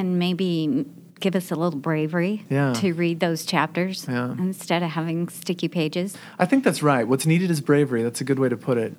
and 0.00 0.18
maybe 0.18 0.84
give 1.20 1.34
us 1.36 1.50
a 1.50 1.54
little 1.54 1.78
bravery 1.78 2.44
Yeah. 2.50 2.72
to 2.74 2.92
read 2.92 3.20
those 3.20 3.44
chapters 3.46 4.06
Yeah. 4.08 4.32
instead 4.38 4.82
of 4.82 4.90
having 4.90 5.28
sticky 5.28 5.68
pages. 5.68 6.16
I 6.38 6.44
think 6.46 6.64
that's 6.64 6.82
right. 6.82 7.06
What's 7.08 7.24
needed 7.26 7.50
is 7.50 7.60
bravery. 7.60 8.02
That's 8.02 8.20
a 8.20 8.24
good 8.24 8.38
way 8.38 8.48
to 8.48 8.56
put 8.56 8.76
it. 8.78 8.94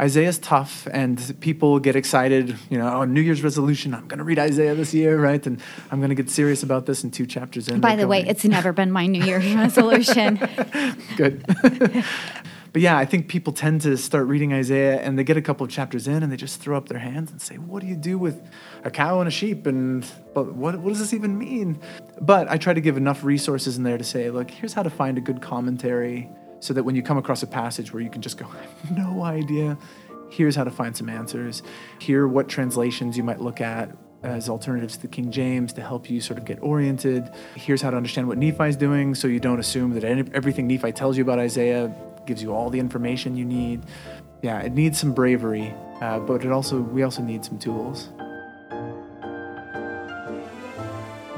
Isaiah's 0.00 0.38
tough, 0.38 0.88
and 0.92 1.34
people 1.40 1.78
get 1.78 1.94
excited. 1.94 2.56
You 2.70 2.78
know, 2.78 2.88
oh, 2.90 3.04
New 3.04 3.20
Year's 3.20 3.42
resolution. 3.44 3.92
I'm 3.94 4.08
going 4.08 4.16
to 4.18 4.24
read 4.24 4.38
Isaiah 4.38 4.74
this 4.74 4.94
year, 4.94 5.20
right? 5.20 5.46
And 5.46 5.60
I'm 5.90 5.98
going 6.00 6.08
to 6.08 6.14
get 6.14 6.30
serious 6.30 6.62
about 6.62 6.86
this. 6.86 7.04
in 7.04 7.10
two 7.10 7.26
chapters 7.26 7.68
in. 7.68 7.80
By 7.80 7.96
the 7.96 8.06
way, 8.08 8.24
it's 8.26 8.44
never 8.46 8.72
been 8.72 8.90
my 8.90 9.06
New 9.06 9.22
Year's 9.22 9.44
resolution. 9.64 10.38
good. 11.18 11.44
but 12.72 12.82
yeah, 12.82 12.96
I 12.96 13.04
think 13.04 13.28
people 13.28 13.52
tend 13.52 13.80
to 13.82 13.96
start 13.96 14.26
reading 14.26 14.52
Isaiah, 14.52 15.00
and 15.00 15.18
they 15.18 15.24
get 15.24 15.36
a 15.36 15.42
couple 15.42 15.64
of 15.64 15.70
chapters 15.70 16.06
in, 16.06 16.22
and 16.22 16.30
they 16.30 16.36
just 16.36 16.60
throw 16.60 16.76
up 16.76 16.88
their 16.88 16.98
hands 16.98 17.30
and 17.30 17.40
say, 17.40 17.56
"What 17.56 17.80
do 17.80 17.86
you 17.86 17.96
do 17.96 18.18
with 18.18 18.40
a 18.84 18.90
cow 18.90 19.20
and 19.20 19.28
a 19.28 19.30
sheep?" 19.30 19.66
And 19.66 20.06
but 20.34 20.54
what 20.54 20.78
what 20.78 20.90
does 20.90 20.98
this 20.98 21.12
even 21.12 21.36
mean? 21.38 21.80
But 22.20 22.50
I 22.50 22.58
try 22.58 22.74
to 22.74 22.80
give 22.80 22.96
enough 22.96 23.24
resources 23.24 23.76
in 23.76 23.82
there 23.82 23.98
to 23.98 24.04
say, 24.04 24.30
look, 24.30 24.50
here's 24.50 24.74
how 24.74 24.82
to 24.82 24.90
find 24.90 25.16
a 25.18 25.20
good 25.20 25.40
commentary 25.40 26.28
so 26.60 26.74
that 26.74 26.84
when 26.84 26.94
you 26.94 27.02
come 27.02 27.16
across 27.16 27.42
a 27.42 27.46
passage 27.46 27.92
where 27.92 28.02
you 28.02 28.10
can 28.10 28.20
just 28.20 28.36
go, 28.36 28.46
I 28.52 28.86
have 28.86 28.96
no 28.96 29.24
idea, 29.24 29.78
here's 30.30 30.54
how 30.54 30.64
to 30.64 30.70
find 30.70 30.94
some 30.96 31.08
answers. 31.08 31.62
Here, 31.98 32.28
what 32.28 32.48
translations 32.48 33.16
you 33.16 33.24
might 33.24 33.40
look 33.40 33.60
at 33.60 33.96
as 34.22 34.50
alternatives 34.50 34.96
to 34.96 35.02
the 35.02 35.08
King 35.08 35.30
James 35.30 35.72
to 35.72 35.80
help 35.80 36.10
you 36.10 36.20
sort 36.20 36.38
of 36.38 36.44
get 36.44 36.58
oriented. 36.60 37.30
Here's 37.54 37.80
how 37.80 37.90
to 37.90 37.96
understand 37.96 38.28
what 38.28 38.36
Nephi's 38.36 38.76
doing 38.76 39.14
so 39.14 39.28
you 39.28 39.40
don't 39.40 39.58
assume 39.58 39.94
that 39.98 40.04
everything 40.04 40.66
Nephi 40.66 40.92
tells 40.92 41.16
you 41.16 41.22
about 41.22 41.38
Isaiah 41.38 41.90
gives 42.30 42.44
you 42.44 42.54
all 42.54 42.70
the 42.70 42.78
information 42.78 43.36
you 43.36 43.44
need. 43.44 43.82
Yeah, 44.40 44.60
it 44.60 44.72
needs 44.72 45.00
some 45.00 45.12
bravery, 45.12 45.74
uh, 46.00 46.20
but 46.20 46.44
it 46.44 46.52
also 46.52 46.80
we 46.80 47.02
also 47.02 47.22
need 47.22 47.44
some 47.44 47.58
tools. 47.58 48.10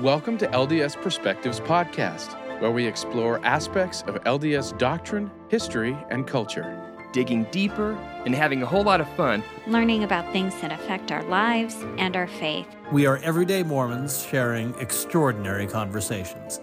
Welcome 0.03 0.37
to 0.37 0.47
LDS 0.49 1.01
Perspectives 1.01 1.61
Podcast, 1.61 2.35
where 2.61 2.71
we 2.71 2.87
explore 2.87 3.43
aspects 3.43 4.03
of 4.03 4.17
LDS 4.25 4.77
doctrine, 4.77 5.31
history, 5.49 5.97
and 6.11 6.27
culture. 6.27 6.79
digging 7.15 7.45
deeper, 7.51 7.93
and 8.25 8.35
having 8.35 8.63
a 8.63 8.67
whole 8.67 8.83
lot 8.83 8.99
of 8.99 9.09
fun. 9.17 9.43
Learning 9.67 10.03
about 10.03 10.31
things 10.33 10.55
that 10.63 10.73
affect 10.73 11.13
our 11.13 11.23
lives 11.25 11.77
and 11.99 12.17
our 12.17 12.27
faith. 12.27 12.67
We 12.91 13.05
are 13.05 13.19
everyday 13.19 13.63
Mormons 13.63 14.27
sharing 14.27 14.75
extraordinary 14.79 15.67
conversations. 15.67 16.61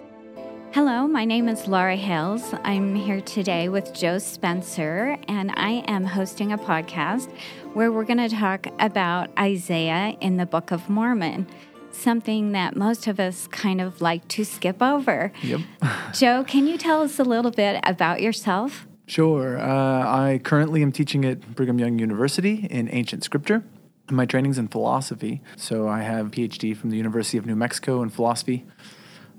Hello, 0.72 1.08
my 1.08 1.24
name 1.24 1.48
is 1.48 1.66
Laura 1.66 1.96
Hales. 1.96 2.54
I'm 2.62 2.94
here 2.94 3.20
today 3.20 3.68
with 3.68 3.92
Joe 3.92 4.18
Spencer, 4.18 5.18
and 5.26 5.50
I 5.56 5.82
am 5.88 6.04
hosting 6.04 6.52
a 6.52 6.58
podcast 6.58 7.28
where 7.72 7.90
we're 7.90 8.04
going 8.04 8.28
to 8.28 8.28
talk 8.28 8.68
about 8.78 9.36
Isaiah 9.36 10.16
in 10.20 10.36
the 10.36 10.46
Book 10.46 10.70
of 10.70 10.88
Mormon, 10.88 11.48
something 11.90 12.52
that 12.52 12.76
most 12.76 13.08
of 13.08 13.18
us 13.18 13.48
kind 13.48 13.80
of 13.80 14.00
like 14.00 14.28
to 14.28 14.44
skip 14.44 14.80
over. 14.80 15.32
Yep. 15.42 15.60
Joe, 16.14 16.44
can 16.44 16.68
you 16.68 16.78
tell 16.78 17.02
us 17.02 17.18
a 17.18 17.24
little 17.24 17.50
bit 17.50 17.80
about 17.82 18.22
yourself? 18.22 18.86
Sure. 19.06 19.58
Uh, 19.58 20.06
I 20.06 20.40
currently 20.44 20.82
am 20.82 20.92
teaching 20.92 21.24
at 21.24 21.56
Brigham 21.56 21.80
Young 21.80 21.98
University 21.98 22.68
in 22.70 22.88
ancient 22.92 23.24
scripture. 23.24 23.64
My 24.08 24.24
training's 24.24 24.56
in 24.56 24.68
philosophy, 24.68 25.42
so 25.56 25.88
I 25.88 26.02
have 26.02 26.28
a 26.28 26.30
PhD 26.30 26.76
from 26.76 26.90
the 26.90 26.96
University 26.96 27.38
of 27.38 27.44
New 27.44 27.56
Mexico 27.56 28.02
in 28.02 28.08
philosophy. 28.08 28.66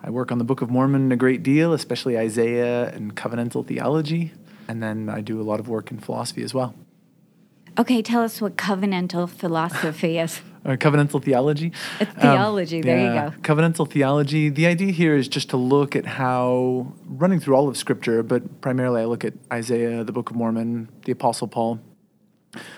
I 0.04 0.10
work 0.10 0.32
on 0.32 0.40
the 0.40 0.44
Book 0.44 0.62
of 0.62 0.70
Mormon 0.70 1.12
a 1.12 1.16
great 1.16 1.44
deal, 1.44 1.74
especially 1.74 2.18
Isaiah 2.18 2.90
and 2.90 3.16
covenantal 3.16 3.66
theology, 3.66 4.34
and 4.68 4.82
then 4.82 5.10
I 5.10 5.22
do 5.22 5.40
a 5.40 5.44
lot 5.44 5.60
of 5.60 5.68
work 5.68 5.92
in 5.92 6.00
philosophy 6.00 6.44
as 6.44 6.54
well. 6.54 6.74
Okay, 7.78 8.02
tell 8.02 8.22
us 8.22 8.42
what 8.42 8.58
covenantal 8.58 9.30
philosophy 9.30 10.18
is. 10.20 10.42
Uh, 10.66 10.72
covenantal 10.72 11.24
theology. 11.24 11.72
It's 12.00 12.12
theology, 12.14 12.82
there 12.82 13.00
you 13.00 13.14
go. 13.14 13.34
Covenantal 13.42 13.90
theology. 13.90 14.50
The 14.50 14.68
idea 14.68 14.92
here 14.92 15.16
is 15.16 15.28
just 15.28 15.50
to 15.52 15.58
look 15.58 15.96
at 15.96 16.06
how, 16.06 16.94
running 17.06 17.40
through 17.40 17.56
all 17.56 17.68
of 17.68 17.78
Scripture, 17.78 18.22
but 18.24 18.62
primarily 18.62 19.02
I 19.02 19.06
look 19.06 19.24
at 19.24 19.34
Isaiah, 19.52 20.04
the 20.04 20.12
Book 20.12 20.30
of 20.30 20.36
Mormon, 20.36 20.90
the 21.06 21.12
Apostle 21.12 21.48
Paul. 21.48 21.80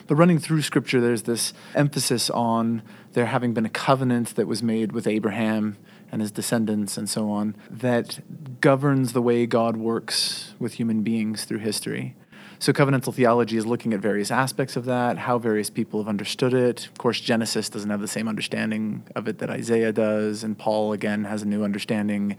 But 0.07 0.15
running 0.15 0.39
through 0.39 0.61
Scripture, 0.61 1.01
there's 1.01 1.23
this 1.23 1.53
emphasis 1.73 2.29
on 2.29 2.83
there 3.13 3.25
having 3.25 3.53
been 3.53 3.65
a 3.65 3.69
covenant 3.69 4.35
that 4.35 4.47
was 4.47 4.61
made 4.61 4.91
with 4.91 5.07
Abraham 5.07 5.77
and 6.13 6.21
his 6.21 6.31
descendants 6.31 6.95
and 6.95 7.09
so 7.09 7.29
on 7.31 7.55
that 7.69 8.19
governs 8.61 9.13
the 9.13 9.21
way 9.21 9.47
God 9.47 9.75
works 9.75 10.53
with 10.59 10.73
human 10.73 11.01
beings 11.01 11.43
through 11.43 11.57
history. 11.57 12.15
So, 12.59 12.71
covenantal 12.71 13.13
theology 13.13 13.57
is 13.57 13.65
looking 13.65 13.93
at 13.93 13.99
various 13.99 14.31
aspects 14.31 14.77
of 14.77 14.85
that, 14.85 15.17
how 15.17 15.37
various 15.37 15.69
people 15.69 15.99
have 15.99 16.07
understood 16.07 16.53
it. 16.53 16.85
Of 16.85 16.97
course, 16.97 17.19
Genesis 17.19 17.67
doesn't 17.67 17.89
have 17.89 17.99
the 17.99 18.07
same 18.07 18.29
understanding 18.29 19.03
of 19.15 19.27
it 19.27 19.39
that 19.39 19.49
Isaiah 19.49 19.91
does, 19.91 20.43
and 20.43 20.57
Paul, 20.57 20.93
again, 20.93 21.25
has 21.25 21.41
a 21.41 21.45
new 21.45 21.63
understanding. 21.63 22.37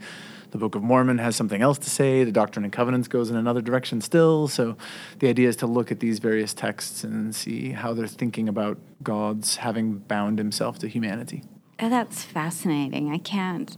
The 0.49 0.57
Book 0.57 0.73
of 0.73 0.81
Mormon 0.81 1.17
has 1.17 1.35
something 1.35 1.61
else 1.61 1.77
to 1.79 1.89
say. 1.89 2.23
The 2.23 2.31
Doctrine 2.31 2.63
and 2.63 2.73
Covenants 2.73 3.09
goes 3.09 3.29
in 3.29 3.35
another 3.35 3.61
direction 3.61 3.99
still. 3.99 4.47
So, 4.47 4.77
the 5.19 5.27
idea 5.27 5.49
is 5.49 5.57
to 5.57 5.67
look 5.67 5.91
at 5.91 5.99
these 5.99 6.19
various 6.19 6.53
texts 6.53 7.03
and 7.03 7.35
see 7.35 7.71
how 7.71 7.93
they're 7.93 8.07
thinking 8.07 8.47
about 8.47 8.79
God's 9.03 9.57
having 9.57 9.97
bound 9.97 10.39
himself 10.39 10.79
to 10.79 10.87
humanity. 10.87 11.43
Oh, 11.79 11.89
that's 11.89 12.23
fascinating. 12.23 13.11
I 13.11 13.17
can't 13.17 13.75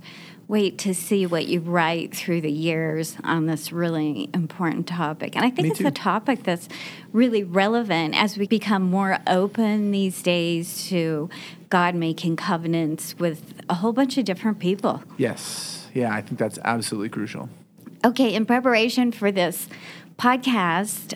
wait 0.48 0.78
to 0.78 0.94
see 0.94 1.26
what 1.26 1.48
you 1.48 1.60
write 1.60 2.16
through 2.16 2.40
the 2.42 2.52
years 2.52 3.18
on 3.24 3.48
this 3.48 3.72
really 3.72 4.30
important 4.34 4.88
topic. 4.88 5.36
And 5.36 5.44
I 5.44 5.50
think 5.50 5.64
Me 5.64 5.70
it's 5.72 5.80
too. 5.80 5.88
a 5.88 5.92
topic 5.92 6.44
that's 6.44 6.70
really 7.12 7.44
relevant 7.44 8.16
as 8.16 8.38
we 8.38 8.48
become 8.48 8.84
more 8.84 9.18
open 9.28 9.92
these 9.92 10.22
days 10.22 10.88
to 10.88 11.30
God 11.70 11.96
making 11.96 12.38
covenants 12.38 13.18
with 13.20 13.62
a 13.70 13.74
whole 13.76 13.92
bunch 13.92 14.18
of 14.18 14.24
different 14.26 14.60
people. 14.60 15.04
Yes. 15.18 15.90
Yeah, 15.94 16.14
I 16.14 16.22
think 16.22 16.40
that's 16.40 16.60
absolutely 16.64 17.10
crucial. 17.10 17.50
Okay, 18.06 18.34
in 18.34 18.46
preparation 18.46 19.12
for 19.12 19.32
this 19.32 19.68
podcast, 20.18 21.16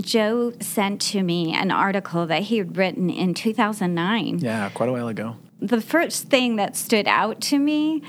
Joe 0.00 0.52
sent 0.60 1.00
to 1.02 1.22
me 1.22 1.52
an 1.52 1.70
article 1.70 2.26
that 2.26 2.44
he 2.44 2.58
had 2.58 2.76
written 2.76 3.10
in 3.10 3.34
2009 3.34 4.38
Yeah, 4.38 4.70
quite 4.70 4.88
a 4.88 4.92
while 4.92 5.08
ago. 5.08 5.36
The 5.60 5.80
first 5.80 6.28
thing 6.28 6.56
that 6.56 6.76
stood 6.76 7.08
out 7.08 7.40
to 7.42 7.58
me 7.58 8.02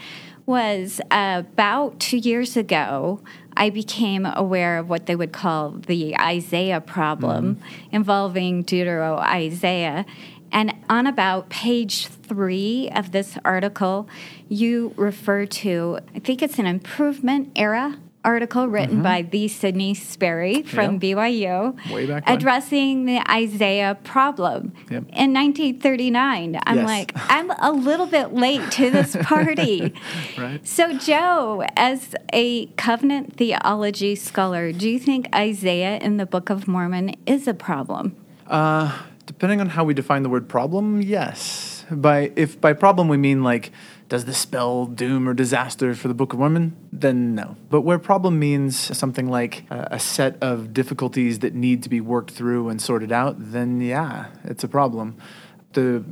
was 0.46 1.02
uh, 1.12 1.44
about 1.46 2.00
two 2.00 2.18
years 2.18 2.56
ago, 2.56 3.22
I 3.56 3.70
became 3.70 4.26
aware 4.26 4.78
of 4.78 4.90
what 4.90 5.06
they 5.06 5.16
would 5.16 5.34
call 5.34 5.72
the 5.72 6.18
Isaiah 6.18 6.80
problem 6.80 7.60
involving 7.92 8.64
Deutero 8.64 9.18
Isaiah. 9.18 10.06
And 10.52 10.74
on 10.90 11.06
about 11.08 11.50
page 11.50 12.08
three 12.08 12.90
of 12.96 13.12
this 13.12 13.38
article, 13.44 14.08
you 14.48 14.94
refer 14.96 15.46
to, 15.46 16.00
I 16.16 16.20
think 16.20 16.42
it's 16.42 16.60
an 16.60 16.66
improvement 16.66 17.52
era 17.56 17.98
article 18.28 18.68
written 18.68 19.02
by 19.02 19.22
the 19.22 19.48
Sidney 19.48 19.94
Sperry 19.94 20.62
from 20.64 20.94
Yeah. 20.96 21.00
BYU 21.00 21.94
Way 21.94 22.06
back 22.06 22.28
when. 22.28 22.36
addressing 22.38 23.06
the 23.06 23.20
Isaiah 23.32 23.98
problem 24.04 24.74
Yep. 24.92 25.06
in 25.14 25.32
1939. 25.34 26.60
I'm 26.66 26.78
Yes. 26.78 26.86
like, 26.86 27.12
I'm 27.30 27.50
a 27.52 27.72
little 27.72 28.06
bit 28.06 28.34
late 28.34 28.70
to 28.72 28.92
this 28.92 29.16
party. 29.22 29.94
Right. 30.38 30.60
So, 30.68 30.98
Joe, 30.98 31.64
as 31.78 32.14
a 32.34 32.68
covenant 32.76 33.38
theology 33.38 34.14
scholar, 34.16 34.72
do 34.72 34.90
you 34.90 35.00
think 35.00 35.28
Isaiah 35.34 35.98
in 35.98 36.18
the 36.18 36.26
Book 36.26 36.50
of 36.50 36.68
Mormon 36.68 37.16
is 37.26 37.48
a 37.48 37.54
problem? 37.54 38.16
Uh, 38.46 38.92
depending 39.26 39.60
on 39.62 39.70
how 39.70 39.84
we 39.84 39.94
define 39.94 40.24
the 40.24 40.30
word 40.30 40.48
problem, 40.50 41.02
yes. 41.02 41.86
By 41.90 42.32
if 42.36 42.60
by 42.60 42.74
problem 42.74 43.08
we 43.08 43.16
mean 43.18 43.42
like, 43.44 43.72
does 44.08 44.26
this 44.26 44.38
spell 44.38 44.86
doom 44.86 45.28
or 45.28 45.34
disaster 45.34 45.94
for 45.94 46.08
the 46.08 46.14
Book 46.14 46.34
of 46.34 46.40
Mormon? 46.40 46.76
Then 46.92 47.36
no. 47.36 47.58
But 47.70 47.82
where 47.82 48.00
problem 48.00 48.40
means 48.40 48.78
something 48.98 49.28
like 49.30 49.66
a, 49.70 49.90
a 49.92 50.00
set 50.00 50.38
of 50.42 50.74
difficulties 50.74 51.40
that 51.40 51.54
need 51.54 51.84
to 51.84 51.90
be 51.90 52.00
worked 52.00 52.32
through 52.32 52.70
and 52.70 52.82
sorted 52.82 53.12
out, 53.12 53.36
then 53.38 53.82
yeah, 53.82 54.28
it's 54.44 54.64
a 54.64 54.68
problem. 54.68 55.18
The 55.74 56.04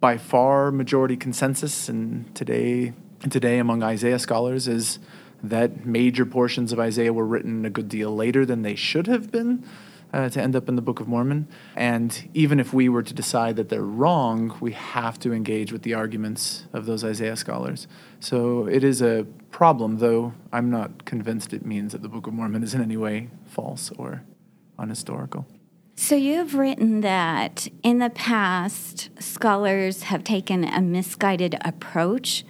by 0.00 0.18
far 0.18 0.70
majority 0.70 1.16
consensus 1.16 1.88
and 1.88 2.34
today 2.34 2.92
today 3.30 3.58
among 3.58 3.82
Isaiah 3.82 4.18
scholars 4.18 4.68
is 4.68 4.98
that 5.42 5.86
major 5.86 6.26
portions 6.26 6.72
of 6.72 6.78
Isaiah 6.78 7.12
were 7.12 7.26
written 7.26 7.64
a 7.64 7.70
good 7.70 7.88
deal 7.88 8.14
later 8.14 8.44
than 8.44 8.62
they 8.62 8.74
should 8.74 9.06
have 9.06 9.30
been 9.30 9.64
uh, 10.12 10.28
to 10.28 10.40
end 10.40 10.56
up 10.56 10.68
in 10.68 10.76
the 10.76 10.82
Book 10.82 11.00
of 11.00 11.08
Mormon. 11.08 11.48
And 11.74 12.28
even 12.34 12.60
if 12.60 12.72
we 12.72 12.88
were 12.88 13.02
to 13.02 13.14
decide 13.14 13.56
that 13.56 13.68
they're 13.68 13.82
wrong, 13.82 14.56
we 14.60 14.72
have 14.72 15.18
to 15.20 15.32
engage 15.32 15.72
with 15.72 15.82
the 15.82 15.94
arguments 15.94 16.66
of 16.72 16.86
those 16.86 17.04
Isaiah 17.04 17.36
scholars. 17.36 17.86
So 18.20 18.66
it 18.66 18.82
is 18.84 19.02
a 19.02 19.26
problem, 19.50 19.98
though 19.98 20.34
I'm 20.52 20.70
not 20.70 21.04
convinced 21.04 21.52
it 21.52 21.64
means 21.64 21.92
that 21.92 22.02
the 22.02 22.08
Book 22.08 22.26
of 22.26 22.34
Mormon 22.34 22.62
is 22.62 22.74
in 22.74 22.82
any 22.82 22.96
way 22.96 23.30
false 23.46 23.90
or 23.98 24.22
unhistorical. 24.78 25.46
So, 25.98 26.14
you've 26.14 26.54
written 26.54 27.00
that 27.00 27.68
in 27.82 28.00
the 28.00 28.10
past, 28.10 29.08
scholars 29.18 30.02
have 30.04 30.24
taken 30.24 30.62
a 30.62 30.82
misguided 30.82 31.56
approach 31.62 32.44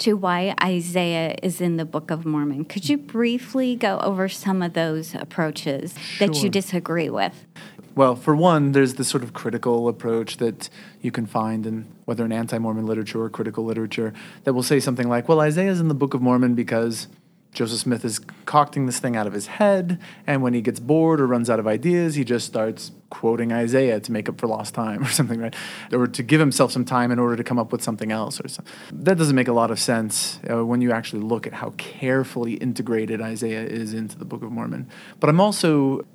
to 0.00 0.14
why 0.14 0.54
Isaiah 0.62 1.36
is 1.42 1.60
in 1.60 1.76
the 1.76 1.84
Book 1.84 2.10
of 2.10 2.24
Mormon. 2.24 2.64
Could 2.64 2.88
you 2.88 2.98
briefly 2.98 3.76
go 3.76 3.98
over 4.00 4.28
some 4.28 4.62
of 4.62 4.72
those 4.72 5.14
approaches 5.14 5.94
that 6.18 6.42
you 6.42 6.48
disagree 6.48 7.10
with? 7.10 7.46
Well, 7.94 8.16
for 8.16 8.34
one, 8.34 8.72
there's 8.72 8.94
the 8.94 9.04
sort 9.04 9.22
of 9.22 9.32
critical 9.32 9.88
approach 9.88 10.38
that 10.38 10.70
you 11.02 11.10
can 11.10 11.26
find 11.26 11.66
in 11.66 11.86
whether 12.04 12.24
in 12.24 12.32
anti 12.32 12.58
Mormon 12.58 12.86
literature 12.86 13.22
or 13.22 13.28
critical 13.28 13.64
literature 13.64 14.14
that 14.44 14.54
will 14.54 14.62
say 14.62 14.80
something 14.80 15.08
like, 15.08 15.28
well, 15.28 15.40
Isaiah's 15.40 15.80
in 15.80 15.88
the 15.88 15.94
Book 15.94 16.14
of 16.14 16.22
Mormon 16.22 16.54
because 16.54 17.08
Joseph 17.52 17.80
Smith 17.80 18.04
is 18.04 18.18
concocting 18.18 18.86
this 18.86 19.00
thing 19.00 19.16
out 19.16 19.26
of 19.26 19.32
his 19.32 19.46
head, 19.46 19.98
and 20.26 20.42
when 20.42 20.54
he 20.54 20.60
gets 20.60 20.78
bored 20.78 21.20
or 21.20 21.26
runs 21.26 21.50
out 21.50 21.58
of 21.58 21.66
ideas, 21.66 22.14
he 22.14 22.24
just 22.24 22.46
starts 22.46 22.92
quoting 23.10 23.52
Isaiah 23.52 23.98
to 24.00 24.12
make 24.12 24.28
up 24.28 24.40
for 24.40 24.46
lost 24.46 24.72
time 24.74 25.02
or 25.04 25.08
something, 25.08 25.40
right? 25.40 25.54
Or 25.92 26.06
to 26.06 26.22
give 26.22 26.40
himself 26.40 26.70
some 26.72 26.84
time 26.84 27.10
in 27.10 27.18
order 27.18 27.36
to 27.36 27.44
come 27.44 27.58
up 27.58 27.72
with 27.72 27.82
something 27.82 28.12
else 28.12 28.40
or 28.40 28.48
something. 28.48 28.72
That 28.92 29.18
doesn't 29.18 29.34
make 29.34 29.48
a 29.48 29.52
lot 29.52 29.70
of 29.70 29.80
sense 29.80 30.38
uh, 30.50 30.64
when 30.64 30.80
you 30.80 30.92
actually 30.92 31.22
look 31.22 31.46
at 31.46 31.54
how 31.54 31.70
carefully 31.76 32.54
integrated 32.54 33.20
Isaiah 33.20 33.64
is 33.64 33.94
into 33.94 34.16
the 34.16 34.24
Book 34.24 34.42
of 34.42 34.52
Mormon. 34.52 34.88
But 35.18 35.28
I'm 35.28 35.40
also 35.40 36.06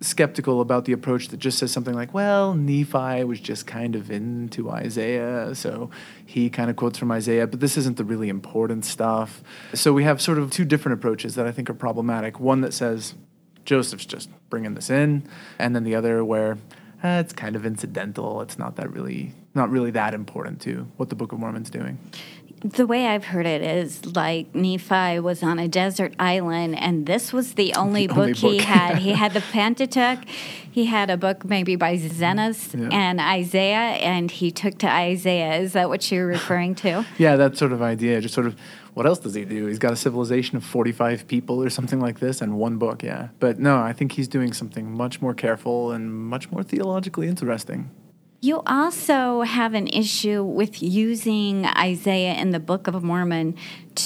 skeptical 0.00 0.60
about 0.60 0.84
the 0.84 0.92
approach 0.92 1.28
that 1.28 1.38
just 1.38 1.58
says 1.58 1.72
something 1.72 1.94
like, 1.94 2.12
well, 2.12 2.54
Nephi 2.54 3.24
was 3.24 3.40
just 3.40 3.66
kind 3.66 3.94
of 3.94 4.10
into 4.10 4.70
Isaiah, 4.70 5.54
so 5.54 5.90
he 6.24 6.50
kind 6.50 6.70
of 6.70 6.76
quotes 6.76 6.98
from 6.98 7.10
Isaiah, 7.10 7.46
but 7.46 7.60
this 7.60 7.76
isn't 7.76 7.96
the 7.96 8.04
really 8.04 8.28
important 8.28 8.84
stuff. 8.84 9.42
So 9.74 9.92
we 9.92 10.04
have 10.04 10.20
sort 10.20 10.38
of 10.38 10.50
two 10.50 10.64
different 10.64 10.98
approaches 10.98 11.34
that 11.34 11.46
I 11.46 11.52
think 11.52 11.70
are 11.70 11.74
problematic. 11.74 12.38
One 12.40 12.60
that 12.60 12.74
says 12.74 13.14
Joseph's 13.64 14.06
just 14.06 14.30
bringing 14.50 14.74
this 14.74 14.90
in, 14.90 15.28
and 15.58 15.74
then 15.74 15.84
the 15.84 15.94
other 15.94 16.24
where 16.24 16.58
eh, 17.02 17.20
it's 17.20 17.32
kind 17.32 17.56
of 17.56 17.66
incidental. 17.66 18.40
It's 18.40 18.58
not 18.58 18.76
that 18.76 18.90
really, 18.92 19.34
not 19.54 19.70
really 19.70 19.90
that 19.92 20.14
important 20.14 20.60
to 20.62 20.88
what 20.96 21.08
the 21.08 21.16
Book 21.16 21.32
of 21.32 21.38
Mormon's 21.38 21.70
doing. 21.70 21.98
The 22.64 22.86
way 22.86 23.06
I've 23.06 23.26
heard 23.26 23.46
it 23.46 23.60
is 23.62 24.16
like 24.16 24.54
Nephi 24.54 25.20
was 25.20 25.42
on 25.42 25.58
a 25.58 25.68
desert 25.68 26.14
island, 26.18 26.76
and 26.78 27.04
this 27.06 27.32
was 27.32 27.54
the 27.54 27.74
only, 27.74 28.08
only 28.08 28.32
book, 28.32 28.36
he 28.36 28.58
had. 28.58 28.98
He 28.98 29.12
had 29.12 29.34
the 29.34 29.40
Pentateuch, 29.52 30.20
he 30.70 30.86
had 30.86 31.10
a 31.10 31.16
book 31.16 31.44
maybe 31.44 31.76
by 31.76 31.96
Zenos 31.96 32.78
Yeah. 32.78 32.88
and 32.90 33.20
Isaiah, 33.20 33.98
and 34.00 34.30
he 34.30 34.50
took 34.50 34.78
to 34.78 34.88
Isaiah. 34.90 35.56
Is 35.60 35.74
that 35.74 35.88
what 35.90 36.10
you're 36.10 36.26
referring 36.26 36.74
to? 36.76 37.04
Yeah, 37.18 37.36
that 37.36 37.56
sort 37.58 37.72
of 37.72 37.82
idea. 37.82 38.20
Just 38.20 38.34
sort 38.34 38.46
of, 38.46 38.56
what 38.94 39.06
else 39.06 39.18
does 39.18 39.34
he 39.34 39.44
do? 39.44 39.66
He's 39.66 39.78
got 39.78 39.92
a 39.92 39.96
civilization 39.96 40.56
of 40.56 40.64
45 40.64 41.28
people 41.28 41.62
or 41.62 41.68
something 41.70 42.00
like 42.00 42.20
this 42.20 42.40
and 42.40 42.56
one 42.58 42.78
book, 42.78 43.02
yeah. 43.02 43.28
But 43.38 43.58
no, 43.58 43.76
I 43.78 43.92
think 43.92 44.12
he's 44.12 44.28
doing 44.28 44.52
something 44.54 44.90
much 44.90 45.20
more 45.20 45.34
careful 45.34 45.92
and 45.92 46.12
much 46.12 46.50
more 46.50 46.62
theologically 46.62 47.28
interesting. 47.28 47.90
You 48.40 48.62
also 48.66 49.42
have 49.42 49.74
an 49.74 49.88
issue 49.88 50.42
with 50.44 50.82
using 50.82 51.66
Isaiah 51.66 52.34
in 52.34 52.50
the 52.50 52.60
Book 52.60 52.86
of 52.86 53.02
Mormon 53.02 53.56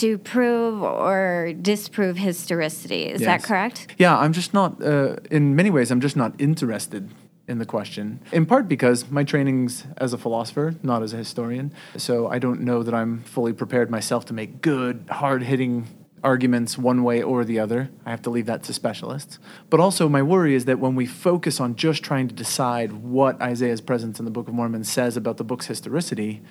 to 0.00 0.18
prove 0.18 0.82
or 0.82 1.52
disprove 1.60 2.16
historicity. 2.16 3.04
Is 3.04 3.22
that 3.22 3.42
correct? 3.42 3.88
Yeah, 3.98 4.16
I'm 4.16 4.32
just 4.32 4.54
not, 4.54 4.82
uh, 4.82 5.16
in 5.30 5.56
many 5.56 5.70
ways, 5.70 5.90
I'm 5.90 6.00
just 6.00 6.16
not 6.16 6.32
interested 6.38 7.10
in 7.48 7.58
the 7.58 7.66
question. 7.66 8.20
In 8.32 8.46
part 8.46 8.68
because 8.68 9.10
my 9.10 9.24
training's 9.24 9.84
as 9.96 10.12
a 10.12 10.18
philosopher, 10.18 10.76
not 10.82 11.02
as 11.02 11.12
a 11.12 11.16
historian. 11.16 11.72
So 11.96 12.28
I 12.28 12.38
don't 12.38 12.60
know 12.60 12.84
that 12.84 12.94
I'm 12.94 13.22
fully 13.24 13.52
prepared 13.52 13.90
myself 13.90 14.24
to 14.26 14.32
make 14.32 14.62
good, 14.62 15.04
hard 15.10 15.42
hitting 15.42 15.88
arguments 16.22 16.76
one 16.78 17.02
way 17.02 17.22
or 17.22 17.44
the 17.44 17.58
other. 17.58 17.90
I 18.04 18.10
have 18.10 18.22
to 18.22 18.30
leave 18.30 18.46
that 18.46 18.62
to 18.64 18.72
specialists. 18.72 19.38
But 19.68 19.80
also, 19.80 20.08
my 20.08 20.22
worry 20.22 20.54
is 20.54 20.64
that 20.66 20.78
when 20.78 20.94
we 20.94 21.06
focus 21.06 21.60
on 21.60 21.76
just 21.76 22.02
trying 22.02 22.28
to 22.28 22.34
decide 22.34 22.92
what 22.92 23.40
Isaiah's 23.40 23.80
presence 23.80 24.18
in 24.18 24.24
the 24.24 24.30
Book 24.30 24.48
of 24.48 24.54
Mormon 24.54 24.84
says 24.84 25.16
about 25.16 25.36
the 25.36 25.44
book's 25.44 25.66
historicity, 25.66 26.42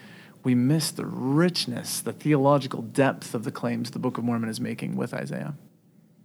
we 0.44 0.56
miss 0.56 0.92
the 0.92 1.06
richness, 1.06 2.00
the 2.01 2.13
theological 2.13 2.81
depth 2.81 3.33
of 3.33 3.44
the 3.44 3.51
claims 3.51 3.92
the 3.92 4.00
Book 4.00 4.18
of 4.18 4.24
Mormon 4.24 4.50
is 4.50 4.62
making 4.62 4.95
with 4.95 5.13
Isaiah. 5.13 5.56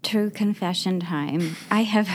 True 0.02 0.31
confession 0.31 1.00
time. 1.00 1.56
I 1.70 1.82
have 1.82 2.08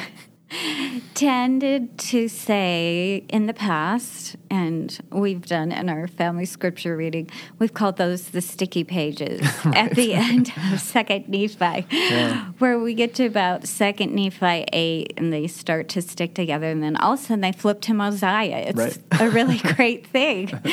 tended 1.14 1.98
to 1.98 2.28
say 2.28 3.24
in 3.30 3.46
the 3.46 3.54
past, 3.54 4.36
and 4.50 5.00
we've 5.12 5.46
done 5.46 5.72
in 5.72 5.90
our 5.90 6.08
family 6.08 6.46
scripture 6.46 6.96
reading, 6.96 7.30
we've 7.60 7.74
called 7.74 7.98
those 7.98 8.30
the 8.30 8.42
sticky 8.42 8.84
pages 8.84 9.42
at 9.66 9.96
the 9.96 10.14
end 10.14 10.52
of 10.72 10.80
Second 10.80 11.28
Nephi, 11.30 11.82
where 12.60 12.80
we 12.80 12.94
get 12.94 13.14
to 13.16 13.26
about 13.26 13.68
Second 13.68 14.14
Nephi 14.16 14.66
eight, 14.74 15.14
and 15.18 15.32
they 15.32 15.48
start 15.48 15.90
to 15.90 16.02
stick 16.02 16.34
together, 16.34 16.68
and 16.70 16.82
then 16.84 16.96
all 16.98 17.14
of 17.14 17.20
a 17.20 17.24
sudden 17.24 17.42
they 17.42 17.52
flip 17.52 17.82
to 17.82 17.94
Mosiah. 17.94 18.66
It's 18.68 18.78
Right. 18.78 18.98
a 19.20 19.30
really 19.30 19.58
great 19.76 20.08
thing. 20.08 20.52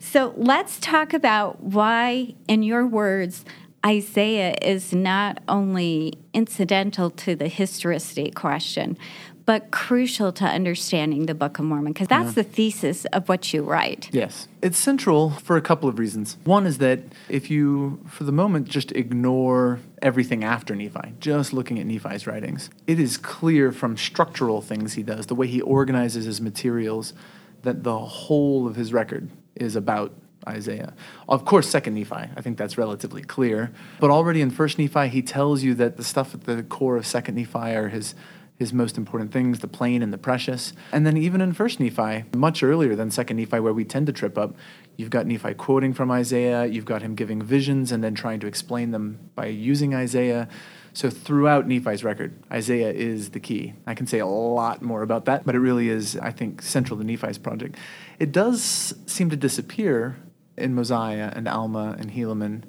So 0.00 0.32
let's 0.38 0.80
talk 0.80 1.12
about 1.12 1.62
why, 1.62 2.34
in 2.46 2.62
your 2.62 2.86
words, 2.86 3.44
Isaiah 3.84 4.56
is 4.60 4.92
not 4.92 5.42
only 5.48 6.14
incidental 6.34 7.10
to 7.10 7.34
the 7.34 7.48
historicity 7.48 8.30
question, 8.30 8.98
but 9.46 9.70
crucial 9.70 10.30
to 10.30 10.44
understanding 10.44 11.24
the 11.24 11.34
Book 11.34 11.58
of 11.58 11.64
Mormon, 11.64 11.94
because 11.94 12.06
that's 12.06 12.34
the 12.34 12.42
thesis 12.42 13.06
of 13.06 13.30
what 13.30 13.54
you 13.54 13.62
write. 13.62 14.10
Yes. 14.12 14.46
It's 14.60 14.76
central 14.76 15.30
for 15.30 15.56
a 15.56 15.62
couple 15.62 15.88
of 15.88 15.98
reasons. 15.98 16.36
One 16.44 16.66
is 16.66 16.76
that 16.78 17.00
if 17.30 17.50
you, 17.50 17.98
for 18.10 18.24
the 18.24 18.32
moment, 18.32 18.68
just 18.68 18.92
ignore 18.92 19.80
everything 20.02 20.44
after 20.44 20.76
Nephi, 20.76 21.14
just 21.18 21.54
looking 21.54 21.78
at 21.78 21.86
Nephi's 21.86 22.26
writings, 22.26 22.68
it 22.86 23.00
is 23.00 23.16
clear 23.16 23.72
from 23.72 23.96
structural 23.96 24.60
things 24.60 24.92
he 24.94 25.02
does, 25.02 25.26
the 25.26 25.34
way 25.34 25.46
he 25.46 25.62
organizes 25.62 26.26
his 26.26 26.42
materials, 26.42 27.14
that 27.62 27.84
the 27.84 27.98
whole 27.98 28.68
of 28.68 28.76
his 28.76 28.92
record 28.92 29.30
is 29.54 29.76
about 29.76 30.12
Isaiah. 30.48 30.94
Of 31.28 31.44
course, 31.44 31.68
Second 31.68 31.94
Nephi, 31.94 32.14
I 32.14 32.40
think 32.40 32.58
that's 32.58 32.76
relatively 32.76 33.22
clear. 33.22 33.70
But 34.00 34.10
already 34.10 34.40
in 34.40 34.50
First 34.50 34.78
Nephi, 34.78 35.08
he 35.08 35.22
tells 35.22 35.62
you 35.62 35.74
that 35.74 35.96
the 35.96 36.04
stuff 36.04 36.34
at 36.34 36.44
the 36.44 36.62
core 36.62 36.96
of 36.96 37.06
Second 37.06 37.36
Nephi 37.36 37.74
are 37.74 37.88
his 37.88 38.14
his 38.58 38.72
most 38.72 38.98
important 38.98 39.32
things, 39.32 39.60
the 39.60 39.68
plain 39.68 40.02
and 40.02 40.12
the 40.12 40.18
precious. 40.18 40.72
And 40.92 41.06
then 41.06 41.16
even 41.16 41.40
in 41.40 41.52
First 41.52 41.78
Nephi, 41.78 42.24
much 42.34 42.62
earlier 42.62 42.96
than 42.96 43.10
Second 43.10 43.36
Nephi, 43.36 43.60
where 43.60 43.72
we 43.72 43.84
tend 43.84 44.06
to 44.08 44.12
trip 44.12 44.36
up, 44.36 44.56
you've 44.96 45.10
got 45.10 45.26
Nephi 45.26 45.54
quoting 45.54 45.94
from 45.94 46.10
Isaiah, 46.10 46.66
you've 46.66 46.84
got 46.84 47.00
him 47.00 47.14
giving 47.14 47.40
visions 47.40 47.92
and 47.92 48.02
then 48.02 48.16
trying 48.16 48.40
to 48.40 48.48
explain 48.48 48.90
them 48.90 49.30
by 49.36 49.46
using 49.46 49.94
Isaiah. 49.94 50.48
So 50.92 51.08
throughout 51.08 51.68
Nephi's 51.68 52.02
record, 52.02 52.42
Isaiah 52.50 52.90
is 52.90 53.30
the 53.30 53.38
key. 53.38 53.74
I 53.86 53.94
can 53.94 54.08
say 54.08 54.18
a 54.18 54.26
lot 54.26 54.82
more 54.82 55.02
about 55.02 55.26
that, 55.26 55.46
but 55.46 55.54
it 55.54 55.60
really 55.60 55.88
is, 55.88 56.16
I 56.16 56.32
think, 56.32 56.60
central 56.60 56.98
to 56.98 57.04
Nephi's 57.04 57.38
project. 57.38 57.76
It 58.18 58.32
does 58.32 58.94
seem 59.06 59.30
to 59.30 59.36
disappear 59.36 60.16
in 60.58 60.74
Mosiah 60.74 61.32
and 61.34 61.48
Alma 61.48 61.96
and 61.98 62.12
Helaman. 62.12 62.64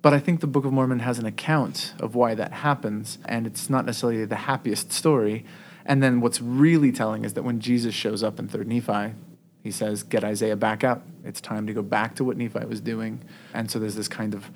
But 0.00 0.14
I 0.14 0.20
think 0.20 0.40
the 0.40 0.46
Book 0.46 0.64
of 0.64 0.72
Mormon 0.72 1.00
has 1.00 1.18
an 1.18 1.26
account 1.26 1.94
of 1.98 2.14
why 2.14 2.34
that 2.34 2.52
happens, 2.52 3.18
and 3.24 3.46
it's 3.46 3.68
not 3.68 3.84
necessarily 3.84 4.24
the 4.24 4.36
happiest 4.36 4.92
story. 4.92 5.44
And 5.84 6.02
then 6.02 6.20
what's 6.20 6.40
really 6.40 6.92
telling 6.92 7.24
is 7.24 7.34
that 7.34 7.42
when 7.42 7.60
Jesus 7.60 7.94
shows 7.94 8.22
up 8.22 8.38
in 8.38 8.48
3rd 8.48 8.66
Nephi, 8.66 9.14
he 9.62 9.72
says, 9.72 10.02
Get 10.02 10.22
Isaiah 10.22 10.56
back 10.56 10.84
up. 10.84 11.06
It's 11.24 11.40
time 11.40 11.66
to 11.66 11.72
go 11.72 11.82
back 11.82 12.14
to 12.16 12.24
what 12.24 12.36
Nephi 12.36 12.64
was 12.66 12.80
doing. 12.80 13.22
And 13.52 13.70
so 13.70 13.78
there's 13.78 13.96
this 13.96 14.08
kind 14.08 14.34
of 14.34 14.50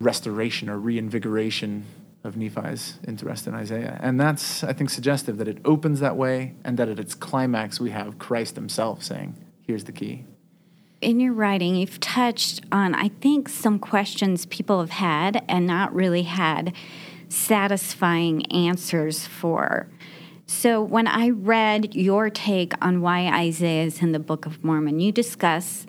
restoration 0.00 0.68
or 0.68 0.78
reinvigoration 0.78 1.86
of 2.24 2.36
Nephi's 2.36 2.98
interest 3.06 3.46
in 3.46 3.54
Isaiah. 3.54 3.98
And 4.02 4.20
that's, 4.20 4.64
I 4.64 4.72
think, 4.72 4.90
suggestive 4.90 5.38
that 5.38 5.48
it 5.48 5.58
opens 5.64 6.00
that 6.00 6.16
way, 6.16 6.54
and 6.64 6.76
that 6.78 6.88
at 6.88 6.98
its 6.98 7.14
climax, 7.14 7.78
we 7.78 7.90
have 7.90 8.18
Christ 8.18 8.56
himself 8.56 9.02
saying, 9.02 9.36
Here's 9.62 9.84
the 9.84 9.92
key. 9.92 10.24
In 11.00 11.20
your 11.20 11.32
writing, 11.32 11.76
you've 11.76 12.00
touched 12.00 12.62
on, 12.72 12.92
I 12.92 13.08
think, 13.20 13.48
some 13.48 13.78
questions 13.78 14.46
people 14.46 14.80
have 14.80 14.90
had 14.90 15.44
and 15.48 15.64
not 15.64 15.94
really 15.94 16.24
had 16.24 16.74
satisfying 17.28 18.50
answers 18.50 19.24
for. 19.24 19.88
So, 20.46 20.82
when 20.82 21.06
I 21.06 21.28
read 21.28 21.94
your 21.94 22.30
take 22.30 22.72
on 22.84 23.00
why 23.00 23.28
Isaiah 23.28 23.84
is 23.84 24.02
in 24.02 24.10
the 24.10 24.18
Book 24.18 24.44
of 24.44 24.64
Mormon, 24.64 24.98
you 24.98 25.12
discuss 25.12 25.86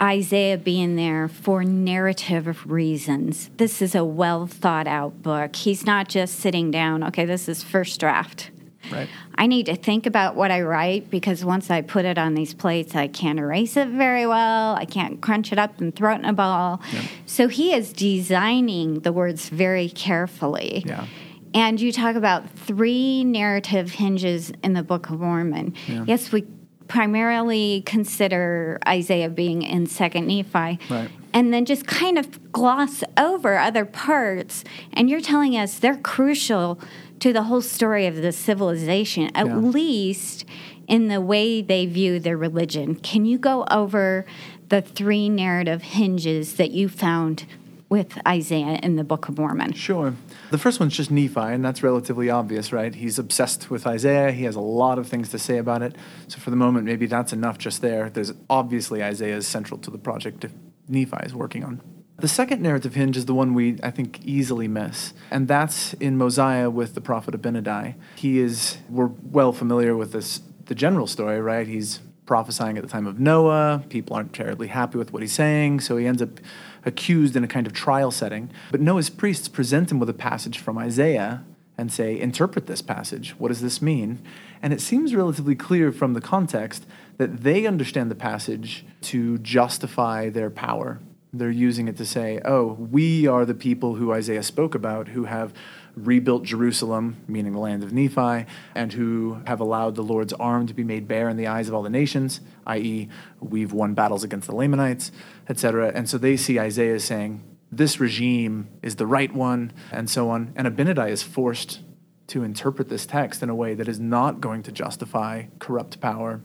Isaiah 0.00 0.58
being 0.58 0.94
there 0.94 1.26
for 1.26 1.64
narrative 1.64 2.70
reasons. 2.70 3.50
This 3.56 3.82
is 3.82 3.96
a 3.96 4.04
well 4.04 4.46
thought 4.46 4.86
out 4.86 5.22
book. 5.22 5.56
He's 5.56 5.84
not 5.84 6.08
just 6.08 6.38
sitting 6.38 6.70
down, 6.70 7.02
okay, 7.02 7.24
this 7.24 7.48
is 7.48 7.64
first 7.64 7.98
draft. 7.98 8.50
Right. 8.94 9.08
I 9.36 9.46
need 9.46 9.66
to 9.66 9.76
think 9.76 10.06
about 10.06 10.36
what 10.36 10.50
I 10.50 10.62
write 10.62 11.10
because 11.10 11.44
once 11.44 11.70
I 11.70 11.82
put 11.82 12.04
it 12.04 12.18
on 12.18 12.34
these 12.34 12.54
plates, 12.54 12.94
I 12.94 13.08
can't 13.08 13.38
erase 13.38 13.76
it 13.76 13.88
very 13.88 14.26
well. 14.26 14.74
I 14.74 14.84
can't 14.84 15.20
crunch 15.20 15.52
it 15.52 15.58
up 15.58 15.80
and 15.80 15.94
throw 15.94 16.12
it 16.14 16.18
in 16.18 16.24
a 16.24 16.32
ball. 16.32 16.80
So 17.26 17.48
he 17.48 17.74
is 17.74 17.92
designing 17.92 19.00
the 19.00 19.12
words 19.12 19.48
very 19.48 19.88
carefully. 19.88 20.84
Yeah. 20.86 21.06
And 21.52 21.80
you 21.80 21.92
talk 21.92 22.16
about 22.16 22.50
three 22.50 23.22
narrative 23.22 23.92
hinges 23.92 24.52
in 24.62 24.72
the 24.72 24.82
Book 24.82 25.08
of 25.10 25.20
Mormon. 25.20 25.74
Yes, 25.86 26.32
we 26.32 26.44
primarily 26.88 27.82
consider 27.86 28.78
Isaiah 28.86 29.28
being 29.28 29.62
in 29.62 29.86
Second 29.86 30.26
Nephi. 30.26 30.78
Right. 30.90 31.10
And 31.32 31.52
then 31.52 31.64
just 31.64 31.86
kind 31.86 32.18
of 32.18 32.52
gloss 32.52 33.02
over 33.16 33.56
other 33.56 33.84
parts. 33.84 34.64
And 34.92 35.08
you're 35.08 35.20
telling 35.20 35.56
us 35.56 35.78
they're 35.78 35.96
crucial 35.96 36.78
to 37.20 37.32
the 37.32 37.44
whole 37.44 37.62
story 37.62 38.06
of 38.06 38.16
the 38.16 38.32
civilization, 38.32 39.30
at 39.34 39.46
Yeah. 39.46 39.56
least 39.56 40.44
in 40.86 41.08
the 41.08 41.20
way 41.20 41.62
they 41.62 41.86
view 41.86 42.18
their 42.18 42.36
religion. 42.36 42.94
Can 42.96 43.24
you 43.24 43.38
go 43.38 43.64
over 43.70 44.26
the 44.68 44.82
three 44.82 45.28
narrative 45.28 45.82
hinges 45.82 46.54
that 46.54 46.70
you 46.72 46.88
found 46.88 47.44
with 47.88 48.18
Isaiah 48.26 48.78
in 48.82 48.96
the 48.96 49.04
Book 49.04 49.28
of 49.28 49.38
Mormon? 49.38 49.72
Sure. 49.72 50.14
The 50.50 50.58
first 50.58 50.80
one's 50.80 50.94
just 50.96 51.10
Nephi, 51.10 51.38
and 51.40 51.64
that's 51.64 51.82
relatively 51.82 52.28
obvious, 52.28 52.72
right? 52.72 52.94
He's 52.94 53.18
obsessed 53.18 53.70
with 53.70 53.86
Isaiah. 53.86 54.32
He 54.32 54.44
has 54.44 54.56
a 54.56 54.60
lot 54.60 54.98
of 54.98 55.06
things 55.06 55.28
to 55.30 55.38
say 55.38 55.58
about 55.58 55.82
it. 55.82 55.94
So 56.28 56.38
for 56.38 56.50
the 56.50 56.56
moment, 56.56 56.84
maybe 56.84 57.06
that's 57.06 57.32
enough 57.32 57.56
just 57.56 57.80
there. 57.82 58.10
There's 58.10 58.32
obviously 58.50 59.02
Isaiah 59.02 59.36
is 59.36 59.46
central 59.46 59.78
to 59.80 59.90
the 59.90 59.98
project 59.98 60.44
Nephi 60.88 61.16
is 61.24 61.34
working 61.34 61.64
on. 61.64 61.80
The 62.16 62.28
second 62.28 62.62
narrative 62.62 62.94
hinge 62.94 63.16
is 63.16 63.26
the 63.26 63.34
one 63.34 63.54
we, 63.54 63.78
I 63.82 63.90
think, 63.90 64.20
easily 64.24 64.68
miss, 64.68 65.14
and 65.32 65.48
that's 65.48 65.94
in 65.94 66.16
Mosiah 66.16 66.70
with 66.70 66.94
the 66.94 67.00
prophet 67.00 67.34
Abinadi. 67.34 67.96
He 68.14 68.38
is, 68.38 68.78
we're 68.88 69.10
well 69.30 69.52
familiar 69.52 69.96
with 69.96 70.12
this, 70.12 70.40
the 70.66 70.76
general 70.76 71.08
story, 71.08 71.40
right? 71.40 71.66
He's 71.66 72.00
prophesying 72.24 72.78
at 72.78 72.84
the 72.84 72.88
time 72.88 73.08
of 73.08 73.18
Noah. 73.18 73.84
People 73.88 74.14
aren't 74.14 74.32
terribly 74.32 74.68
happy 74.68 74.96
with 74.96 75.12
what 75.12 75.22
he's 75.22 75.32
saying, 75.32 75.80
so 75.80 75.96
he 75.96 76.06
ends 76.06 76.22
up 76.22 76.40
accused 76.84 77.34
in 77.34 77.42
a 77.42 77.48
kind 77.48 77.66
of 77.66 77.72
trial 77.72 78.12
setting. 78.12 78.50
But 78.70 78.80
Noah's 78.80 79.10
priests 79.10 79.48
present 79.48 79.90
him 79.90 79.98
with 79.98 80.08
a 80.08 80.14
passage 80.14 80.58
from 80.58 80.78
Isaiah 80.78 81.44
and 81.76 81.92
say, 81.92 82.18
Interpret 82.18 82.66
this 82.66 82.80
passage. 82.80 83.30
What 83.38 83.48
does 83.48 83.60
this 83.60 83.82
mean? 83.82 84.22
And 84.62 84.72
it 84.72 84.80
seems 84.80 85.14
relatively 85.14 85.56
clear 85.56 85.90
from 85.90 86.14
the 86.14 86.20
context 86.20 86.86
that 87.18 87.42
they 87.42 87.66
understand 87.66 88.10
the 88.10 88.14
passage 88.14 88.84
to 89.02 89.38
justify 89.38 90.30
their 90.30 90.50
power 90.50 91.00
they're 91.34 91.50
using 91.50 91.88
it 91.88 91.96
to 91.96 92.06
say, 92.06 92.40
oh, 92.44 92.76
we 92.78 93.26
are 93.26 93.44
the 93.44 93.54
people 93.54 93.96
who 93.96 94.12
Isaiah 94.12 94.42
spoke 94.42 94.74
about 94.74 95.08
who 95.08 95.24
have 95.24 95.52
rebuilt 95.96 96.44
Jerusalem, 96.44 97.16
meaning 97.28 97.52
the 97.52 97.58
land 97.58 97.82
of 97.82 97.92
Nephi, 97.92 98.46
and 98.74 98.92
who 98.92 99.40
have 99.46 99.60
allowed 99.60 99.94
the 99.94 100.02
Lord's 100.02 100.32
arm 100.32 100.66
to 100.66 100.74
be 100.74 100.84
made 100.84 101.06
bare 101.06 101.28
in 101.28 101.36
the 101.36 101.46
eyes 101.46 101.68
of 101.68 101.74
all 101.74 101.82
the 101.82 101.90
nations, 101.90 102.40
i.e., 102.66 103.08
we've 103.40 103.72
won 103.72 103.94
battles 103.94 104.24
against 104.24 104.48
the 104.48 104.54
Lamanites, 104.54 105.12
etc. 105.48 105.92
And 105.94 106.08
so 106.08 106.18
they 106.18 106.36
see 106.36 106.58
Isaiah 106.58 107.00
saying, 107.00 107.42
this 107.70 107.98
regime 107.98 108.68
is 108.82 108.96
the 108.96 109.06
right 109.06 109.32
one, 109.32 109.72
and 109.90 110.08
so 110.08 110.30
on. 110.30 110.52
And 110.54 110.66
Abinadi 110.66 111.10
is 111.10 111.22
forced 111.22 111.80
to 112.28 112.42
interpret 112.42 112.88
this 112.88 113.06
text 113.06 113.42
in 113.42 113.50
a 113.50 113.54
way 113.54 113.74
that 113.74 113.88
is 113.88 114.00
not 114.00 114.40
going 114.40 114.62
to 114.62 114.72
justify 114.72 115.44
corrupt 115.58 116.00
power 116.00 116.40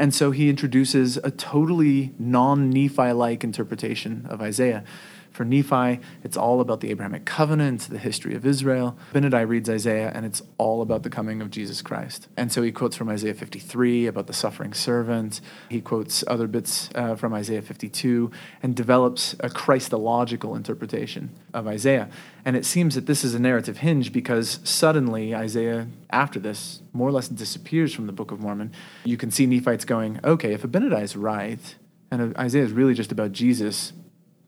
and 0.00 0.14
so 0.14 0.30
he 0.30 0.48
introduces 0.48 1.18
a 1.18 1.30
totally 1.30 2.14
non 2.18 2.70
Nephi 2.70 3.12
like 3.12 3.44
interpretation 3.44 4.26
of 4.30 4.40
Isaiah. 4.40 4.82
For 5.30 5.44
Nephi, 5.44 6.00
it's 6.24 6.36
all 6.36 6.60
about 6.60 6.80
the 6.80 6.90
Abrahamic 6.90 7.24
covenant, 7.24 7.82
the 7.82 7.98
history 7.98 8.34
of 8.34 8.44
Israel. 8.44 8.96
Abinadi 9.12 9.48
reads 9.48 9.70
Isaiah, 9.70 10.10
and 10.14 10.26
it's 10.26 10.42
all 10.58 10.82
about 10.82 11.02
the 11.02 11.10
coming 11.10 11.40
of 11.40 11.50
Jesus 11.50 11.82
Christ. 11.82 12.28
And 12.36 12.52
so 12.52 12.62
he 12.62 12.72
quotes 12.72 12.96
from 12.96 13.08
Isaiah 13.08 13.34
53 13.34 14.06
about 14.06 14.26
the 14.26 14.32
suffering 14.32 14.72
servant. 14.72 15.40
He 15.68 15.80
quotes 15.80 16.24
other 16.26 16.46
bits 16.46 16.90
uh, 16.94 17.14
from 17.14 17.32
Isaiah 17.32 17.62
52 17.62 18.30
and 18.62 18.74
develops 18.74 19.36
a 19.40 19.48
Christological 19.48 20.56
interpretation 20.56 21.30
of 21.54 21.66
Isaiah. 21.66 22.08
And 22.44 22.56
it 22.56 22.64
seems 22.64 22.94
that 22.94 23.06
this 23.06 23.24
is 23.24 23.34
a 23.34 23.38
narrative 23.38 23.78
hinge 23.78 24.12
because 24.12 24.58
suddenly 24.64 25.34
Isaiah, 25.34 25.88
after 26.10 26.40
this, 26.40 26.82
more 26.92 27.08
or 27.08 27.12
less 27.12 27.28
disappears 27.28 27.94
from 27.94 28.06
the 28.06 28.12
Book 28.12 28.32
of 28.32 28.40
Mormon. 28.40 28.72
You 29.04 29.16
can 29.16 29.30
see 29.30 29.46
Nephites 29.46 29.84
going, 29.84 30.20
okay, 30.24 30.52
if 30.52 30.62
Abinadi 30.62 31.02
is 31.02 31.16
right, 31.16 31.76
and 32.10 32.36
Isaiah 32.36 32.64
is 32.64 32.72
really 32.72 32.94
just 32.94 33.12
about 33.12 33.32
Jesus, 33.32 33.92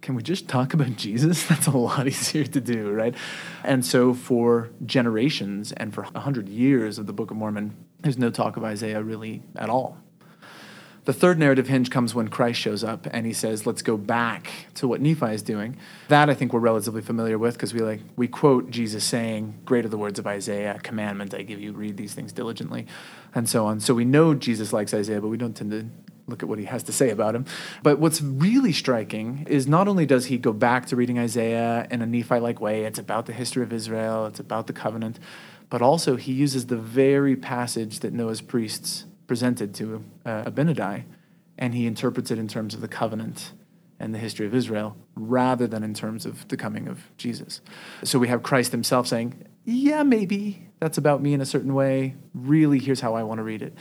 can 0.02 0.16
we 0.16 0.22
just 0.22 0.48
talk 0.48 0.74
about 0.74 0.96
Jesus? 0.96 1.46
That's 1.48 1.68
a 1.68 1.70
lot 1.70 2.06
easier 2.06 2.44
to 2.44 2.60
do, 2.60 2.90
right? 2.90 3.14
And 3.64 3.86
so, 3.86 4.12
for 4.12 4.70
generations 4.84 5.72
and 5.72 5.94
for 5.94 6.02
100 6.02 6.48
years 6.48 6.98
of 6.98 7.06
the 7.06 7.12
Book 7.12 7.30
of 7.30 7.36
Mormon, 7.36 7.74
there's 8.00 8.18
no 8.18 8.28
talk 8.28 8.56
of 8.56 8.64
Isaiah 8.64 9.02
really 9.02 9.42
at 9.56 9.70
all. 9.70 9.96
The 11.04 11.12
third 11.12 11.36
narrative 11.36 11.66
hinge 11.66 11.90
comes 11.90 12.14
when 12.14 12.28
Christ 12.28 12.60
shows 12.60 12.84
up 12.84 13.08
and 13.10 13.26
he 13.26 13.32
says, 13.32 13.66
"Let's 13.66 13.82
go 13.82 13.96
back 13.96 14.52
to 14.74 14.86
what 14.86 15.00
Nephi 15.00 15.34
is 15.34 15.42
doing." 15.42 15.76
That 16.06 16.30
I 16.30 16.34
think 16.34 16.52
we're 16.52 16.60
relatively 16.60 17.02
familiar 17.02 17.38
with 17.38 17.54
because 17.54 17.74
we 17.74 17.80
like 17.80 18.00
we 18.14 18.28
quote 18.28 18.70
Jesus 18.70 19.02
saying, 19.02 19.54
"Great 19.64 19.84
are 19.84 19.88
the 19.88 19.98
words 19.98 20.20
of 20.20 20.28
Isaiah, 20.28 20.78
commandment 20.80 21.34
I 21.34 21.42
give 21.42 21.60
you, 21.60 21.72
read 21.72 21.96
these 21.96 22.14
things 22.14 22.32
diligently," 22.32 22.86
and 23.34 23.48
so 23.48 23.66
on. 23.66 23.80
So 23.80 23.94
we 23.94 24.04
know 24.04 24.32
Jesus 24.34 24.72
likes 24.72 24.94
Isaiah, 24.94 25.20
but 25.20 25.26
we 25.26 25.36
don't 25.36 25.56
tend 25.56 25.72
to 25.72 25.86
look 26.32 26.42
at 26.42 26.48
what 26.48 26.58
he 26.58 26.64
has 26.64 26.82
to 26.84 26.92
say 26.92 27.10
about 27.10 27.36
him. 27.36 27.44
But 27.84 28.00
what's 28.00 28.20
really 28.20 28.72
striking 28.72 29.46
is 29.48 29.68
not 29.68 29.86
only 29.86 30.06
does 30.06 30.26
he 30.26 30.38
go 30.38 30.52
back 30.52 30.86
to 30.86 30.96
reading 30.96 31.18
Isaiah 31.18 31.86
in 31.90 32.02
a 32.02 32.06
Nephi 32.06 32.40
like 32.40 32.60
way, 32.60 32.84
it's 32.84 32.98
about 32.98 33.26
the 33.26 33.32
history 33.32 33.62
of 33.62 33.72
Israel, 33.72 34.26
it's 34.26 34.40
about 34.40 34.66
the 34.66 34.72
covenant, 34.72 35.20
but 35.70 35.80
also 35.80 36.16
he 36.16 36.32
uses 36.32 36.66
the 36.66 36.76
very 36.76 37.36
passage 37.36 38.00
that 38.00 38.12
Noah's 38.12 38.40
priests 38.40 39.04
presented 39.28 39.74
to 39.76 40.04
uh, 40.26 40.44
Abinadi, 40.44 41.04
and 41.56 41.74
he 41.74 41.86
interprets 41.86 42.30
it 42.30 42.38
in 42.38 42.48
terms 42.48 42.74
of 42.74 42.80
the 42.80 42.88
covenant 42.88 43.52
and 44.00 44.12
the 44.12 44.18
history 44.18 44.46
of 44.46 44.54
Israel 44.54 44.96
rather 45.14 45.66
than 45.66 45.84
in 45.84 45.94
terms 45.94 46.26
of 46.26 46.48
the 46.48 46.56
coming 46.56 46.88
of 46.88 47.04
Jesus. 47.16 47.60
So 48.02 48.18
we 48.18 48.28
have 48.28 48.42
Christ 48.42 48.72
himself 48.72 49.06
saying, 49.06 49.46
Yeah, 49.64 50.02
maybe 50.02 50.66
that's 50.80 50.98
about 50.98 51.22
me 51.22 51.34
in 51.34 51.40
a 51.40 51.46
certain 51.46 51.72
way. 51.72 52.16
Really, 52.34 52.80
here's 52.80 53.00
how 53.00 53.14
I 53.14 53.22
want 53.22 53.38
to 53.38 53.44
read 53.44 53.62
it. 53.62 53.74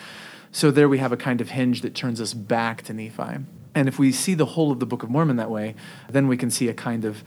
So 0.52 0.70
there 0.70 0.90
we 0.90 0.98
have 0.98 1.12
a 1.12 1.18
kind 1.18 1.42
of 1.42 1.52
hinge 1.52 1.82
that 1.82 1.96
turns 1.96 2.20
us 2.20 2.34
back 2.34 2.82
to 2.84 2.94
Nephi. 2.94 3.46
And 3.74 3.88
if 3.88 3.98
we 3.98 4.12
see 4.12 4.34
the 4.34 4.46
whole 4.46 4.72
of 4.72 4.80
the 4.80 4.86
Book 4.86 5.02
of 5.02 5.10
Mormon 5.10 5.38
that 5.38 5.50
way, 5.50 5.76
then 6.10 6.28
we 6.28 6.36
can 6.36 6.52
see 6.52 6.68
a 6.68 6.74
kind 6.74 7.06
of 7.06 7.24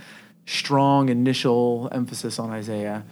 strong 0.46 1.08
initial 1.08 1.88
emphasis 1.90 2.38
on 2.38 2.50
Isaiah, 2.50 3.04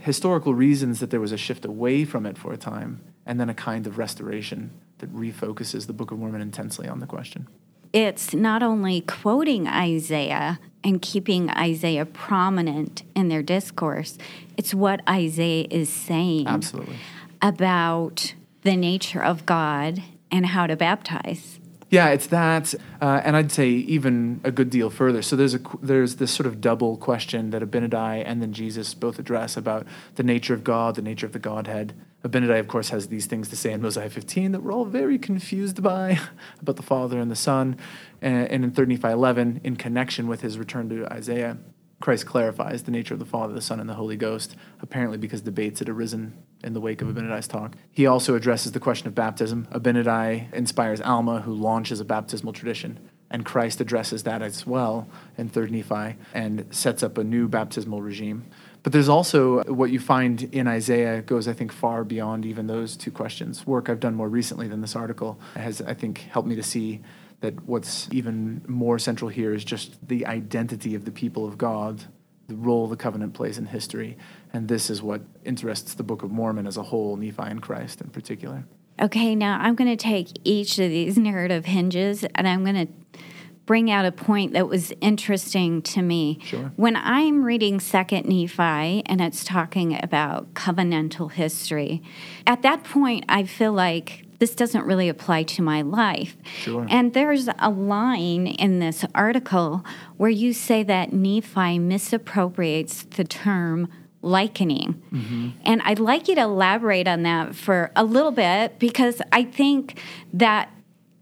historical 0.00 0.52
reasons 0.52 1.00
that 1.00 1.10
there 1.10 1.20
was 1.20 1.32
a 1.32 1.38
shift 1.38 1.64
away 1.64 2.04
from 2.04 2.26
it 2.26 2.36
for 2.36 2.52
a 2.52 2.58
time, 2.58 3.00
and 3.24 3.40
then 3.40 3.48
a 3.48 3.54
kind 3.54 3.86
of 3.86 3.96
restoration 3.96 4.70
that 4.98 5.14
refocuses 5.14 5.86
the 5.86 5.94
Book 5.94 6.10
of 6.10 6.18
Mormon 6.18 6.42
intensely 6.42 6.86
on 6.86 7.00
the 7.00 7.06
question. 7.06 7.48
It's 7.94 8.34
not 8.34 8.62
only 8.62 9.00
quoting 9.00 9.66
Isaiah 9.66 10.60
and 10.84 11.00
keeping 11.00 11.48
Isaiah 11.50 12.04
prominent 12.04 13.02
in 13.16 13.28
their 13.28 13.42
discourse, 13.42 14.18
it's 14.58 14.74
what 14.74 15.00
Isaiah 15.08 15.66
is 15.70 15.88
saying. 15.88 16.46
Absolutely. 16.46 16.96
About 17.40 18.34
the 18.62 18.76
nature 18.76 19.22
of 19.22 19.46
God 19.46 20.02
and 20.30 20.46
how 20.46 20.66
to 20.66 20.76
baptize. 20.76 21.58
Yeah, 21.90 22.08
it's 22.08 22.26
that, 22.26 22.74
uh, 23.00 23.22
and 23.24 23.34
I'd 23.34 23.50
say 23.50 23.70
even 23.70 24.42
a 24.44 24.50
good 24.50 24.68
deal 24.68 24.90
further. 24.90 25.22
So 25.22 25.36
there's 25.36 25.54
a 25.54 25.60
there's 25.80 26.16
this 26.16 26.30
sort 26.30 26.46
of 26.46 26.60
double 26.60 26.98
question 26.98 27.48
that 27.50 27.62
Abinadi 27.62 28.22
and 28.26 28.42
then 28.42 28.52
Jesus 28.52 28.92
both 28.92 29.18
address 29.18 29.56
about 29.56 29.86
the 30.16 30.22
nature 30.22 30.52
of 30.52 30.64
God, 30.64 30.96
the 30.96 31.02
nature 31.02 31.24
of 31.24 31.32
the 31.32 31.38
Godhead. 31.38 31.94
Abinadi, 32.22 32.58
of 32.58 32.68
course, 32.68 32.90
has 32.90 33.08
these 33.08 33.24
things 33.24 33.48
to 33.48 33.56
say 33.56 33.72
in 33.72 33.80
Mosiah 33.80 34.10
15 34.10 34.52
that 34.52 34.62
we're 34.62 34.72
all 34.72 34.84
very 34.84 35.18
confused 35.18 35.82
by 35.82 36.18
about 36.60 36.76
the 36.76 36.82
Father 36.82 37.18
and 37.18 37.30
the 37.30 37.36
Son, 37.36 37.76
and, 38.20 38.48
and 38.48 38.64
in 38.64 38.72
3 38.72 38.84
Nephi 38.86 39.08
11, 39.08 39.62
in 39.64 39.76
connection 39.76 40.26
with 40.26 40.42
his 40.42 40.58
return 40.58 40.90
to 40.90 41.06
Isaiah, 41.10 41.56
Christ 42.00 42.26
clarifies 42.26 42.82
the 42.82 42.90
nature 42.90 43.14
of 43.14 43.20
the 43.20 43.26
Father, 43.26 43.54
the 43.54 43.62
Son, 43.62 43.80
and 43.80 43.88
the 43.88 43.94
Holy 43.94 44.16
Ghost, 44.16 44.56
apparently 44.80 45.16
because 45.16 45.40
debates 45.40 45.78
had 45.78 45.88
arisen 45.88 46.36
in 46.62 46.72
the 46.72 46.80
wake 46.80 47.02
of 47.02 47.08
Abinadi's 47.08 47.48
talk. 47.48 47.76
He 47.90 48.06
also 48.06 48.34
addresses 48.34 48.72
the 48.72 48.80
question 48.80 49.08
of 49.08 49.14
baptism. 49.14 49.68
Abinadi 49.72 50.52
inspires 50.52 51.00
Alma, 51.00 51.40
who 51.40 51.54
launches 51.54 52.00
a 52.00 52.04
baptismal 52.04 52.52
tradition, 52.52 52.98
and 53.30 53.44
Christ 53.44 53.80
addresses 53.80 54.22
that 54.24 54.42
as 54.42 54.66
well 54.66 55.08
in 55.36 55.50
3rd 55.50 55.70
Nephi 55.70 56.18
and 56.34 56.66
sets 56.70 57.02
up 57.02 57.18
a 57.18 57.24
new 57.24 57.48
baptismal 57.48 58.02
regime. 58.02 58.46
But 58.82 58.92
there's 58.92 59.08
also 59.08 59.64
what 59.64 59.90
you 59.90 60.00
find 60.00 60.42
in 60.54 60.66
Isaiah 60.66 61.20
goes, 61.20 61.46
I 61.46 61.52
think, 61.52 61.72
far 61.72 62.04
beyond 62.04 62.46
even 62.46 62.68
those 62.68 62.96
two 62.96 63.10
questions. 63.10 63.66
Work 63.66 63.88
I've 63.88 64.00
done 64.00 64.14
more 64.14 64.28
recently 64.28 64.68
than 64.68 64.80
this 64.80 64.96
article 64.96 65.38
has, 65.54 65.82
I 65.82 65.94
think, 65.94 66.20
helped 66.30 66.48
me 66.48 66.56
to 66.56 66.62
see 66.62 67.00
that 67.40 67.64
what's 67.64 68.08
even 68.12 68.62
more 68.66 68.98
central 68.98 69.28
here 69.28 69.52
is 69.52 69.64
just 69.64 70.08
the 70.08 70.26
identity 70.26 70.94
of 70.94 71.04
the 71.04 71.10
people 71.10 71.46
of 71.46 71.58
God, 71.58 72.04
the 72.48 72.56
role 72.56 72.86
the 72.86 72.96
covenant 72.96 73.34
plays 73.34 73.58
in 73.58 73.66
history. 73.66 74.16
And 74.52 74.68
this 74.68 74.90
is 74.90 75.02
what 75.02 75.22
interests 75.44 75.94
the 75.94 76.02
Book 76.02 76.22
of 76.22 76.30
Mormon 76.30 76.66
as 76.66 76.76
a 76.76 76.82
whole, 76.82 77.16
Nephi 77.16 77.42
and 77.42 77.62
Christ 77.62 78.00
in 78.00 78.10
particular. 78.10 78.64
Okay, 79.00 79.34
now 79.34 79.58
I'm 79.60 79.74
going 79.74 79.90
to 79.90 80.02
take 80.02 80.28
each 80.44 80.78
of 80.78 80.90
these 80.90 81.16
narrative 81.16 81.66
hinges 81.66 82.24
and 82.34 82.48
I'm 82.48 82.64
going 82.64 82.86
to 82.86 83.22
bring 83.64 83.90
out 83.90 84.06
a 84.06 84.10
point 84.10 84.54
that 84.54 84.66
was 84.66 84.92
interesting 85.02 85.82
to 85.82 86.00
me. 86.00 86.38
Sure. 86.42 86.72
When 86.76 86.96
I'm 86.96 87.44
reading 87.44 87.80
Second 87.80 88.26
Nephi 88.26 89.02
and 89.04 89.20
it's 89.20 89.44
talking 89.44 90.02
about 90.02 90.54
covenantal 90.54 91.30
history, 91.30 92.02
at 92.46 92.62
that 92.62 92.82
point 92.82 93.26
I 93.28 93.44
feel 93.44 93.72
like 93.72 94.24
this 94.38 94.54
doesn't 94.54 94.84
really 94.84 95.08
apply 95.08 95.42
to 95.42 95.62
my 95.62 95.82
life. 95.82 96.36
Sure. 96.44 96.86
And 96.88 97.12
there's 97.12 97.48
a 97.58 97.70
line 97.70 98.46
in 98.46 98.78
this 98.78 99.04
article 99.14 99.84
where 100.16 100.30
you 100.30 100.52
say 100.52 100.82
that 100.84 101.12
Nephi 101.12 101.78
misappropriates 101.78 103.02
the 103.02 103.24
term 103.24 103.88
likening. 104.22 105.02
Mm-hmm. 105.12 105.48
And 105.64 105.82
I'd 105.82 105.98
like 105.98 106.28
you 106.28 106.34
to 106.34 106.42
elaborate 106.42 107.06
on 107.06 107.22
that 107.22 107.54
for 107.54 107.90
a 107.94 108.04
little 108.04 108.32
bit 108.32 108.78
because 108.78 109.22
I 109.32 109.44
think 109.44 110.00
that 110.32 110.70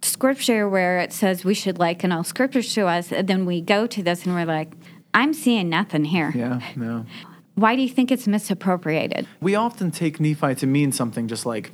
scripture 0.03 0.69
where 0.69 0.99
it 1.01 1.13
says 1.13 1.45
we 1.45 1.55
should 1.55 1.79
liken 1.79 2.13
all 2.13 2.25
scriptures 2.25 2.73
to 2.75 2.87
us, 2.87 3.13
and 3.13 3.29
then 3.29 3.47
we 3.47 3.61
go 3.61 3.87
to 3.87 4.03
this 4.03 4.25
and 4.25 4.35
we're 4.35 4.45
like, 4.45 4.73
I'm 5.15 5.33
seeing 5.33 5.69
nothing 5.69 6.05
here. 6.05 6.33
Yeah, 6.35 6.61
no. 6.77 7.07
Why 7.55 7.75
do 7.75 7.83
you 7.83 7.89
think 7.89 8.13
it's 8.13 8.27
misappropriated? 8.27 9.27
We 9.41 9.55
often 9.55 9.91
take 9.91 10.21
Nephi 10.21 10.55
to 10.57 10.67
mean 10.67 10.93
something 10.93 11.27
just 11.27 11.47
like 11.47 11.73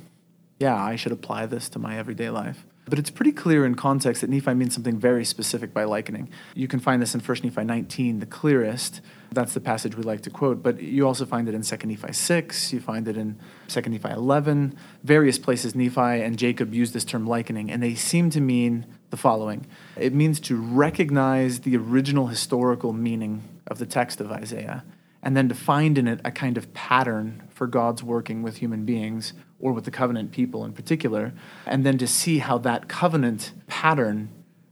yeah, 0.59 0.81
I 0.81 0.95
should 0.95 1.11
apply 1.11 1.45
this 1.47 1.67
to 1.69 1.79
my 1.79 1.97
everyday 1.97 2.29
life. 2.29 2.65
But 2.85 2.99
it's 2.99 3.09
pretty 3.09 3.31
clear 3.31 3.65
in 3.65 3.75
context 3.75 4.21
that 4.21 4.29
Nephi 4.29 4.53
means 4.53 4.73
something 4.73 4.99
very 4.99 5.23
specific 5.23 5.73
by 5.73 5.85
likening. 5.85 6.29
You 6.53 6.67
can 6.67 6.79
find 6.79 7.01
this 7.01 7.15
in 7.15 7.21
1 7.21 7.37
Nephi 7.43 7.63
19, 7.63 8.19
the 8.19 8.25
clearest. 8.25 9.01
That's 9.31 9.53
the 9.53 9.61
passage 9.61 9.95
we 9.95 10.03
like 10.03 10.21
to 10.21 10.29
quote. 10.29 10.61
But 10.61 10.81
you 10.81 11.07
also 11.07 11.25
find 11.25 11.47
it 11.47 11.55
in 11.55 11.61
2 11.61 11.87
Nephi 11.87 12.11
6, 12.11 12.73
you 12.73 12.81
find 12.81 13.07
it 13.07 13.15
in 13.15 13.39
2 13.69 13.81
Nephi 13.81 14.09
11. 14.09 14.77
Various 15.03 15.39
places 15.39 15.75
Nephi 15.75 16.01
and 16.01 16.37
Jacob 16.37 16.73
use 16.73 16.91
this 16.91 17.05
term 17.05 17.25
likening, 17.25 17.71
and 17.71 17.81
they 17.81 17.95
seem 17.95 18.29
to 18.31 18.41
mean 18.41 18.85
the 19.13 19.17
following 19.17 19.67
it 19.95 20.11
means 20.11 20.39
to 20.39 20.59
recognize 20.59 21.59
the 21.59 21.77
original 21.77 22.27
historical 22.27 22.93
meaning 22.93 23.43
of 23.67 23.77
the 23.77 23.85
text 23.85 24.19
of 24.19 24.31
Isaiah 24.31 24.83
and 25.21 25.37
then 25.37 25.47
to 25.49 25.55
find 25.55 25.97
in 25.97 26.07
it 26.07 26.19
a 26.25 26.31
kind 26.31 26.57
of 26.57 26.73
pattern 26.73 27.43
for 27.49 27.67
God's 27.67 28.03
working 28.03 28.41
with 28.41 28.57
human 28.57 28.85
beings 28.85 29.33
or 29.63 29.71
with 29.71 29.85
the 29.85 29.91
covenant 29.91 30.33
people 30.33 30.65
in 30.65 30.73
particular, 30.73 31.31
and 31.65 31.85
then 31.85 31.97
to 31.97 32.05
see 32.05 32.39
how 32.39 32.57
that 32.57 32.89
covenant 32.89 33.53
pattern 33.67 34.29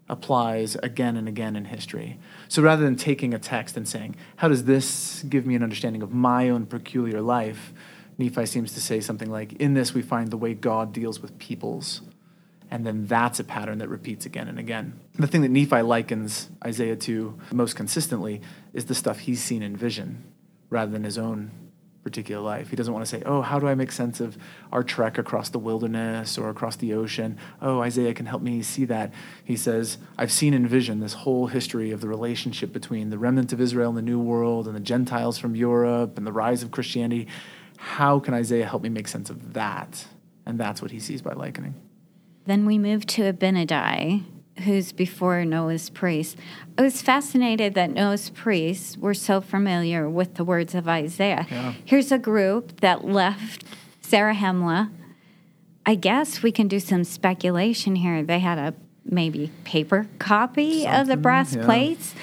applies 0.10 0.76
again 0.84 1.16
and 1.16 1.30
again 1.30 1.56
in 1.56 1.64
history. 1.64 2.20
So 2.50 2.62
rather 2.62 2.84
than 2.84 2.98
taking 2.98 3.34
a 3.34 3.40
text 3.40 3.78
and 3.78 3.88
saying, 3.88 4.18
How 4.36 4.50
does 4.50 4.66
this 4.66 5.24
give 5.30 5.46
me 5.46 5.56
an 5.56 5.64
understanding 5.64 6.02
of 6.02 6.12
my 6.12 6.50
own 6.50 6.66
peculiar 6.66 7.22
life? 7.22 7.72
Nephi 8.18 8.46
seems 8.46 8.74
to 8.74 8.82
say 8.82 9.00
something 9.00 9.32
like, 9.32 9.54
In 9.54 9.76
this 9.76 9.94
we 9.94 10.02
find 10.02 10.30
the 10.30 10.36
way 10.36 10.54
God 10.54 10.92
deals 10.92 11.22
with 11.22 11.40
peoples. 11.40 12.02
And 12.70 12.86
then 12.86 13.06
that's 13.06 13.40
a 13.40 13.46
pattern 13.46 13.78
that 13.78 13.88
repeats 13.88 14.26
again 14.26 14.50
and 14.50 14.60
again. 14.60 15.00
The 15.18 15.28
thing 15.28 15.42
that 15.42 15.52
Nephi 15.52 15.82
likens 15.84 16.50
Isaiah 16.66 16.98
to 16.98 17.40
most 17.54 17.78
consistently 17.78 18.42
is 18.74 18.86
the 18.86 18.96
stuff 18.96 19.20
he's 19.20 19.42
seen 19.42 19.64
in 19.64 19.78
vision 19.78 20.26
rather 20.70 20.92
than 20.92 21.06
his 21.06 21.18
own 21.18 21.52
particular 22.04 22.42
life. 22.42 22.70
He 22.70 22.76
doesn't 22.76 22.94
want 22.94 23.06
to 23.06 23.10
say, 23.10 23.22
Oh, 23.26 23.42
how 23.42 23.60
do 23.60 23.68
I 23.68 23.76
make 23.76 23.92
sense 23.92 24.20
of 24.20 24.38
our 24.72 24.84
trek 24.84 25.18
across 25.18 25.50
the 25.50 25.60
wilderness 25.60 26.38
or 26.38 26.50
across 26.50 26.76
the 26.76 26.94
ocean? 26.94 27.38
Oh, 27.62 27.82
Isaiah 27.82 28.14
can 28.14 28.26
help 28.26 28.42
me 28.42 28.62
see 28.62 28.86
that. 28.86 29.14
He 29.44 29.56
says, 29.56 29.98
I've 30.18 30.32
seen 30.32 30.54
in 30.54 30.68
vision 30.68 31.00
this 31.00 31.14
whole 31.14 31.48
history 31.48 31.92
of 31.92 32.02
the 32.02 32.08
relationship 32.08 32.74
between 32.74 33.10
the 33.10 33.18
remnant 33.18 33.54
of 33.54 33.62
Israel 33.62 33.90
and 33.90 33.98
the 33.98 34.02
New 34.02 34.20
World 34.20 34.68
and 34.68 34.76
the 34.76 34.82
Gentiles 34.82 35.38
from 35.38 35.56
Europe 35.56 36.18
and 36.18 36.26
the 36.26 36.32
rise 36.32 36.64
of 36.64 36.72
Christianity. 36.72 37.28
How 37.78 38.20
can 38.20 38.34
Isaiah 38.34 38.66
help 38.66 38.82
me 38.84 38.90
make 38.90 39.08
sense 39.08 39.30
of 39.30 39.54
that? 39.54 40.06
And 40.46 40.60
that's 40.60 40.82
what 40.82 40.92
he 40.92 41.00
sees 41.00 41.22
by 41.22 41.34
likening. 41.34 41.76
Then 42.46 42.66
we 42.66 42.78
move 42.78 43.06
to 43.08 43.32
Abinadi, 43.32 44.24
who's 44.62 44.92
before 44.92 45.46
Noah's 45.46 45.90
priests. 45.90 46.36
I 46.78 46.84
was 46.84 47.02
fascinated 47.02 47.74
that 47.76 47.92
Noah's 47.92 48.30
priests 48.30 48.98
were 48.98 49.14
so 49.14 49.42
familiar 49.42 50.10
with 50.10 50.36
the 50.36 50.44
words 50.44 50.74
of 50.74 50.88
Isaiah. 50.88 51.48
Yeah. 51.50 51.74
Here's 51.86 52.12
a 52.12 52.18
group 52.18 52.82
that 52.82 53.06
left 53.06 53.64
Sarah 54.02 54.34
Zarahemla. 54.34 54.92
I 55.86 55.96
guess 55.96 56.44
we 56.44 56.52
can 56.52 56.68
do 56.68 56.80
some 56.80 57.04
speculation 57.04 57.96
here. 57.96 58.24
They 58.24 58.40
had 58.40 58.58
a 58.58 58.74
maybe 59.06 59.52
paper 59.64 60.08
copy 60.20 60.88
of 60.88 61.08
the 61.08 61.18
brass 61.18 61.56
yeah. 61.56 61.66
plates. 61.66 62.14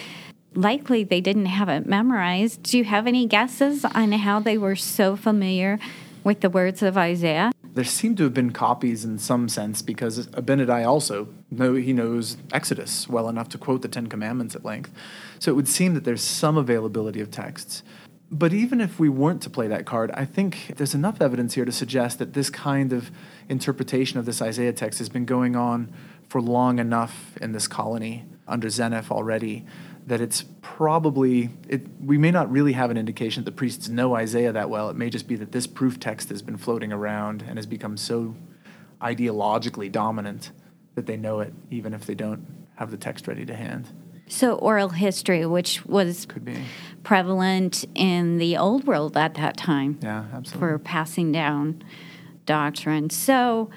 Likely 0.55 1.05
they 1.05 1.21
didn't 1.21 1.47
have 1.47 1.69
it 1.69 1.87
memorized. 1.87 2.63
Do 2.63 2.79
you 2.79 2.85
have 2.85 3.07
any 3.07 3.27
guesses 3.27 3.85
on 3.85 4.13
how 4.13 4.41
they 4.41 4.57
were 4.59 4.77
so 4.77 5.17
familiar 5.17 5.79
with 6.25 6.41
the 6.41 6.51
words 6.51 6.83
of 6.83 6.97
Isaiah? 6.97 7.53
There 7.79 7.85
seem 7.85 8.17
to 8.17 8.25
have 8.25 8.35
been 8.35 8.51
copies 8.51 9.05
in 9.05 9.21
some 9.21 9.49
sense 9.49 9.83
because 9.83 10.27
Abinadi 10.27 10.85
also 10.85 11.29
know 11.49 11.75
he 11.75 11.93
knows 11.93 12.37
Exodus 12.53 13.09
well 13.09 13.29
enough 13.29 13.49
to 13.51 13.59
quote 13.59 13.83
the 13.83 13.89
Ten 13.89 14.09
Commandments 14.09 14.57
at 14.57 14.65
length. 14.65 14.91
So 15.39 15.53
it 15.53 15.55
would 15.55 15.69
seem 15.69 15.95
that 15.95 16.03
there's 16.03 16.21
some 16.21 16.57
availability 16.57 17.21
of 17.21 17.31
texts. 17.31 17.85
But 18.33 18.53
even 18.53 18.81
if 18.81 18.99
we 18.99 19.09
weren't 19.09 19.43
to 19.43 19.51
play 19.51 19.69
that 19.69 19.87
card, 19.87 20.11
I 20.11 20.25
think 20.25 20.73
there's 20.75 20.93
enough 20.93 21.23
evidence 21.23 21.55
here 21.55 21.65
to 21.65 21.71
suggest 21.71 22.19
that 22.19 22.33
this 22.33 22.51
kind 22.51 22.93
of 22.93 23.13
interpretation 23.49 24.19
of 24.19 24.27
this 24.27 24.43
Isaiah 24.43 24.73
text 24.73 24.99
has 24.99 25.09
been 25.09 25.25
going 25.25 25.55
on 25.55 25.93
for 26.29 26.43
long 26.43 26.81
enough 26.81 27.37
in 27.41 27.53
this 27.53 27.69
colony 27.69 28.25
under 28.49 28.67
Zeniff 28.67 29.13
already 29.13 29.65
that 30.09 30.21
it's 30.21 30.45
probably 30.63 31.51
it, 31.69 31.83
we 32.03 32.17
may 32.19 32.31
not 32.31 32.51
really 32.51 32.73
have 32.73 32.91
an 32.91 32.97
indication 32.97 33.45
that 33.45 33.51
the 33.51 33.57
priests 33.57 33.89
know 33.89 34.15
Isaiah 34.15 34.53
that 34.53 34.71
well. 34.71 34.89
It 34.91 34.97
may 34.97 35.11
just 35.11 35.27
be 35.29 35.37
that 35.37 35.53
this 35.53 35.67
proof 35.67 36.01
text 36.01 36.29
has 36.31 36.43
been 36.43 36.57
floating 36.57 36.93
around 36.93 37.43
and 37.47 37.59
has 37.59 37.67
become 37.67 37.97
so 37.97 38.35
ideologically 39.03 39.91
dominant 39.91 40.51
that 40.95 41.07
they 41.07 41.17
know 41.17 41.41
it, 41.41 41.53
even 41.71 41.95
if 41.95 42.07
they 42.07 42.15
don't 42.15 42.47
have 42.77 42.91
the 42.91 42.97
text 42.97 43.29
ready 43.29 43.45
to 43.47 43.55
hand. 43.55 43.89
So, 44.31 44.55
oral 44.57 44.91
history, 44.91 45.47
which 45.47 45.87
was 45.87 46.27
Could 46.27 46.45
be. 46.45 46.59
prevalent 47.03 47.85
in 47.95 48.39
the 48.39 48.57
old 48.59 48.87
world 48.87 49.17
at 49.17 49.35
that 49.35 49.57
time 49.57 49.99
Yeah, 50.03 50.25
absolutely. 50.35 50.59
for 50.69 50.79
passing 50.79 51.33
down 51.33 51.83
doctrine. 52.45 53.09
So, 53.11 53.71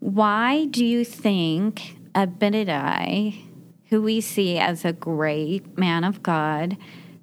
why 0.00 0.66
do 0.66 0.84
you 0.84 1.04
think 1.04 1.96
Abinadi, 2.14 3.42
who 3.90 4.02
we 4.02 4.20
see 4.20 4.58
as 4.58 4.84
a 4.84 4.92
great 4.92 5.76
man 5.78 6.04
of 6.04 6.22
God, 6.22 6.76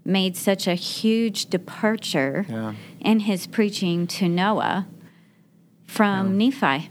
made 0.03 0.35
such 0.37 0.67
a 0.67 0.75
huge 0.75 1.47
departure 1.47 2.45
Yeah. 2.49 2.73
in 2.99 3.21
his 3.21 3.47
preaching 3.47 4.07
to 4.07 4.27
Noah 4.27 4.87
from 5.85 6.37
Nephi? 6.37 6.89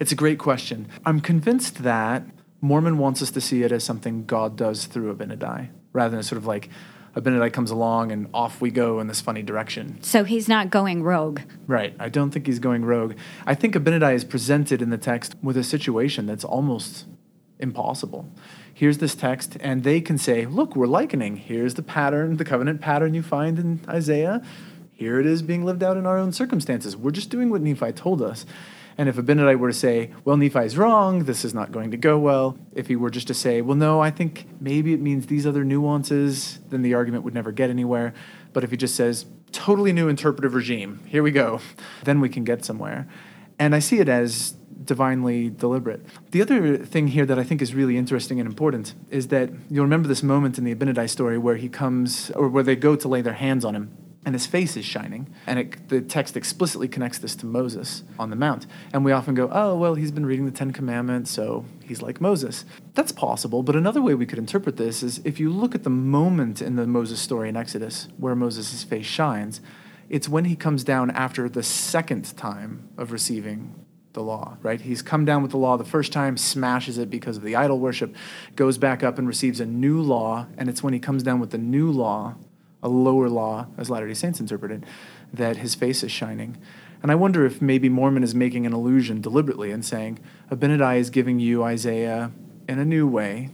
It's 0.00 0.12
a 0.12 0.16
great 0.16 0.38
question. 0.38 0.86
I'm 1.06 1.20
convinced 1.20 1.82
that 1.82 2.24
Mormon 2.60 2.98
wants 2.98 3.22
us 3.22 3.30
to 3.32 3.40
see 3.40 3.62
it 3.62 3.72
as 3.72 3.84
something 3.84 4.24
God 4.24 4.56
does 4.56 4.86
through 4.86 5.14
Abinadi, 5.14 5.68
rather 5.92 6.14
than 6.14 6.22
sort 6.22 6.38
of 6.38 6.46
like 6.46 6.68
Abinadi 7.16 7.52
comes 7.52 7.70
along 7.70 8.10
and 8.10 8.26
off 8.32 8.60
we 8.60 8.70
go 8.70 8.98
in 8.98 9.06
this 9.06 9.20
funny 9.20 9.42
direction. 9.42 9.98
So, 10.02 10.24
he's 10.24 10.48
not 10.48 10.70
going 10.70 11.02
rogue. 11.02 11.40
Right. 11.66 11.94
I 12.00 12.08
don't 12.08 12.30
think 12.30 12.46
he's 12.46 12.58
going 12.58 12.84
rogue. 12.84 13.14
I 13.46 13.54
think 13.54 13.74
Abinadi 13.74 14.14
is 14.14 14.24
presented 14.24 14.80
in 14.80 14.90
the 14.90 14.96
text 14.98 15.34
with 15.42 15.56
a 15.56 15.64
situation 15.64 16.26
that's 16.26 16.44
almost 16.44 17.06
impossible. 17.58 18.28
Here's 18.82 18.98
this 18.98 19.14
text, 19.14 19.56
and 19.60 19.84
they 19.84 20.00
can 20.00 20.18
say, 20.18 20.44
Look, 20.44 20.74
we're 20.74 20.88
likening. 20.88 21.36
Here's 21.36 21.74
the 21.74 21.84
pattern, 21.84 22.36
the 22.36 22.44
covenant 22.44 22.80
pattern 22.80 23.14
you 23.14 23.22
find 23.22 23.56
in 23.56 23.80
Isaiah. 23.88 24.42
Here 24.90 25.20
it 25.20 25.26
is 25.26 25.40
being 25.40 25.64
lived 25.64 25.84
out 25.84 25.96
in 25.96 26.04
our 26.04 26.18
own 26.18 26.32
circumstances. 26.32 26.96
We're 26.96 27.12
just 27.12 27.30
doing 27.30 27.48
what 27.48 27.60
Nephi 27.62 27.92
told 27.92 28.20
us. 28.20 28.44
And 28.98 29.08
if 29.08 29.14
Abinadi 29.14 29.56
were 29.56 29.68
to 29.68 29.72
say, 29.72 30.10
well, 30.24 30.36
Nephi's 30.36 30.76
wrong, 30.76 31.26
this 31.26 31.44
is 31.44 31.54
not 31.54 31.70
going 31.70 31.92
to 31.92 31.96
go 31.96 32.18
well, 32.18 32.58
if 32.74 32.88
he 32.88 32.96
were 32.96 33.08
just 33.08 33.28
to 33.28 33.34
say, 33.34 33.60
well, 33.60 33.76
no, 33.76 34.00
I 34.00 34.10
think 34.10 34.48
maybe 34.60 34.92
it 34.92 35.00
means 35.00 35.28
these 35.28 35.46
other 35.46 35.62
nuances, 35.62 36.58
then 36.70 36.82
the 36.82 36.94
argument 36.94 37.22
would 37.22 37.34
never 37.34 37.52
get 37.52 37.70
anywhere. 37.70 38.12
But 38.52 38.64
if 38.64 38.72
he 38.72 38.76
just 38.76 38.96
says, 38.96 39.26
totally 39.52 39.92
new 39.92 40.08
interpretive 40.08 40.54
regime, 40.54 40.98
here 41.06 41.22
we 41.22 41.30
go, 41.30 41.60
then 42.02 42.20
we 42.20 42.28
can 42.28 42.42
get 42.42 42.64
somewhere. 42.64 43.06
And 43.60 43.76
I 43.76 43.78
see 43.78 44.00
it 44.00 44.08
as 44.08 44.56
divinely 44.84 45.50
deliberate. 45.50 46.04
The 46.30 46.42
other 46.42 46.78
thing 46.78 47.08
here 47.08 47.26
that 47.26 47.38
I 47.38 47.44
think 47.44 47.62
is 47.62 47.74
really 47.74 47.96
interesting 47.96 48.40
and 48.40 48.48
important 48.48 48.94
is 49.10 49.28
that 49.28 49.50
you'll 49.70 49.84
remember 49.84 50.08
this 50.08 50.22
moment 50.22 50.58
in 50.58 50.64
the 50.64 50.74
Abinadi 50.74 51.08
story 51.08 51.38
where 51.38 51.56
he 51.56 51.68
comes, 51.68 52.30
or 52.32 52.48
where 52.48 52.62
they 52.62 52.76
go 52.76 52.96
to 52.96 53.08
lay 53.08 53.22
their 53.22 53.34
hands 53.34 53.64
on 53.64 53.74
him 53.74 53.96
and 54.24 54.34
his 54.34 54.46
face 54.46 54.76
is 54.76 54.84
shining. 54.84 55.34
And 55.46 55.58
it, 55.58 55.88
the 55.88 56.00
text 56.00 56.36
explicitly 56.36 56.88
connects 56.88 57.18
this 57.18 57.34
to 57.36 57.46
Moses 57.46 58.04
on 58.18 58.30
the 58.30 58.36
Mount. 58.36 58.66
And 58.92 59.04
we 59.04 59.12
often 59.12 59.34
go, 59.34 59.50
oh, 59.52 59.76
well, 59.76 59.94
he's 59.94 60.12
been 60.12 60.26
reading 60.26 60.44
the 60.44 60.52
Ten 60.52 60.72
Commandments, 60.72 61.30
so 61.30 61.64
he's 61.84 62.02
like 62.02 62.20
Moses. 62.20 62.64
That's 62.94 63.12
possible, 63.12 63.62
but 63.62 63.74
another 63.74 64.00
way 64.00 64.14
we 64.14 64.26
could 64.26 64.38
interpret 64.38 64.76
this 64.76 65.02
is 65.02 65.20
if 65.24 65.40
you 65.40 65.50
look 65.50 65.74
at 65.74 65.82
the 65.82 65.90
moment 65.90 66.62
in 66.62 66.76
the 66.76 66.86
Moses 66.86 67.20
story 67.20 67.48
in 67.48 67.56
Exodus 67.56 68.08
where 68.16 68.36
Moses' 68.36 68.84
face 68.84 69.06
shines, 69.06 69.60
it's 70.08 70.28
when 70.28 70.44
he 70.44 70.56
comes 70.56 70.84
down 70.84 71.10
after 71.10 71.48
the 71.48 71.62
second 71.62 72.36
time 72.36 72.88
of 72.96 73.12
receiving 73.12 73.74
the 74.12 74.22
law, 74.22 74.56
right? 74.62 74.80
He's 74.80 75.02
come 75.02 75.24
down 75.24 75.42
with 75.42 75.50
the 75.50 75.56
law 75.58 75.76
the 75.76 75.84
first 75.84 76.12
time, 76.12 76.36
smashes 76.36 76.98
it 76.98 77.10
because 77.10 77.36
of 77.36 77.42
the 77.42 77.56
idol 77.56 77.78
worship, 77.78 78.14
goes 78.56 78.78
back 78.78 79.02
up 79.02 79.18
and 79.18 79.26
receives 79.26 79.60
a 79.60 79.66
new 79.66 80.00
law, 80.00 80.46
and 80.58 80.68
it's 80.68 80.82
when 80.82 80.92
he 80.92 81.00
comes 81.00 81.22
down 81.22 81.40
with 81.40 81.50
the 81.50 81.58
new 81.58 81.90
law 81.90 82.36
a 82.82 82.88
lower 82.88 83.28
law, 83.28 83.66
as 83.78 83.88
Latter 83.88 84.08
day 84.08 84.14
Saints 84.14 84.40
interpret 84.40 84.72
it, 84.72 84.84
that 85.32 85.58
his 85.58 85.74
face 85.74 86.02
is 86.02 86.10
shining. 86.10 86.58
And 87.02 87.10
I 87.10 87.14
wonder 87.14 87.46
if 87.46 87.62
maybe 87.62 87.88
Mormon 87.88 88.22
is 88.22 88.34
making 88.34 88.66
an 88.66 88.72
allusion 88.72 89.20
deliberately 89.20 89.70
and 89.70 89.84
saying, 89.84 90.18
Abinadi 90.50 90.98
is 90.98 91.10
giving 91.10 91.38
you 91.38 91.62
Isaiah 91.62 92.32
in 92.68 92.78
a 92.78 92.84
new 92.84 93.06
way, 93.06 93.50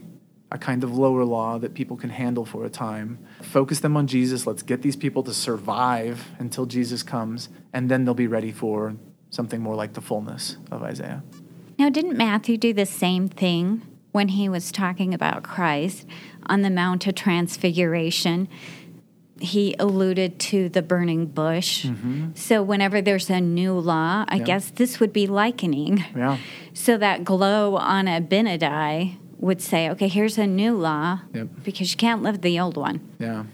a 0.51 0.59
kind 0.59 0.83
of 0.83 0.97
lower 0.97 1.25
law 1.25 1.59
that 1.59 1.75
people 1.75 1.97
can 1.97 2.11
handle 2.11 2.45
for 2.45 2.65
a 2.65 2.71
time. 2.71 3.19
Focus 3.43 3.81
them 3.81 3.97
on 3.97 4.07
Jesus. 4.07 4.47
Let's 4.47 4.63
get 4.63 4.83
these 4.83 4.97
people 4.97 5.23
to 5.25 5.35
survive 5.35 6.27
until 6.39 6.67
Jesus 6.67 7.03
comes, 7.03 7.49
and 7.73 7.91
then 7.91 8.05
they'll 8.05 8.15
be 8.15 8.27
ready 8.27 8.53
for 8.53 8.97
something 9.31 9.61
more 9.61 9.75
like 9.75 9.93
the 9.95 10.01
fullness 10.01 10.57
of 10.71 10.83
Isaiah. 10.83 11.23
Now, 11.79 11.89
didn't 11.91 12.17
Matthew 12.17 12.57
do 12.57 12.73
the 12.73 12.87
same 12.87 13.29
thing 13.29 13.83
when 14.13 14.29
he 14.29 14.49
was 14.49 14.73
talking 14.73 15.15
about 15.15 15.43
Christ 15.43 16.07
on 16.47 16.63
the 16.63 16.71
Mount 16.71 17.07
of 17.07 17.15
Transfiguration? 17.15 18.49
He 19.41 19.77
alluded 19.79 20.41
to 20.41 20.69
the 20.69 20.83
burning 20.83 21.27
bush. 21.27 21.87
So, 22.35 22.61
whenever 22.63 23.01
there's 23.01 23.31
a 23.31 23.41
new 23.41 23.75
law, 23.75 24.25
I 24.27 24.35
Mm-hmm. 24.35 24.39
Yeah. 24.41 24.45
guess 24.45 24.71
this 24.71 24.99
would 24.99 25.13
be 25.13 25.29
likening. 25.29 26.05
Yeah. 26.17 26.39
So, 26.75 26.97
that 26.99 27.23
glow 27.23 27.77
on 27.77 28.07
Abinadi 28.07 29.17
would 29.39 29.63
say, 29.63 29.89
okay, 29.91 30.09
here's 30.09 30.39
a 30.39 30.47
new 30.49 30.75
law 30.77 31.21
Yep. 31.33 31.49
because 31.63 31.93
you 31.93 31.97
can't 31.97 32.23
live 32.25 32.41
the 32.41 32.59
old 32.59 32.77
one. 32.77 33.01
Yeah. 33.21 33.45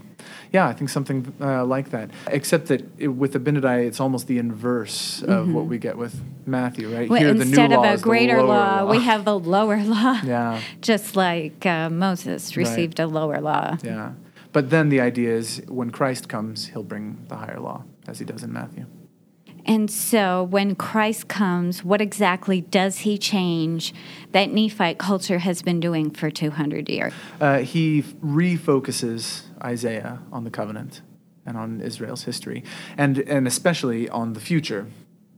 Yeah, 0.54 0.68
I 0.68 0.72
think 0.72 0.88
something 0.88 1.34
uh, 1.40 1.64
like 1.64 1.90
that. 1.90 2.12
Except 2.28 2.68
that 2.68 2.88
it, 2.96 3.08
with 3.08 3.34
Abinadi, 3.34 3.86
it's 3.86 3.98
almost 3.98 4.28
the 4.28 4.38
inverse 4.38 5.20
of 5.20 5.52
what 5.52 5.66
we 5.66 5.78
get 5.78 5.98
with 5.98 6.14
Matthew, 6.46 6.94
right? 6.94 7.10
Well, 7.10 7.18
Here, 7.18 7.34
the 7.34 7.42
instead 7.42 7.70
new 7.70 7.76
law 7.76 7.92
of 7.92 7.98
a 7.98 8.02
greater 8.02 8.40
lower 8.40 8.46
law, 8.46 8.90
we 8.92 9.02
have 9.02 9.26
a 9.26 9.34
lower 9.34 9.82
law. 9.82 10.20
Yeah. 10.24 10.60
Just 10.80 11.16
like 11.16 11.66
uh, 11.66 11.90
Moses 11.90 12.56
received 12.56 13.00
a 13.00 13.06
lower 13.08 13.40
law. 13.40 13.76
Yeah. 13.82 14.12
But 14.52 14.70
then 14.70 14.90
the 14.90 15.00
idea 15.00 15.34
is 15.34 15.60
when 15.66 15.90
Christ 15.90 16.28
comes, 16.28 16.68
he'll 16.68 16.84
bring 16.84 17.24
the 17.28 17.34
higher 17.34 17.58
law, 17.58 17.82
as 18.06 18.20
he 18.20 18.24
does 18.24 18.44
in 18.44 18.52
Matthew. 18.52 18.86
And 19.66 19.90
so 19.90 20.44
when 20.44 20.74
Christ 20.74 21.28
comes, 21.28 21.84
what 21.84 22.00
exactly 22.00 22.60
does 22.60 22.98
he 22.98 23.18
change 23.18 23.94
that 24.32 24.50
Nephite 24.50 24.98
culture 24.98 25.38
has 25.38 25.62
been 25.62 25.80
doing 25.80 26.10
for 26.10 26.30
200 26.30 26.88
years? 26.88 27.12
Uh, 27.40 27.58
he 27.58 28.02
refocuses 28.02 29.42
Isaiah 29.62 30.20
on 30.32 30.44
the 30.44 30.50
covenant 30.50 31.02
and 31.46 31.56
on 31.56 31.80
Israel's 31.80 32.24
history, 32.24 32.64
and, 32.96 33.18
and 33.18 33.46
especially 33.46 34.08
on 34.08 34.32
the 34.32 34.40
future 34.40 34.86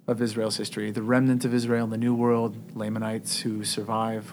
of 0.06 0.22
Israel's 0.22 0.56
history 0.56 0.92
the 0.92 1.02
remnant 1.02 1.44
of 1.44 1.52
Israel 1.52 1.84
in 1.84 1.90
the 1.90 1.98
New 1.98 2.14
World, 2.14 2.76
Lamanites 2.76 3.40
who 3.40 3.64
survive 3.64 4.32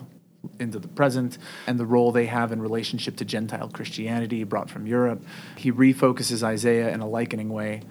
into 0.60 0.77
the 0.77 0.88
present, 0.88 1.38
and 1.67 1.79
the 1.79 1.86
role 1.86 2.12
they 2.12 2.25
have 2.25 2.51
in 2.51 2.62
relationship 2.62 3.15
to 3.15 3.25
Gentile 3.25 3.69
Christianity 3.69 4.43
brought 4.43 4.69
from 4.69 4.86
Europe. 4.86 5.23
He 5.58 5.71
refocuses 5.71 6.43
Isaiah 6.43 6.93
in 6.93 6.99
a 6.99 7.08
likening 7.08 7.49
way 7.49 7.82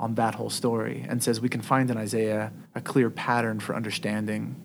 on 0.00 0.14
that 0.14 0.34
whole 0.34 0.50
story 0.50 1.04
and 1.08 1.22
says 1.22 1.40
we 1.40 1.48
can 1.48 1.60
find 1.60 1.90
in 1.90 1.96
Isaiah 1.96 2.52
a 2.74 2.80
clear 2.80 3.10
pattern 3.10 3.60
for 3.60 3.76
understanding 3.76 4.56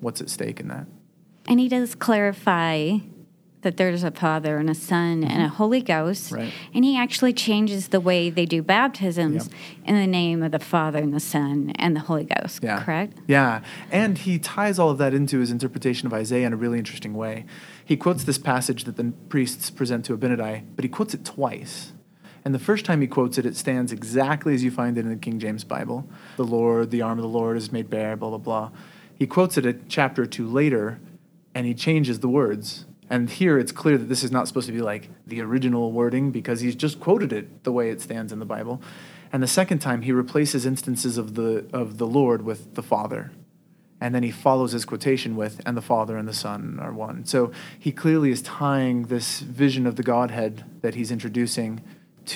what's 0.00 0.20
at 0.20 0.28
stake 0.28 0.58
in 0.60 0.68
that. 0.68 0.86
And 1.46 1.60
he 1.60 1.68
does 1.68 1.94
clarify 1.94 2.98
that 3.62 3.76
there's 3.76 4.02
a 4.02 4.10
Father 4.10 4.56
and 4.56 4.70
a 4.70 4.74
Son 4.74 5.20
mm-hmm. 5.20 5.30
and 5.30 5.42
a 5.42 5.48
Holy 5.48 5.82
Ghost. 5.82 6.32
Right. 6.32 6.52
And 6.74 6.84
he 6.84 6.96
actually 6.96 7.32
changes 7.32 7.88
the 7.88 8.00
way 8.00 8.30
they 8.30 8.46
do 8.46 8.62
baptisms 8.62 9.46
Yep. 9.46 9.54
in 9.84 9.94
the 9.96 10.06
name 10.06 10.42
of 10.42 10.52
the 10.52 10.58
Father 10.58 10.98
and 10.98 11.12
the 11.12 11.20
Son 11.20 11.72
and 11.76 11.94
the 11.94 12.00
Holy 12.00 12.24
Ghost, 12.24 12.62
Yeah. 12.62 12.82
correct? 12.82 13.18
Yeah. 13.26 13.60
And 13.90 14.18
he 14.18 14.38
ties 14.38 14.78
all 14.78 14.90
of 14.90 14.98
that 14.98 15.14
into 15.14 15.38
his 15.38 15.50
interpretation 15.50 16.06
of 16.06 16.14
Isaiah 16.14 16.46
in 16.46 16.52
a 16.52 16.56
really 16.56 16.78
interesting 16.78 17.14
way. 17.14 17.44
He 17.84 17.96
quotes 17.96 18.24
this 18.24 18.38
passage 18.38 18.84
that 18.84 18.96
the 18.96 19.12
priests 19.28 19.70
present 19.70 20.04
to 20.06 20.16
Abinadi, 20.16 20.62
but 20.74 20.84
he 20.84 20.88
quotes 20.88 21.12
it 21.14 21.24
twice. 21.24 21.92
And 22.44 22.54
the 22.54 22.58
first 22.58 22.84
time 22.84 23.00
he 23.00 23.06
quotes 23.06 23.38
it, 23.38 23.44
it 23.44 23.56
stands 23.56 23.92
exactly 23.92 24.54
as 24.54 24.64
you 24.64 24.70
find 24.70 24.96
it 24.96 25.04
in 25.04 25.10
the 25.10 25.16
King 25.16 25.38
James 25.38 25.64
Bible. 25.64 26.08
The 26.36 26.44
Lord, 26.44 26.90
the 26.90 27.02
arm 27.02 27.18
of 27.18 27.22
the 27.22 27.28
Lord 27.28 27.56
is 27.56 27.70
made 27.70 27.90
bare, 27.90 28.16
blah, 28.16 28.30
blah, 28.30 28.38
blah. 28.38 28.70
He 29.14 29.26
quotes 29.26 29.58
it 29.58 29.66
a 29.66 29.74
chapter 29.88 30.22
or 30.22 30.26
two 30.26 30.48
later, 30.48 30.98
and 31.54 31.66
he 31.66 31.74
changes 31.74 32.20
the 32.20 32.28
words. 32.28 32.86
And 33.10 33.28
here 33.28 33.58
it's 33.58 33.72
clear 33.72 33.98
that 33.98 34.08
this 34.08 34.22
is 34.22 34.30
not 34.30 34.48
supposed 34.48 34.68
to 34.68 34.72
be 34.72 34.80
like 34.80 35.10
the 35.26 35.40
original 35.42 35.92
wording 35.92 36.30
because 36.30 36.60
he's 36.60 36.76
just 36.76 37.00
quoted 37.00 37.32
it 37.32 37.64
the 37.64 37.72
way 37.72 37.90
it 37.90 38.00
stands 38.00 38.32
in 38.32 38.38
the 38.38 38.46
Bible. 38.46 38.80
And 39.32 39.42
the 39.42 39.48
second 39.48 39.80
time 39.80 40.02
he 40.02 40.12
replaces 40.12 40.64
instances 40.64 41.18
of 41.18 41.34
the 41.34 41.66
of 41.72 41.98
the 41.98 42.06
Lord 42.06 42.42
with 42.42 42.74
the 42.76 42.82
Father. 42.82 43.32
And 44.00 44.14
then 44.14 44.22
he 44.22 44.30
follows 44.30 44.72
his 44.72 44.86
quotation 44.86 45.36
with, 45.36 45.60
and 45.66 45.76
the 45.76 45.82
Father 45.82 46.16
and 46.16 46.26
the 46.26 46.32
Son 46.32 46.78
are 46.80 46.92
one. 46.92 47.26
So 47.26 47.52
he 47.78 47.92
clearly 47.92 48.30
is 48.30 48.40
tying 48.40 49.04
this 49.04 49.40
vision 49.40 49.86
of 49.86 49.96
the 49.96 50.02
Godhead 50.02 50.64
that 50.80 50.94
he's 50.94 51.10
introducing 51.10 51.82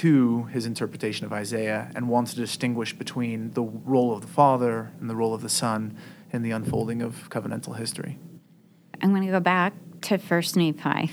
to 0.03 0.45
his 0.45 0.67
interpretation 0.67 1.25
of 1.27 1.33
Isaiah 1.33 1.91
and 1.95 2.09
wants 2.09 2.35
to 2.35 2.41
distinguish 2.41 2.93
between 2.93 3.53
the 3.53 3.63
role 3.63 4.13
of 4.13 4.21
the 4.23 4.27
Father 4.27 4.91
and 5.01 5.09
the 5.09 5.15
role 5.17 5.35
of 5.35 5.43
the 5.43 5.49
Son 5.49 5.97
in 6.33 6.43
the 6.43 6.51
unfolding 6.51 7.01
of 7.03 7.29
covenantal 7.31 7.77
history. 7.77 8.19
I'm 9.01 9.11
going 9.11 9.25
to 9.27 9.31
go 9.31 9.41
back 9.41 9.73
to 10.03 10.19
First 10.19 10.57
Nephi. 10.57 11.13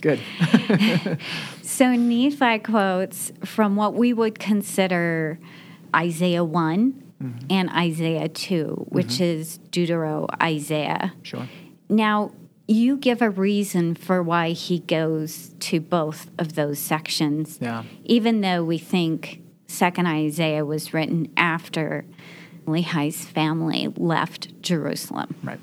Good. 0.00 0.20
So 1.62 1.92
Nephi 1.94 2.58
quotes 2.60 3.32
from 3.44 3.74
what 3.74 3.94
we 3.94 4.12
would 4.12 4.38
consider 4.38 5.38
Isaiah 5.94 6.44
one 6.44 7.00
Mm-hmm. 7.22 7.46
and 7.48 7.70
Isaiah 7.70 8.28
2, 8.28 8.86
which 8.88 9.20
is 9.20 9.58
Deutero 9.70 10.26
Isaiah. 10.42 11.14
sure. 11.22 11.48
Now, 11.88 12.32
you 12.66 12.96
give 12.96 13.20
a 13.20 13.30
reason 13.30 13.94
for 13.94 14.22
why 14.22 14.50
he 14.50 14.78
goes 14.80 15.50
to 15.60 15.80
both 15.80 16.30
of 16.38 16.54
those 16.54 16.78
sections, 16.78 17.58
Yeah. 17.60 17.82
even 18.04 18.40
though 18.40 18.64
we 18.64 18.78
think 18.78 19.42
Second 19.66 20.06
Isaiah 20.06 20.64
was 20.64 20.94
written 20.94 21.28
after 21.36 22.04
Lehi's 22.66 23.24
family 23.24 23.92
left 23.96 24.60
Jerusalem. 24.62 25.34
Right. 25.42 25.60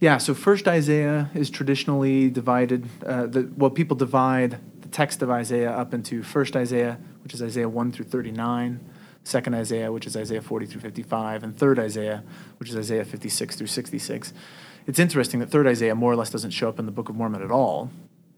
Yeah, 0.00 0.18
so 0.18 0.34
first 0.34 0.68
Isaiah 0.68 1.30
is 1.34 1.48
traditionally 1.48 2.28
divided. 2.28 2.88
Uh, 3.06 3.26
the, 3.26 3.50
well, 3.56 3.70
people 3.70 3.96
divide 3.96 4.58
the 4.82 4.88
text 4.88 5.22
of 5.22 5.30
Isaiah 5.30 5.70
up 5.70 5.94
into 5.94 6.22
first 6.22 6.56
Isaiah, 6.56 6.98
which 7.22 7.32
is 7.32 7.42
Isaiah 7.42 7.68
1 7.70 7.92
through 7.92 8.04
39, 8.06 8.80
second 9.22 9.54
Isaiah, 9.54 9.90
which 9.90 10.06
is 10.06 10.14
Isaiah 10.16 10.42
40 10.42 10.66
through 10.66 10.82
55, 10.82 11.42
and 11.42 11.56
third 11.56 11.78
Isaiah, 11.78 12.22
which 12.58 12.68
is 12.68 12.76
Isaiah 12.76 13.04
56 13.04 13.56
through 13.56 13.66
66. 13.68 14.34
It's 14.86 14.98
interesting 14.98 15.40
that 15.40 15.50
third 15.50 15.66
Isaiah 15.66 15.94
more 15.94 16.12
or 16.12 16.16
less 16.16 16.30
doesn't 16.30 16.50
show 16.50 16.68
up 16.68 16.78
in 16.78 16.86
the 16.86 16.92
Book 16.92 17.08
of 17.08 17.16
Mormon 17.16 17.42
at 17.42 17.50
all, 17.50 17.90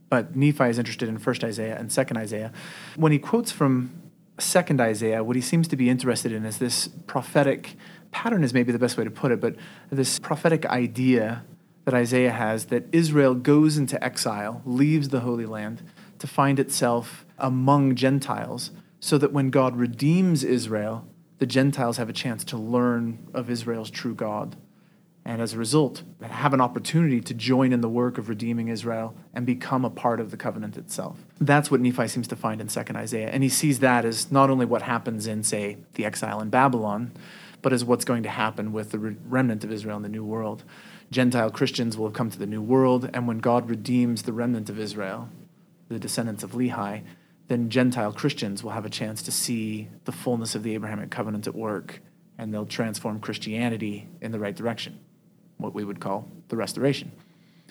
but 0.08 0.36
Nephi 0.36 0.64
is 0.64 0.78
interested 0.78 1.08
in 1.08 1.18
first 1.18 1.42
Isaiah 1.42 1.76
and 1.76 1.90
second 1.90 2.16
Isaiah. 2.16 2.52
When 2.94 3.10
he 3.12 3.18
quotes 3.18 3.50
from 3.50 3.90
second 4.38 4.80
Isaiah, 4.80 5.24
what 5.24 5.34
he 5.34 5.42
seems 5.42 5.66
to 5.68 5.76
be 5.76 5.90
interested 5.90 6.30
in 6.30 6.44
is 6.44 6.58
this 6.58 6.88
prophetic 7.06 7.74
pattern, 8.12 8.44
is 8.44 8.54
maybe 8.54 8.70
the 8.70 8.78
best 8.78 8.96
way 8.96 9.04
to 9.04 9.10
put 9.10 9.32
it, 9.32 9.40
but 9.40 9.56
this 9.90 10.18
prophetic 10.18 10.64
idea 10.66 11.44
that 11.84 11.94
Isaiah 11.94 12.32
has 12.32 12.66
that 12.66 12.84
Israel 12.92 13.34
goes 13.34 13.76
into 13.76 14.02
exile, 14.02 14.62
leaves 14.64 15.08
the 15.08 15.20
Holy 15.20 15.46
Land 15.46 15.82
to 16.18 16.26
find 16.26 16.58
itself 16.58 17.26
among 17.38 17.94
Gentiles, 17.94 18.70
so 19.00 19.18
that 19.18 19.32
when 19.32 19.50
God 19.50 19.76
redeems 19.76 20.44
Israel, 20.44 21.06
the 21.38 21.46
Gentiles 21.46 21.96
have 21.96 22.08
a 22.08 22.14
chance 22.14 22.44
to 22.44 22.56
learn 22.56 23.28
of 23.34 23.50
Israel's 23.50 23.90
true 23.90 24.14
God. 24.14 24.56
And 25.26 25.42
as 25.42 25.54
a 25.54 25.58
result, 25.58 26.04
have 26.22 26.54
an 26.54 26.60
opportunity 26.60 27.20
to 27.20 27.34
join 27.34 27.72
in 27.72 27.80
the 27.80 27.88
work 27.88 28.16
of 28.16 28.28
redeeming 28.28 28.68
Israel 28.68 29.16
and 29.34 29.44
become 29.44 29.84
a 29.84 29.90
part 29.90 30.20
of 30.20 30.30
the 30.30 30.36
covenant 30.36 30.76
itself. 30.76 31.26
That's 31.40 31.68
what 31.68 31.80
Nephi 31.80 32.06
seems 32.06 32.28
to 32.28 32.36
find 32.36 32.60
in 32.60 32.68
2nd 32.68 32.94
Isaiah. 32.94 33.30
And 33.30 33.42
he 33.42 33.48
sees 33.48 33.80
that 33.80 34.04
as 34.04 34.30
not 34.30 34.50
only 34.50 34.66
what 34.66 34.82
happens 34.82 35.26
in, 35.26 35.42
say, 35.42 35.78
the 35.94 36.04
exile 36.04 36.40
in 36.40 36.48
Babylon, 36.50 37.10
but 37.60 37.72
as 37.72 37.84
what's 37.84 38.04
going 38.04 38.22
to 38.22 38.28
happen 38.28 38.72
with 38.72 38.92
the 38.92 38.98
remnant 39.00 39.64
of 39.64 39.72
Israel 39.72 39.96
in 39.96 40.04
the 40.04 40.08
New 40.08 40.24
World. 40.24 40.62
Gentile 41.10 41.50
Christians 41.50 41.96
will 41.96 42.06
have 42.06 42.14
come 42.14 42.30
to 42.30 42.38
the 42.38 42.46
New 42.46 42.62
World, 42.62 43.10
and 43.12 43.26
when 43.26 43.38
God 43.38 43.68
redeems 43.68 44.22
the 44.22 44.32
remnant 44.32 44.70
of 44.70 44.78
Israel, 44.78 45.28
the 45.88 45.98
descendants 45.98 46.44
of 46.44 46.52
Lehi, 46.52 47.02
then 47.48 47.68
Gentile 47.68 48.12
Christians 48.12 48.62
will 48.62 48.70
have 48.70 48.86
a 48.86 48.90
chance 48.90 49.22
to 49.22 49.32
see 49.32 49.88
the 50.04 50.12
fullness 50.12 50.54
of 50.54 50.62
the 50.62 50.74
Abrahamic 50.74 51.10
covenant 51.10 51.48
at 51.48 51.54
work, 51.56 52.00
and 52.38 52.54
they'll 52.54 52.66
transform 52.66 53.18
Christianity 53.18 54.08
in 54.20 54.30
the 54.30 54.38
right 54.38 54.54
direction, 54.54 55.00
what 55.58 55.74
we 55.74 55.84
would 55.84 56.00
call 56.00 56.28
the 56.48 56.56
restoration. 56.56 57.12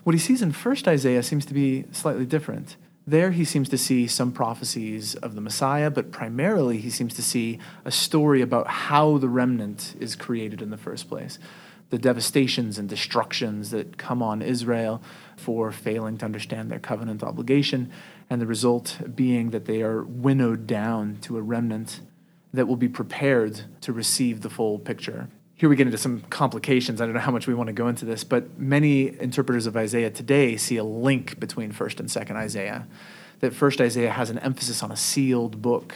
What 0.03 0.13
he 0.13 0.19
sees 0.19 0.41
in 0.41 0.51
first 0.51 0.87
Isaiah 0.87 1.23
seems 1.23 1.45
to 1.47 1.53
be 1.53 1.85
slightly 1.91 2.25
different. 2.25 2.77
There, 3.07 3.31
he 3.31 3.45
seems 3.45 3.69
to 3.69 3.77
see 3.77 4.07
some 4.07 4.31
prophecies 4.31 5.15
of 5.15 5.35
the 5.35 5.41
Messiah, 5.41 5.91
but 5.91 6.11
primarily 6.11 6.77
he 6.77 6.89
seems 6.89 7.13
to 7.15 7.23
see 7.23 7.59
a 7.83 7.91
story 7.91 8.41
about 8.41 8.67
how 8.67 9.17
the 9.17 9.29
remnant 9.29 9.95
is 9.99 10.15
created 10.15 10.61
in 10.61 10.71
the 10.71 10.77
first 10.77 11.07
place 11.07 11.37
the 11.91 11.97
devastations 11.99 12.77
and 12.77 12.89
destructions 12.89 13.69
that 13.71 13.97
come 13.97 14.21
on 14.21 14.41
Israel 14.41 15.01
for 15.37 15.71
failing 15.71 16.17
to 16.17 16.25
understand 16.25 16.69
their 16.71 16.79
covenant 16.79 17.23
obligation, 17.23 17.91
and 18.29 18.41
the 18.41 18.47
result 18.47 18.97
being 19.15 19.51
that 19.51 19.65
they 19.65 19.81
are 19.81 20.03
winnowed 20.03 20.65
down 20.65 21.17
to 21.21 21.37
a 21.37 21.41
remnant 21.41 22.01
that 22.53 22.67
will 22.67 22.75
be 22.75 22.89
prepared 22.89 23.61
to 23.81 23.93
receive 23.93 24.41
the 24.41 24.49
full 24.49 24.79
picture. 24.79 25.29
Here 25.57 25.69
we 25.69 25.77
get 25.77 25.87
into 25.87 25.97
some 25.97 26.19
complications. 26.29 26.99
I 26.99 27.05
don't 27.05 27.13
know 27.13 27.21
how 27.21 27.31
much 27.31 27.47
we 27.47 27.53
want 27.53 27.67
to 27.67 27.73
go 27.73 27.87
into 27.87 28.03
this, 28.03 28.25
but 28.25 28.59
many 28.59 29.17
interpreters 29.21 29.65
of 29.67 29.77
Isaiah 29.77 30.09
today 30.09 30.57
see 30.57 30.75
a 30.75 30.83
link 30.83 31.39
between 31.39 31.71
1st 31.71 32.01
and 32.01 32.09
2nd 32.09 32.35
Isaiah. 32.35 32.85
That 33.39 33.53
1st 33.53 33.79
Isaiah 33.79 34.11
has 34.11 34.29
an 34.29 34.37
emphasis 34.39 34.83
on 34.83 34.91
a 34.91 34.97
sealed 34.97 35.61
book. 35.61 35.95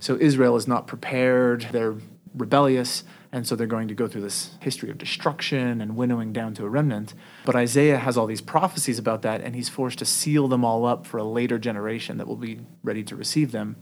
So 0.00 0.16
Israel 0.16 0.56
is 0.56 0.66
not 0.66 0.88
prepared, 0.88 1.68
they're 1.70 1.94
rebellious, 2.34 3.04
and 3.30 3.46
so 3.46 3.54
they're 3.54 3.68
going 3.68 3.86
to 3.86 3.94
go 3.94 4.08
through 4.08 4.22
this 4.22 4.50
history 4.60 4.90
of 4.90 4.98
destruction 4.98 5.80
and 5.80 5.96
winnowing 5.96 6.32
down 6.32 6.54
to 6.54 6.64
a 6.64 6.68
remnant. 6.68 7.14
But 7.44 7.54
Isaiah 7.54 7.98
has 7.98 8.16
all 8.16 8.26
these 8.26 8.40
prophecies 8.40 8.98
about 8.98 9.22
that, 9.22 9.42
and 9.42 9.54
he's 9.54 9.68
forced 9.68 10.00
to 10.00 10.04
seal 10.04 10.48
them 10.48 10.64
all 10.64 10.84
up 10.84 11.06
for 11.06 11.18
a 11.18 11.24
later 11.24 11.58
generation 11.58 12.16
that 12.18 12.26
will 12.26 12.36
be 12.36 12.60
ready 12.82 13.04
to 13.04 13.14
receive 13.14 13.52
them. 13.52 13.76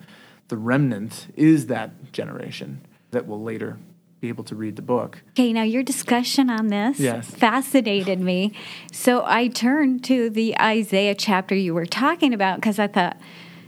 The 0.48 0.58
remnant 0.58 1.28
is 1.36 1.68
that 1.68 2.12
generation 2.12 2.86
that 3.12 3.26
will 3.26 3.42
later 3.42 3.78
be 4.26 4.28
able 4.28 4.44
to 4.44 4.56
read 4.56 4.74
the 4.76 4.82
book. 4.82 5.22
Okay, 5.30 5.52
now 5.52 5.62
your 5.62 5.82
discussion 5.84 6.50
on 6.50 6.66
this 6.68 6.98
Yes. 6.98 7.30
fascinated 7.30 8.18
me. 8.20 8.52
So 8.92 9.22
I 9.24 9.46
turned 9.48 10.02
to 10.04 10.28
the 10.30 10.58
Isaiah 10.60 11.14
chapter 11.14 11.54
you 11.54 11.74
were 11.74 11.86
talking 11.86 12.34
about 12.34 12.56
because 12.56 12.78
I 12.80 12.88
thought, 12.88 13.16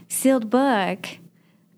sealed 0.09 0.49
book. 0.49 1.07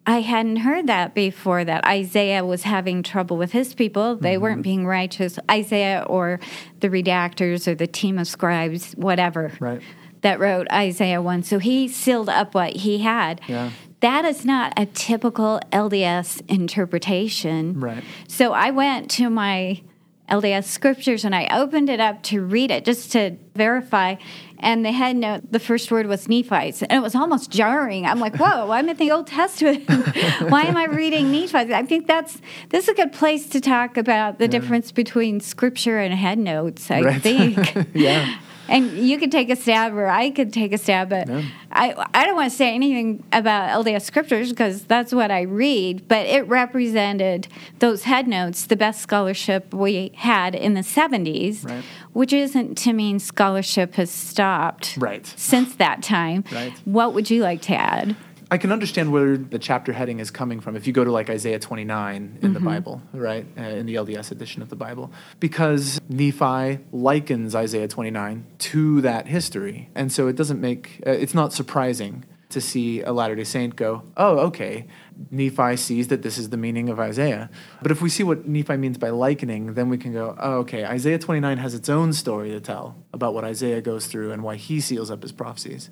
I 0.07 0.21
hadn't 0.21 0.57
heard 0.57 0.87
that 0.87 1.13
before 1.13 1.63
that 1.63 1.85
Isaiah 1.85 2.43
was 2.43 2.63
having 2.63 3.03
trouble 3.03 3.37
with 3.37 3.51
his 3.51 3.75
people. 3.75 4.15
They 4.15 4.33
Mm-hmm. 4.33 4.41
weren't 4.43 4.63
being 4.63 4.87
righteous. 4.87 5.37
Isaiah 5.49 6.03
or 6.09 6.39
the 6.79 6.89
redactors 6.89 7.67
or 7.67 7.75
the 7.75 7.85
team 7.87 8.17
of 8.17 8.27
scribes, 8.27 8.93
whatever, 8.93 9.51
Right. 9.59 9.81
that 10.21 10.39
wrote 10.39 10.65
Isaiah 10.71 11.21
1. 11.21 11.43
So 11.43 11.59
he 11.59 11.87
sealed 11.87 12.29
up 12.29 12.55
what 12.55 12.77
he 12.77 12.99
had. 12.99 13.41
Yeah. 13.47 13.69
That 14.01 14.25
is 14.25 14.45
not 14.45 14.73
a 14.77 14.85
typical 14.85 15.59
LDS 15.71 16.41
interpretation. 16.49 17.79
Right. 17.79 18.03
So 18.27 18.53
I 18.53 18.71
went 18.71 19.09
to 19.11 19.29
my 19.29 19.81
LDS 20.29 20.65
scriptures 20.65 21.25
and 21.25 21.35
I 21.35 21.47
opened 21.51 21.89
it 21.89 21.99
up 21.99 22.23
to 22.23 22.41
read 22.41 22.71
it 22.71 22.85
just 22.85 23.11
to 23.13 23.35
verify. 23.55 24.15
And 24.59 24.85
the 24.85 24.91
head 24.91 25.15
note, 25.15 25.51
the 25.51 25.59
first 25.59 25.91
word 25.91 26.05
was 26.05 26.29
Nephites. 26.29 26.83
And 26.83 26.91
it 26.93 27.01
was 27.01 27.15
almost 27.15 27.49
jarring. 27.49 28.05
I'm 28.05 28.19
like, 28.19 28.37
whoa, 28.37 28.69
I'm 28.71 28.87
in 28.89 28.97
the 28.97 29.11
Old 29.11 29.27
Testament. 29.27 29.89
Why 30.49 30.63
am 30.63 30.77
I 30.77 30.85
reading 30.85 31.31
Nephites? 31.31 31.71
I 31.71 31.83
think 31.83 32.07
that's 32.07 32.39
this 32.69 32.83
is 32.83 32.89
a 32.89 32.93
good 32.93 33.11
place 33.11 33.49
to 33.49 33.59
talk 33.59 33.97
about 33.97 34.37
the 34.39 34.47
difference 34.47 34.91
between 34.91 35.39
scripture 35.41 35.97
and 35.99 36.13
head 36.13 36.37
notes, 36.37 36.89
I 36.91 37.01
Right. 37.01 37.21
think. 37.21 37.87
yeah. 37.93 38.37
And 38.71 38.97
you 38.97 39.17
could 39.19 39.31
take 39.31 39.49
a 39.49 39.55
stab, 39.55 39.93
or 39.93 40.07
I 40.07 40.29
could 40.31 40.51
take 40.53 40.71
a 40.73 40.77
stab. 40.77 41.09
But 41.09 41.29
I, 41.71 42.05
I 42.13 42.25
don't 42.25 42.35
want 42.35 42.49
to 42.51 42.55
say 42.57 42.73
anything 42.73 43.23
about 43.31 43.85
LDS 43.85 44.03
scriptures 44.03 44.49
because 44.49 44.83
that's 44.85 45.13
what 45.13 45.29
I 45.29 45.41
read. 45.41 46.07
But 46.07 46.25
it 46.25 46.47
represented 46.47 47.47
those 47.79 48.03
head 48.03 48.27
notes, 48.27 48.65
the 48.65 48.75
best 48.75 49.01
scholarship 49.01 49.73
we 49.73 50.11
had 50.15 50.55
in 50.55 50.73
the 50.73 50.81
70s, 50.81 51.65
Right. 51.65 51.83
which 52.13 52.33
isn't 52.33 52.75
to 52.79 52.93
mean 52.93 53.19
scholarship 53.19 53.95
has 53.95 54.09
stopped 54.09 54.97
Right. 54.97 55.25
since 55.35 55.75
that 55.75 56.01
time. 56.01 56.43
Right. 56.51 56.73
What 56.85 57.13
would 57.13 57.29
you 57.29 57.43
like 57.43 57.61
to 57.63 57.75
add? 57.75 58.15
I 58.51 58.57
can 58.57 58.73
understand 58.73 59.13
where 59.13 59.37
the 59.37 59.57
chapter 59.57 59.93
heading 59.93 60.19
is 60.19 60.29
coming 60.29 60.59
from 60.59 60.75
if 60.75 60.85
you 60.85 60.91
go 60.91 61.05
to 61.05 61.11
like 61.11 61.29
Isaiah 61.29 61.57
29 61.57 62.39
in 62.41 62.53
the 62.53 62.59
Bible, 62.59 63.01
right? 63.13 63.45
Uh, 63.57 63.61
in 63.61 63.85
the 63.85 63.95
LDS 63.95 64.29
edition 64.29 64.61
of 64.61 64.67
the 64.67 64.75
Bible. 64.75 65.09
Because 65.39 66.01
Nephi 66.09 66.79
likens 66.91 67.55
Isaiah 67.55 67.87
29 67.87 68.45
to 68.59 68.99
that 69.01 69.27
history. 69.27 69.89
And 69.95 70.11
so 70.11 70.27
it 70.27 70.35
doesn't 70.35 70.59
make, 70.59 71.01
uh, 71.07 71.11
it's 71.11 71.33
not 71.33 71.53
surprising 71.53 72.25
to 72.49 72.59
see 72.59 73.01
a 73.01 73.13
Latter 73.13 73.35
day 73.35 73.45
Saint 73.45 73.77
go, 73.77 74.03
oh, 74.17 74.39
okay, 74.39 74.85
Nephi 75.29 75.77
sees 75.77 76.09
that 76.09 76.21
this 76.21 76.37
is 76.37 76.49
the 76.49 76.57
meaning 76.57 76.89
of 76.89 76.99
Isaiah. 76.99 77.49
But 77.81 77.91
if 77.91 78.01
we 78.01 78.09
see 78.09 78.23
what 78.23 78.45
Nephi 78.45 78.75
means 78.75 78.97
by 78.97 79.11
likening, 79.11 79.75
then 79.75 79.87
we 79.87 79.97
can 79.97 80.11
go, 80.11 80.35
oh, 80.37 80.55
okay, 80.59 80.83
Isaiah 80.83 81.19
29 81.19 81.57
has 81.57 81.73
its 81.73 81.87
own 81.87 82.11
story 82.11 82.49
to 82.49 82.59
tell 82.59 82.97
about 83.13 83.33
what 83.33 83.45
Isaiah 83.45 83.79
goes 83.79 84.07
through 84.07 84.33
and 84.33 84.43
why 84.43 84.57
he 84.57 84.81
seals 84.81 85.09
up 85.09 85.21
his 85.21 85.31
prophecies. 85.31 85.89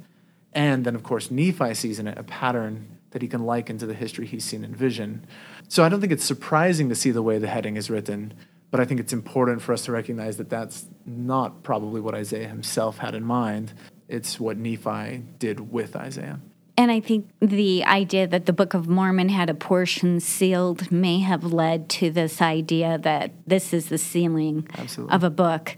And 0.53 0.85
then, 0.85 0.95
of 0.95 1.03
course, 1.03 1.29
Nephi 1.29 1.73
sees 1.73 1.99
in 1.99 2.07
it 2.07 2.17
a 2.17 2.23
pattern 2.23 2.97
that 3.11 3.21
he 3.21 3.27
can 3.27 3.45
liken 3.45 3.77
to 3.79 3.85
the 3.85 3.93
history 3.93 4.25
he's 4.25 4.43
seen 4.43 4.63
in 4.63 4.73
vision. 4.73 5.25
So 5.67 5.83
I 5.83 5.89
don't 5.89 5.99
think 5.99 6.11
it's 6.11 6.23
surprising 6.23 6.89
to 6.89 6.95
see 6.95 7.11
the 7.11 7.23
way 7.23 7.37
the 7.37 7.47
heading 7.47 7.75
is 7.75 7.89
written, 7.89 8.33
but 8.71 8.79
I 8.79 8.85
think 8.85 8.99
it's 8.99 9.13
important 9.13 9.61
for 9.61 9.73
us 9.73 9.85
to 9.85 9.91
recognize 9.91 10.37
that 10.37 10.49
that's 10.49 10.85
not 11.05 11.63
probably 11.63 12.01
what 12.01 12.13
Isaiah 12.13 12.47
himself 12.47 12.99
had 12.99 13.15
in 13.15 13.23
mind. 13.23 13.73
It's 14.07 14.39
what 14.39 14.57
Nephi 14.57 15.23
did 15.39 15.71
with 15.71 15.95
Isaiah. 15.95 16.39
And 16.77 16.91
I 16.91 17.01
think 17.01 17.29
the 17.41 17.83
idea 17.83 18.25
that 18.25 18.45
the 18.45 18.53
Book 18.53 18.73
of 18.73 18.87
Mormon 18.87 19.27
had 19.27 19.49
a 19.49 19.53
portion 19.53 20.21
sealed 20.21 20.91
may 20.91 21.19
have 21.19 21.43
led 21.43 21.89
to 21.89 22.09
this 22.09 22.41
idea 22.41 22.97
that 22.99 23.33
this 23.45 23.73
is 23.73 23.89
the 23.89 23.97
sealing 23.97 24.65
Absolutely. 24.77 25.13
of 25.13 25.23
a 25.25 25.29
book 25.29 25.75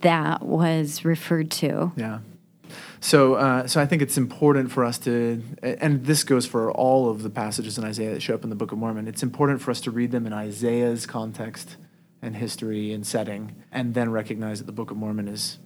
that 0.00 0.42
was 0.42 1.06
referred 1.06 1.50
to. 1.52 1.92
Yeah. 1.96 2.18
So, 3.00 3.34
uh, 3.34 3.66
so 3.66 3.80
I 3.80 3.86
think 3.86 4.02
it's 4.02 4.16
important 4.16 4.72
for 4.72 4.84
us 4.84 4.98
to, 5.00 5.42
and 5.62 6.04
this 6.04 6.24
goes 6.24 6.46
for 6.46 6.70
all 6.72 7.10
of 7.10 7.22
the 7.22 7.30
passages 7.30 7.78
in 7.78 7.84
Isaiah 7.84 8.12
that 8.14 8.22
show 8.22 8.34
up 8.34 8.44
in 8.44 8.50
the 8.50 8.56
Book 8.56 8.72
of 8.72 8.78
Mormon. 8.78 9.06
It's 9.06 9.22
important 9.22 9.60
for 9.60 9.70
us 9.70 9.80
to 9.82 9.90
read 9.90 10.10
them 10.10 10.26
in 10.26 10.32
Isaiah's 10.32 11.06
context 11.06 11.76
and 12.22 12.36
history 12.36 12.92
and 12.92 13.06
setting, 13.06 13.54
and 13.70 13.94
then 13.94 14.10
recognize 14.10 14.58
that 14.58 14.64
the 14.64 14.72
Book 14.72 14.90
of 14.90 14.96
Mormon 14.96 15.28
is 15.28 15.58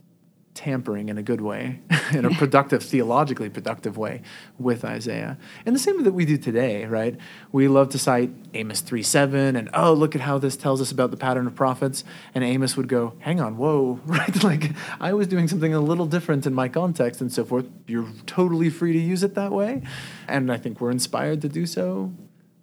tampering 0.55 1.09
in 1.09 1.17
a 1.17 1.23
good 1.23 1.41
way, 1.41 1.81
in 2.13 2.25
a 2.25 2.31
productive, 2.31 2.83
theologically 2.83 3.49
productive 3.49 3.97
way 3.97 4.21
with 4.59 4.85
Isaiah. 4.85 5.39
And 5.65 5.75
the 5.75 5.81
same 5.81 5.97
way 5.97 6.03
that 6.03 6.13
we 6.13 6.25
do 6.25 6.37
today, 6.37 6.85
right? 6.87 7.17
We 7.53 7.69
love 7.69 7.91
to 7.91 7.99
cite 7.99 8.31
Amos 8.55 8.81
3 8.81 9.03
7 9.03 9.57
and, 9.57 9.71
oh, 9.75 9.93
look 9.93 10.15
at 10.15 10.21
how 10.23 10.39
this 10.39 10.57
tells 10.57 10.81
us 10.81 10.91
about 10.91 11.11
the 11.11 11.17
pattern 11.17 11.47
of 11.47 11.55
prophets. 11.55 12.05
And 12.35 12.43
Amos 12.43 12.77
would 12.77 12.89
go, 12.89 13.15
hang 13.21 13.41
on, 13.41 13.57
whoa, 13.57 14.01
right? 14.07 14.43
Like, 14.43 14.73
I 15.01 15.13
was 15.13 15.27
doing 15.27 15.49
something 15.49 15.73
a 15.73 15.81
little 15.81 16.07
different 16.07 16.47
in 16.47 16.55
my 16.55 16.69
context 16.69 17.21
and 17.21 17.33
so 17.33 17.45
forth. 17.45 17.67
You're 17.87 18.09
totally 18.27 18.71
free 18.71 18.93
to 18.93 18.99
use 18.99 19.23
it 19.23 19.35
that 19.35 19.53
way. 19.53 19.83
And 20.29 20.51
I 20.53 20.57
think 20.57 20.81
we're 20.81 20.91
inspired 20.91 21.43
to 21.43 21.49
do 21.49 21.67
so. 21.67 22.13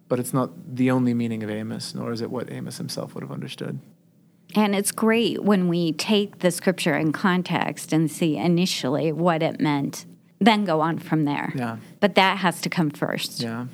But 0.08 0.18
it's 0.18 0.32
not 0.32 0.76
the 0.76 0.90
only 0.90 1.12
meaning 1.12 1.42
of 1.42 1.50
Amos, 1.50 1.94
nor 1.94 2.12
is 2.12 2.22
it 2.22 2.30
what 2.30 2.50
Amos 2.50 2.78
himself 2.78 3.14
would 3.14 3.22
have 3.22 3.32
understood. 3.32 3.78
And 4.54 4.74
it's 4.74 4.92
great 4.92 5.44
when 5.44 5.68
we 5.68 5.92
take 5.92 6.38
the 6.38 6.50
scripture 6.50 6.96
in 6.96 7.12
context 7.12 7.92
and 7.92 8.10
see 8.10 8.36
initially 8.36 9.12
what 9.12 9.42
it 9.42 9.60
meant, 9.60 10.06
then 10.40 10.64
go 10.64 10.80
on 10.80 10.98
from 10.98 11.24
there. 11.24 11.52
Yeah. 11.54 11.76
But 12.00 12.14
that 12.14 12.38
has 12.38 12.60
to 12.62 12.70
come 12.70 12.90
first. 12.90 13.40
Yeah, 13.40 13.66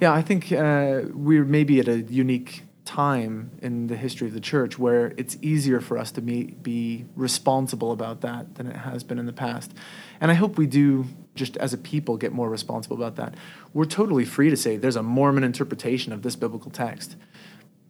yeah. 0.00 0.12
I 0.12 0.22
think 0.22 0.50
uh, 0.52 1.02
we're 1.12 1.44
maybe 1.44 1.80
at 1.80 1.88
a 1.88 2.00
unique 2.02 2.62
time 2.84 3.50
in 3.60 3.86
the 3.86 3.96
history 3.96 4.28
of 4.28 4.34
the 4.34 4.40
church 4.40 4.78
where 4.78 5.12
it's 5.16 5.36
easier 5.42 5.80
for 5.80 5.98
us 5.98 6.10
to 6.12 6.20
be, 6.20 6.44
be 6.62 7.04
responsible 7.14 7.92
about 7.92 8.20
that 8.22 8.54
than 8.56 8.66
it 8.66 8.76
has 8.76 9.04
been 9.04 9.18
in 9.18 9.26
the 9.26 9.32
past, 9.32 9.72
and 10.20 10.30
I 10.30 10.34
hope 10.34 10.58
we 10.58 10.66
do. 10.66 11.06
Just 11.34 11.56
as 11.56 11.72
a 11.72 11.78
people, 11.78 12.18
get 12.18 12.32
more 12.32 12.50
responsible 12.50 12.94
about 12.94 13.16
that. 13.16 13.36
We're 13.72 13.86
totally 13.86 14.26
free 14.26 14.50
to 14.50 14.56
say 14.56 14.76
there's 14.76 14.96
a 14.96 15.02
Mormon 15.02 15.44
interpretation 15.44 16.12
of 16.12 16.20
this 16.20 16.36
biblical 16.36 16.70
text, 16.70 17.16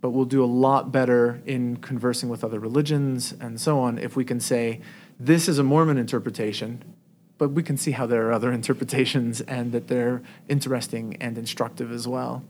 but 0.02 0.10
we'll 0.10 0.26
do 0.26 0.44
a 0.44 0.46
lot 0.46 0.92
better 0.92 1.40
in 1.46 1.76
conversing 1.78 2.28
with 2.28 2.44
other 2.44 2.60
religions 2.60 3.32
and 3.40 3.58
so 3.58 3.78
on 3.78 3.98
if 3.98 4.16
we 4.16 4.24
can 4.24 4.40
say 4.40 4.80
this 5.18 5.48
is 5.48 5.58
a 5.58 5.62
Mormon 5.62 5.96
interpretation, 5.96 6.82
but 7.38 7.50
we 7.50 7.62
can 7.62 7.76
see 7.76 7.92
how 7.92 8.04
there 8.04 8.26
are 8.26 8.32
other 8.32 8.52
interpretations 8.60 9.40
and 9.42 9.72
that 9.72 9.86
they're 9.86 10.20
interesting 10.48 11.16
and 11.20 11.38
instructive 11.38 11.92
as 11.92 12.06
well. 12.06 12.42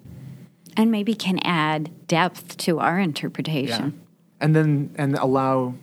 And 0.77 0.91
maybe 0.91 1.15
can 1.15 1.39
add 1.41 2.09
depth 2.09 2.57
to 2.59 2.81
our 2.81 2.99
interpretation. 2.99 4.01
And 4.41 4.57
then 4.57 4.95
and 4.97 5.15
allow 5.17 5.75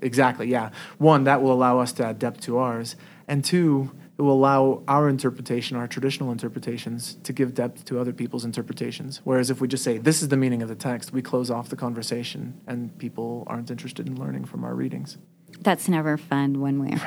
exactly, 0.00 0.48
yeah. 0.48 0.70
One, 0.96 1.24
that 1.24 1.42
will 1.42 1.52
allow 1.52 1.78
us 1.78 1.92
to 1.92 2.06
add 2.06 2.18
depth 2.18 2.40
to 2.42 2.56
ours. 2.56 2.96
And 3.30 3.44
two, 3.44 3.90
it 4.18 4.22
will 4.22 4.32
allow 4.34 4.82
our 4.88 5.08
interpretation, 5.08 5.76
our 5.76 5.86
traditional 5.86 6.32
interpretations, 6.32 7.16
to 7.22 7.32
give 7.32 7.54
depth 7.54 7.84
to 7.86 7.98
other 8.00 8.12
people's 8.12 8.44
interpretations. 8.44 9.20
Whereas 9.24 9.48
if 9.50 9.60
we 9.60 9.68
just 9.68 9.84
say, 9.84 9.98
this 9.98 10.20
is 10.20 10.28
the 10.28 10.36
meaning 10.36 10.62
of 10.62 10.68
the 10.68 10.74
text, 10.74 11.12
we 11.12 11.22
close 11.22 11.48
off 11.50 11.68
the 11.68 11.76
conversation 11.76 12.60
and 12.66 12.98
people 12.98 13.44
aren't 13.46 13.70
interested 13.70 14.06
in 14.08 14.20
learning 14.20 14.44
from 14.46 14.64
our 14.64 14.74
readings. 14.74 15.16
That's 15.60 15.88
never 15.88 16.16
fun 16.16 16.60
when 16.60 16.80
we're 16.80 16.98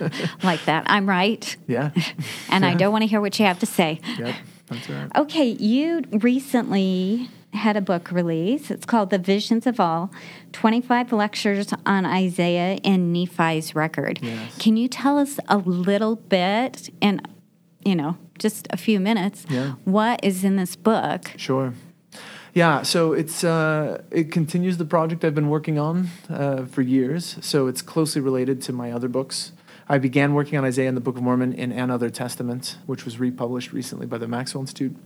like 0.42 0.64
that. 0.64 0.84
I'm 0.86 1.06
right, 1.08 1.56
Yeah. 1.68 1.90
and 2.50 2.64
I 2.64 2.74
don't 2.74 2.90
want 2.90 3.02
to 3.02 3.06
hear 3.06 3.20
what 3.20 3.38
you 3.38 3.44
have 3.46 3.58
to 3.60 3.66
say. 3.66 4.00
yep. 4.18 4.34
That's 4.68 4.88
right. 4.88 5.10
Okay, 5.14 5.48
you 5.50 6.02
recently 6.10 7.28
had 7.52 7.76
a 7.76 7.80
book 7.80 8.10
release. 8.10 8.70
It's 8.70 8.84
called 8.86 9.10
The 9.10 9.18
Visions 9.18 9.66
of 9.66 9.80
All 9.80 10.10
25 10.52 11.12
Lectures 11.12 11.68
on 11.84 12.04
Isaiah 12.06 12.78
and 12.84 13.12
Nephi's 13.12 13.74
Record. 13.74 14.18
Yes. 14.22 14.56
Can 14.58 14.76
you 14.76 14.88
tell 14.88 15.18
us 15.18 15.38
a 15.48 15.58
little 15.58 16.16
bit, 16.16 16.90
in, 17.00 17.20
you 17.84 17.94
know, 17.94 18.16
just 18.38 18.66
a 18.70 18.76
few 18.76 19.00
minutes, 19.00 19.46
Yeah. 19.48 19.74
what 19.84 20.20
is 20.22 20.44
in 20.44 20.56
this 20.56 20.76
book? 20.76 21.32
Sure. 21.36 21.72
Yeah, 22.52 22.82
so 22.82 23.12
it's 23.12 23.44
uh, 23.44 24.00
it 24.10 24.32
continues 24.32 24.78
the 24.78 24.86
project 24.86 25.24
I've 25.24 25.34
been 25.34 25.50
working 25.50 25.78
on 25.78 26.08
uh, 26.30 26.64
for 26.64 26.80
years. 26.80 27.36
So 27.42 27.66
it's 27.66 27.82
closely 27.82 28.22
related 28.22 28.62
to 28.62 28.72
my 28.72 28.90
other 28.92 29.08
books. 29.08 29.52
I 29.90 29.98
began 29.98 30.32
working 30.32 30.58
on 30.58 30.64
Isaiah 30.64 30.88
and 30.88 30.96
the 30.96 31.02
Book 31.02 31.16
of 31.16 31.22
Mormon 31.22 31.52
in 31.52 31.70
An 31.70 31.90
Other 31.90 32.08
Testament, 32.10 32.78
which 32.86 33.04
was 33.04 33.20
republished 33.20 33.72
recently 33.74 34.06
by 34.06 34.16
the 34.18 34.26
Maxwell 34.26 34.62
Institute. 34.62 34.96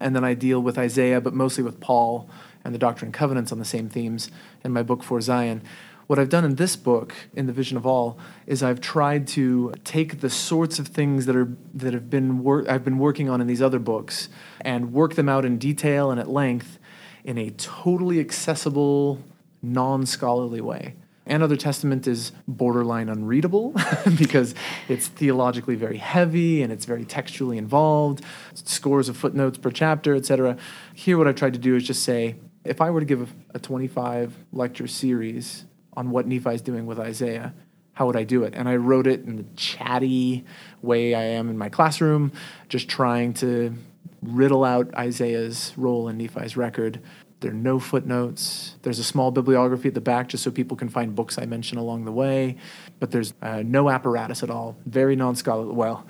And 0.00 0.14
then 0.14 0.24
I 0.24 0.34
deal 0.34 0.60
with 0.60 0.78
Isaiah, 0.78 1.20
but 1.20 1.34
mostly 1.34 1.64
with 1.64 1.80
Paul 1.80 2.28
and 2.64 2.74
the 2.74 2.78
Doctrine 2.78 3.08
and 3.08 3.14
Covenants 3.14 3.52
on 3.52 3.58
the 3.58 3.64
same 3.64 3.88
themes 3.88 4.30
in 4.64 4.72
my 4.72 4.82
book 4.82 5.02
For 5.02 5.20
Zion. 5.20 5.62
What 6.06 6.18
I've 6.18 6.28
done 6.28 6.44
in 6.44 6.56
this 6.56 6.76
book, 6.76 7.14
in 7.34 7.46
the 7.46 7.52
Vision 7.52 7.78
of 7.78 7.86
All, 7.86 8.18
is 8.46 8.62
I've 8.62 8.80
tried 8.80 9.26
to 9.28 9.72
take 9.84 10.20
the 10.20 10.28
sorts 10.28 10.78
of 10.78 10.88
things 10.88 11.24
that 11.24 11.34
are 11.34 11.56
that 11.72 11.94
have 11.94 12.10
been 12.10 12.42
wor- 12.42 12.70
I've 12.70 12.84
been 12.84 12.98
working 12.98 13.30
on 13.30 13.40
in 13.40 13.46
these 13.46 13.62
other 13.62 13.78
books 13.78 14.28
and 14.60 14.92
work 14.92 15.14
them 15.14 15.30
out 15.30 15.46
in 15.46 15.56
detail 15.56 16.10
and 16.10 16.20
at 16.20 16.28
length 16.28 16.78
in 17.24 17.38
a 17.38 17.50
totally 17.50 18.20
accessible, 18.20 19.22
non-scholarly 19.62 20.60
way. 20.60 20.94
An 21.26 21.42
Other 21.42 21.56
Testament 21.56 22.06
is 22.06 22.32
borderline 22.46 23.08
unreadable 23.08 23.74
because 24.18 24.54
it's 24.88 25.08
theologically 25.08 25.74
very 25.74 25.96
heavy 25.96 26.62
and 26.62 26.70
it's 26.72 26.84
very 26.84 27.04
textually 27.04 27.56
involved, 27.56 28.22
scores 28.54 29.08
of 29.08 29.16
footnotes 29.16 29.56
per 29.56 29.70
chapter, 29.70 30.14
etc. 30.14 30.56
Here, 30.94 31.16
what 31.16 31.26
I've 31.26 31.36
tried 31.36 31.54
to 31.54 31.58
do 31.58 31.76
is 31.76 31.86
just 31.86 32.02
say 32.02 32.36
if 32.64 32.80
I 32.80 32.90
were 32.90 33.00
to 33.00 33.06
give 33.06 33.32
a 33.54 33.58
25 33.58 34.34
lecture 34.52 34.86
series 34.86 35.64
on 35.94 36.10
what 36.10 36.26
Nephi 36.26 36.50
is 36.50 36.62
doing 36.62 36.86
with 36.86 36.98
Isaiah, 36.98 37.54
how 37.94 38.06
would 38.06 38.16
I 38.16 38.24
do 38.24 38.42
it? 38.42 38.54
And 38.54 38.68
I 38.68 38.76
wrote 38.76 39.06
it 39.06 39.24
in 39.24 39.36
the 39.36 39.44
chatty 39.56 40.44
way 40.82 41.14
I 41.14 41.22
am 41.22 41.48
in 41.48 41.56
my 41.56 41.68
classroom, 41.68 42.32
just 42.68 42.88
trying 42.88 43.34
to 43.34 43.74
riddle 44.22 44.64
out 44.64 44.92
Isaiah's 44.94 45.72
role 45.76 46.08
in 46.08 46.18
Nephi's 46.18 46.56
record. 46.56 47.00
There 47.44 47.52
are 47.52 47.54
no 47.54 47.78
footnotes. 47.78 48.76
There's 48.80 48.98
a 48.98 49.04
small 49.04 49.30
bibliography 49.30 49.88
at 49.88 49.94
the 49.94 50.00
back 50.00 50.28
just 50.28 50.42
so 50.42 50.50
people 50.50 50.78
can 50.78 50.88
find 50.88 51.14
books 51.14 51.36
I 51.36 51.44
mention 51.44 51.76
along 51.76 52.06
the 52.06 52.10
way, 52.10 52.56
but 53.00 53.10
there's 53.10 53.34
uh, 53.42 53.62
no 53.62 53.90
apparatus 53.90 54.42
at 54.42 54.48
all. 54.48 54.78
Very 54.86 55.14
non 55.14 55.36
scholarly. 55.36 55.74
Well, 55.74 56.06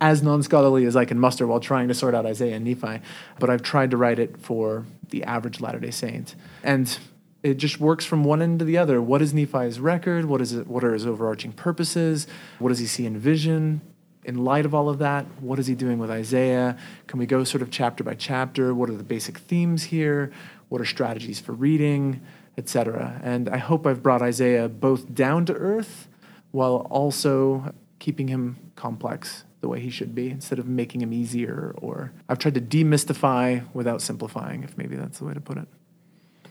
as 0.00 0.22
non 0.22 0.44
scholarly 0.44 0.84
as 0.84 0.94
I 0.94 1.04
can 1.04 1.18
muster 1.18 1.44
while 1.44 1.58
trying 1.58 1.88
to 1.88 1.94
sort 1.94 2.14
out 2.14 2.24
Isaiah 2.24 2.54
and 2.54 2.64
Nephi, 2.64 3.00
but 3.40 3.50
I've 3.50 3.62
tried 3.62 3.90
to 3.90 3.96
write 3.96 4.20
it 4.20 4.38
for 4.38 4.86
the 5.08 5.24
average 5.24 5.60
Latter 5.60 5.80
day 5.80 5.90
Saint. 5.90 6.36
And 6.62 6.96
it 7.42 7.54
just 7.54 7.80
works 7.80 8.04
from 8.04 8.22
one 8.22 8.40
end 8.40 8.60
to 8.60 8.64
the 8.64 8.78
other. 8.78 9.02
What 9.02 9.20
is 9.22 9.34
Nephi's 9.34 9.80
record? 9.80 10.26
What 10.26 10.40
is 10.40 10.52
it? 10.52 10.68
What 10.68 10.84
are 10.84 10.92
his 10.92 11.04
overarching 11.04 11.50
purposes? 11.50 12.28
What 12.60 12.68
does 12.68 12.78
he 12.78 12.86
see 12.86 13.06
in 13.06 13.18
vision? 13.18 13.80
In 14.26 14.44
light 14.44 14.66
of 14.66 14.74
all 14.74 14.88
of 14.88 14.98
that, 14.98 15.24
what 15.40 15.60
is 15.60 15.68
he 15.68 15.76
doing 15.76 16.00
with 16.00 16.10
Isaiah? 16.10 16.76
Can 17.06 17.20
we 17.20 17.26
go 17.26 17.44
sort 17.44 17.62
of 17.62 17.70
chapter 17.70 18.02
by 18.02 18.14
chapter? 18.14 18.74
What 18.74 18.90
are 18.90 18.96
the 18.96 19.04
basic 19.04 19.38
themes 19.38 19.84
here? 19.84 20.32
What 20.68 20.80
are 20.80 20.84
strategies 20.84 21.40
for 21.40 21.52
reading, 21.52 22.20
etc.? 22.58 23.20
And 23.22 23.48
I 23.48 23.58
hope 23.58 23.86
I've 23.86 24.02
brought 24.02 24.22
Isaiah 24.22 24.68
both 24.68 25.14
down 25.14 25.46
to 25.46 25.52
earth 25.54 26.08
while 26.50 26.86
also 26.90 27.72
keeping 27.98 28.28
him 28.28 28.56
complex 28.76 29.44
the 29.60 29.68
way 29.68 29.80
he 29.80 29.90
should 29.90 30.14
be 30.14 30.28
instead 30.30 30.58
of 30.58 30.66
making 30.66 31.00
him 31.00 31.12
easier 31.12 31.74
or 31.78 32.12
I've 32.28 32.38
tried 32.38 32.54
to 32.54 32.60
demystify 32.60 33.64
without 33.74 34.02
simplifying 34.02 34.62
if 34.64 34.76
maybe 34.76 34.96
that's 34.96 35.18
the 35.18 35.24
way 35.24 35.34
to 35.34 35.40
put 35.40 35.56
it. 35.56 35.66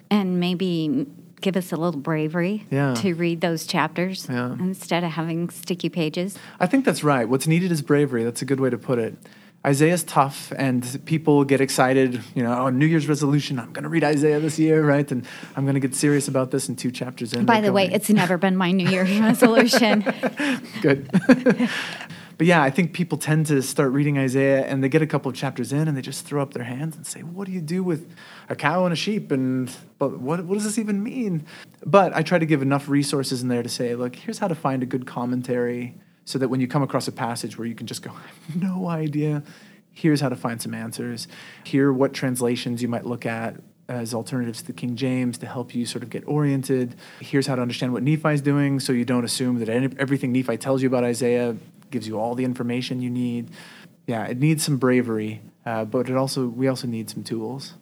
And 0.10 0.40
maybe 0.40 1.08
give 1.42 1.56
us 1.58 1.72
a 1.72 1.76
little 1.76 2.00
bravery 2.00 2.66
Yeah. 2.72 2.94
to 2.96 3.14
read 3.14 3.42
those 3.42 3.68
chapters 3.68 4.28
Yeah. 4.30 4.54
instead 4.60 5.04
of 5.04 5.12
having 5.12 5.50
sticky 5.50 5.90
pages. 5.90 6.38
I 6.60 6.66
think 6.66 6.86
that's 6.86 7.04
right. 7.04 7.28
What's 7.28 7.46
needed 7.48 7.72
is 7.72 7.82
bravery. 7.82 8.24
That's 8.24 8.42
a 8.42 8.46
good 8.46 8.60
way 8.60 8.70
to 8.70 8.78
put 8.78 8.98
it. 8.98 9.16
Isaiah's 9.66 10.04
tough, 10.04 10.54
and 10.56 11.02
people 11.06 11.44
get 11.44 11.60
excited. 11.60 12.22
You 12.36 12.44
know, 12.44 12.54
oh, 12.54 12.70
New 12.70 12.86
Year's 12.86 13.08
resolution. 13.08 13.60
I'm 13.60 13.74
going 13.74 13.84
to 13.84 13.90
read 13.90 14.04
Isaiah 14.04 14.40
this 14.40 14.60
year, 14.60 14.86
right? 14.86 15.10
And 15.12 15.26
I'm 15.56 15.66
going 15.66 15.74
to 15.74 15.80
get 15.80 15.96
serious 15.96 16.28
about 16.28 16.52
this. 16.52 16.70
in 16.70 16.76
two 16.76 16.92
chapters 16.92 17.34
in. 17.34 17.46
By 17.46 17.62
the 17.62 17.74
way, 17.74 17.90
it's 17.92 18.10
never 18.10 18.38
been 18.38 18.56
my 18.56 18.72
New 18.72 18.88
Year's 18.88 19.20
resolution. 19.20 20.02
good. 20.82 21.10
but 22.38 22.48
yeah, 22.48 22.62
I 22.62 22.70
think 22.70 22.94
people 22.94 23.18
tend 23.18 23.48
to 23.48 23.64
start 23.64 23.92
reading 23.92 24.20
Isaiah, 24.20 24.66
and 24.66 24.84
they 24.84 24.90
get 24.90 25.02
a 25.02 25.08
couple 25.08 25.30
of 25.30 25.36
chapters 25.36 25.74
in, 25.74 25.88
and 25.88 25.98
they 25.98 26.02
just 26.02 26.26
throw 26.26 26.44
up 26.44 26.54
their 26.54 26.66
hands 26.66 26.96
and 26.96 27.08
say, 27.08 27.24
"What 27.24 27.48
do 27.48 27.52
you 27.52 27.62
do 27.62 27.84
with 27.84 28.08
a 28.48 28.56
cow 28.56 28.86
and 28.86 28.94
a 28.94 28.96
sheep?" 28.96 29.32
And 29.32 29.72
but 29.98 30.20
what 30.20 30.46
what 30.46 30.54
does 30.54 30.66
this 30.66 30.78
even 30.78 31.02
mean? 31.02 31.44
But 31.84 32.16
I 32.16 32.22
try 32.22 32.38
to 32.38 32.46
give 32.46 32.62
enough 32.62 32.88
resources 32.88 33.42
in 33.42 33.48
there 33.48 33.64
to 33.64 33.70
say, 33.70 33.96
look, 33.96 34.16
here's 34.16 34.40
how 34.40 34.48
to 34.48 34.56
find 34.56 34.84
a 34.84 34.86
good 34.86 35.06
commentary 35.08 35.96
so 36.26 36.38
that 36.40 36.50
when 36.50 36.60
you 36.60 36.68
come 36.68 36.84
across 36.84 37.08
a 37.08 37.12
passage 37.12 37.58
where 37.58 37.68
you 37.68 37.76
can 37.76 37.88
just 37.88 38.02
go, 38.02 38.12
I 38.16 38.52
have 38.52 38.62
no 38.62 38.90
idea, 38.90 39.44
here's 39.94 40.22
how 40.22 40.30
to 40.30 40.36
find 40.36 40.62
some 40.62 40.74
answers. 40.74 41.28
Here, 41.64 41.90
are 41.90 41.94
what 41.94 42.14
translations 42.14 42.82
you 42.82 42.88
might 42.88 43.06
look 43.06 43.26
at 43.26 43.56
as 43.88 44.14
alternatives 44.14 44.62
to 44.62 44.68
the 44.68 44.74
King 44.74 44.96
James 44.96 45.38
to 45.40 45.46
help 45.46 45.76
you 45.76 45.86
sort 45.86 46.04
of 46.04 46.10
get 46.10 46.28
oriented. 46.28 46.96
Here's 47.20 47.48
how 47.48 47.56
to 47.56 47.62
understand 47.62 47.94
what 47.94 48.04
Nephi's 48.04 48.42
doing 48.42 48.80
so 48.80 48.94
you 48.94 49.06
don't 49.06 49.26
assume 49.26 49.60
that 49.60 49.70
any, 49.70 49.90
everything 50.00 50.32
Nephi 50.32 50.58
tells 50.58 50.82
you 50.82 50.88
about 50.88 51.04
Isaiah 51.04 51.56
gives 51.92 52.08
you 52.08 52.20
all 52.20 52.36
the 52.36 52.46
information 52.46 53.02
you 53.02 53.10
need. 53.10 53.50
Yeah, 54.08 54.26
it 54.26 54.40
needs 54.40 54.64
some 54.64 54.78
bravery, 54.78 55.42
uh, 55.66 55.86
but 55.86 56.10
it 56.10 56.16
also 56.16 56.48
we 56.48 56.68
also 56.68 56.88
need 56.88 57.10
some 57.10 57.24
tools. 57.24 57.74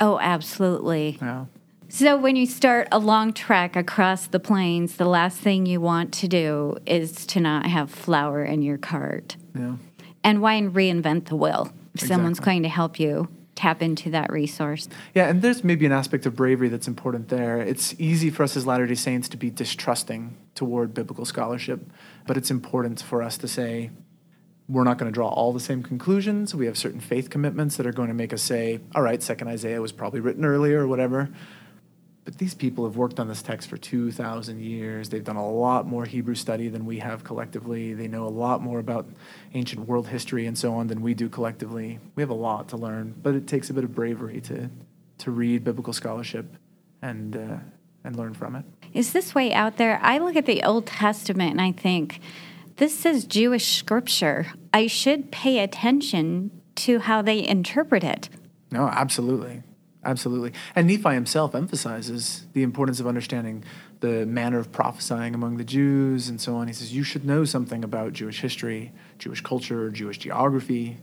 oh, 0.00 0.18
absolutely. 0.18 1.18
Yeah. 1.20 1.46
So, 1.94 2.16
when 2.16 2.34
you 2.34 2.44
start 2.44 2.88
a 2.90 2.98
long 2.98 3.32
trek 3.32 3.76
across 3.76 4.26
the 4.26 4.40
plains, 4.40 4.96
the 4.96 5.04
last 5.04 5.38
thing 5.38 5.64
you 5.64 5.80
want 5.80 6.12
to 6.14 6.26
do 6.26 6.76
is 6.86 7.24
to 7.26 7.38
not 7.38 7.66
have 7.66 7.88
flour 7.88 8.42
in 8.42 8.62
your 8.62 8.78
cart. 8.78 9.36
Yeah. 9.54 9.76
And 10.24 10.42
why 10.42 10.60
reinvent 10.60 11.26
the 11.26 11.36
wheel? 11.36 11.72
If 11.94 12.00
someone's 12.00 12.40
going 12.40 12.64
to 12.64 12.68
help 12.68 12.98
you 12.98 13.28
tap 13.54 13.80
into 13.80 14.10
that 14.10 14.32
resource. 14.32 14.88
Yeah, 15.14 15.28
and 15.28 15.40
there's 15.40 15.62
maybe 15.62 15.86
an 15.86 15.92
aspect 15.92 16.26
of 16.26 16.34
bravery 16.34 16.68
that's 16.68 16.88
important 16.88 17.28
there. 17.28 17.60
It's 17.60 17.94
easy 18.00 18.28
for 18.28 18.42
us 18.42 18.56
as 18.56 18.66
Latter 18.66 18.88
day 18.88 18.96
Saints 18.96 19.28
to 19.28 19.36
be 19.36 19.48
distrusting 19.48 20.36
toward 20.56 20.94
biblical 20.94 21.24
scholarship, 21.24 21.88
but 22.26 22.36
it's 22.36 22.50
important 22.50 23.02
for 23.02 23.22
us 23.22 23.38
to 23.38 23.46
say, 23.46 23.92
we're 24.68 24.82
not 24.82 24.98
going 24.98 25.12
to 25.12 25.14
draw 25.14 25.28
all 25.28 25.52
the 25.52 25.60
same 25.60 25.84
conclusions. 25.84 26.56
We 26.56 26.66
have 26.66 26.76
certain 26.76 26.98
faith 26.98 27.30
commitments 27.30 27.76
that 27.76 27.86
are 27.86 27.92
going 27.92 28.08
to 28.08 28.14
make 28.14 28.32
us 28.32 28.42
say, 28.42 28.80
all 28.96 29.02
right, 29.02 29.22
second 29.22 29.46
Isaiah 29.46 29.80
was 29.80 29.92
probably 29.92 30.18
written 30.18 30.44
earlier 30.44 30.80
or 30.80 30.88
whatever. 30.88 31.30
But 32.24 32.38
these 32.38 32.54
people 32.54 32.84
have 32.84 32.96
worked 32.96 33.20
on 33.20 33.28
this 33.28 33.42
text 33.42 33.68
for 33.68 33.76
2,000 33.76 34.58
years. 34.60 35.10
They've 35.10 35.22
done 35.22 35.36
a 35.36 35.50
lot 35.50 35.86
more 35.86 36.06
Hebrew 36.06 36.34
study 36.34 36.68
than 36.68 36.86
we 36.86 36.98
have 37.00 37.22
collectively. 37.22 37.92
They 37.92 38.08
know 38.08 38.26
a 38.26 38.30
lot 38.30 38.62
more 38.62 38.78
about 38.78 39.06
ancient 39.52 39.86
world 39.86 40.08
history 40.08 40.46
and 40.46 40.56
so 40.56 40.74
on 40.74 40.86
than 40.86 41.02
we 41.02 41.12
do 41.12 41.28
collectively. 41.28 41.98
We 42.14 42.22
have 42.22 42.30
a 42.30 42.34
lot 42.34 42.68
to 42.68 42.78
learn, 42.78 43.14
but 43.22 43.34
it 43.34 43.46
takes 43.46 43.68
a 43.68 43.74
bit 43.74 43.84
of 43.84 43.94
bravery 43.94 44.40
to, 44.42 44.70
to 45.18 45.30
read 45.30 45.64
biblical 45.64 45.92
scholarship 45.92 46.46
and, 47.02 47.36
uh, 47.36 47.56
and 48.04 48.16
learn 48.16 48.32
from 48.32 48.56
it. 48.56 48.64
Is 48.94 49.12
this 49.12 49.34
way 49.34 49.52
out 49.52 49.76
there? 49.76 50.00
I 50.02 50.16
look 50.16 50.36
at 50.36 50.46
the 50.46 50.62
Old 50.62 50.86
Testament 50.86 51.50
and 51.50 51.60
I 51.60 51.72
think, 51.72 52.20
this 52.76 53.06
is 53.06 53.24
Jewish 53.24 53.76
scripture. 53.76 54.46
I 54.72 54.88
should 54.88 55.30
pay 55.30 55.60
attention 55.60 56.50
to 56.76 57.00
how 57.00 57.22
they 57.22 57.46
interpret 57.46 58.02
it. 58.02 58.28
No, 58.72 58.88
absolutely. 58.88 59.62
Absolutely. 60.04 60.52
And 60.74 60.86
Nephi 60.86 61.14
himself 61.14 61.54
emphasizes 61.54 62.46
the 62.52 62.62
importance 62.62 63.00
of 63.00 63.06
understanding 63.06 63.64
the 64.00 64.26
manner 64.26 64.58
of 64.58 64.70
prophesying 64.70 65.34
among 65.34 65.56
the 65.56 65.64
Jews 65.64 66.28
and 66.28 66.40
so 66.40 66.56
on. 66.56 66.66
He 66.66 66.74
says, 66.74 66.94
You 66.94 67.02
should 67.02 67.24
know 67.24 67.44
something 67.44 67.82
about 67.82 68.12
Jewish 68.12 68.40
history, 68.40 68.92
Jewish 69.18 69.40
culture, 69.40 69.90
Jewish 69.90 70.18
geography. 70.18 70.98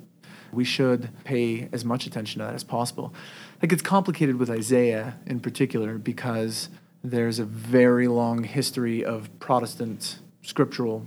We 0.52 0.66
should 0.66 1.10
pay 1.24 1.70
as 1.72 1.84
much 1.86 2.06
attention 2.06 2.40
to 2.40 2.46
that 2.46 2.54
as 2.54 2.64
possible. 2.64 3.14
It 3.62 3.68
gets 3.68 3.82
complicated 3.82 4.36
with 4.36 4.50
Isaiah 4.50 5.18
in 5.26 5.40
particular 5.40 5.98
because 5.98 6.70
there's 7.04 7.40
a 7.40 7.46
very 7.46 8.08
long 8.08 8.44
history 8.44 9.04
of 9.04 9.30
Protestant 9.40 10.20
scriptural 10.44 11.06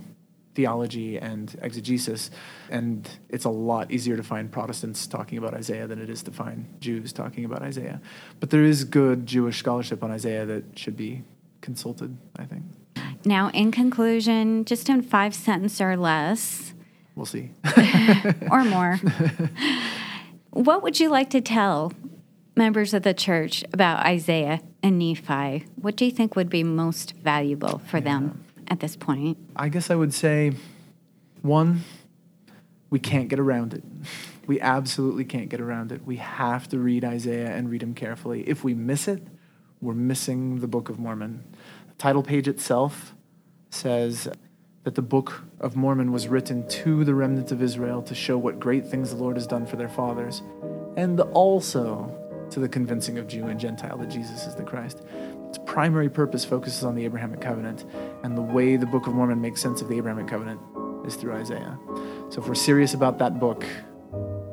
theology 0.55 1.17
and 1.17 1.55
exegesis. 1.61 2.31
And 2.69 3.07
it's 3.29 3.45
a 3.45 3.49
lot 3.49 3.91
easier 3.91 4.17
to 4.17 4.23
find 4.23 4.51
Protestants 4.51 5.05
talking 5.05 5.37
about 5.37 5.53
Isaiah 5.53 5.85
than 5.85 6.01
it 6.01 6.09
is 6.09 6.23
to 6.23 6.31
find 6.31 6.65
Jews 6.79 7.13
talking 7.13 7.45
about 7.45 7.61
Isaiah. 7.61 8.01
But 8.39 8.49
there 8.49 8.63
is 8.63 8.83
good 8.85 9.25
Jewish 9.25 9.59
scholarship 9.59 10.03
on 10.03 10.11
Isaiah 10.11 10.45
that 10.45 10.79
should 10.79 10.97
be 10.97 11.23
consulted, 11.61 12.17
I 12.37 12.45
think. 12.45 12.63
Now, 13.25 13.49
in 13.49 13.71
conclusion, 13.71 14.65
just 14.65 14.87
in 14.87 15.01
five 15.01 15.35
sentences 15.35 15.81
or 15.81 15.97
less, 15.97 16.73
We'll 17.15 17.25
see. 17.25 17.51
or 18.51 18.65
more, 18.65 18.99
what 20.49 20.83
would 20.83 20.99
you 20.99 21.09
like 21.09 21.29
to 21.29 21.39
tell 21.39 21.93
members 22.57 22.93
of 22.93 23.03
the 23.03 23.13
church 23.13 23.63
about 23.71 24.05
Isaiah 24.05 24.61
and 24.83 24.99
Nephi? 24.99 25.65
What 25.75 25.95
do 25.95 26.03
you 26.03 26.11
think 26.11 26.35
would 26.35 26.49
be 26.49 26.63
most 26.63 27.13
valuable 27.15 27.79
for 27.79 28.01
them 28.01 28.44
at 28.67 28.79
this 28.79 28.95
point? 28.95 29.37
I 29.55 29.69
guess 29.69 29.89
I 29.89 29.95
would 29.95 30.13
say 30.13 30.53
one, 31.41 31.83
we 32.89 32.99
can't 32.99 33.27
get 33.27 33.39
around 33.39 33.73
it. 33.73 33.83
We 34.47 34.61
absolutely 34.61 35.25
can't 35.25 35.49
get 35.49 35.59
around 35.59 35.91
it. 35.91 36.05
We 36.05 36.17
have 36.17 36.67
to 36.69 36.79
read 36.79 37.03
Isaiah 37.03 37.55
and 37.55 37.69
read 37.69 37.81
him 37.83 37.93
carefully. 37.93 38.43
If 38.47 38.63
we 38.63 38.73
miss 38.73 39.07
it, 39.07 39.25
we're 39.81 39.93
missing 39.93 40.59
the 40.59 40.67
Book 40.67 40.89
of 40.89 40.99
Mormon. 40.99 41.43
The 41.87 41.95
title 41.95 42.23
page 42.23 42.47
itself 42.47 43.15
says 43.69 44.27
that 44.83 44.95
the 44.95 45.01
Book 45.01 45.43
of 45.59 45.75
Mormon 45.75 46.11
was 46.11 46.27
written 46.27 46.67
to 46.67 47.03
the 47.03 47.15
remnant 47.15 47.51
of 47.51 47.61
Israel 47.61 48.01
to 48.03 48.15
show 48.15 48.37
what 48.37 48.59
great 48.59 48.87
things 48.87 49.09
the 49.09 49.15
Lord 49.15 49.35
has 49.35 49.47
done 49.47 49.65
for 49.65 49.75
their 49.75 49.89
fathers, 49.89 50.43
and 50.95 51.19
also 51.19 52.15
to 52.51 52.59
the 52.59 52.69
convincing 52.69 53.17
of 53.17 53.27
Jew 53.27 53.47
and 53.47 53.59
Gentile 53.59 53.97
that 53.97 54.09
Jesus 54.09 54.45
is 54.45 54.55
the 54.55 54.63
Christ. 54.63 55.01
Its 55.55 55.71
primary 55.71 56.09
purpose 56.09 56.43
focuses 56.43 56.83
on 56.83 56.95
the 56.95 57.05
Abrahamic 57.05 57.39
covenant, 57.39 57.85
and 58.23 58.37
the 58.37 58.41
way 58.41 58.75
the 58.75 58.85
Book 58.85 59.07
of 59.07 59.13
Mormon 59.13 59.39
makes 59.39 59.61
sense 59.61 59.81
of 59.81 59.87
the 59.87 59.95
Abrahamic 59.95 60.27
covenant 60.27 60.59
is 61.07 61.15
through 61.15 61.31
Isaiah. 61.31 61.79
So 62.29 62.41
if 62.41 62.47
we're 62.49 62.55
serious 62.55 62.93
about 62.93 63.19
that 63.19 63.39
book, 63.39 63.63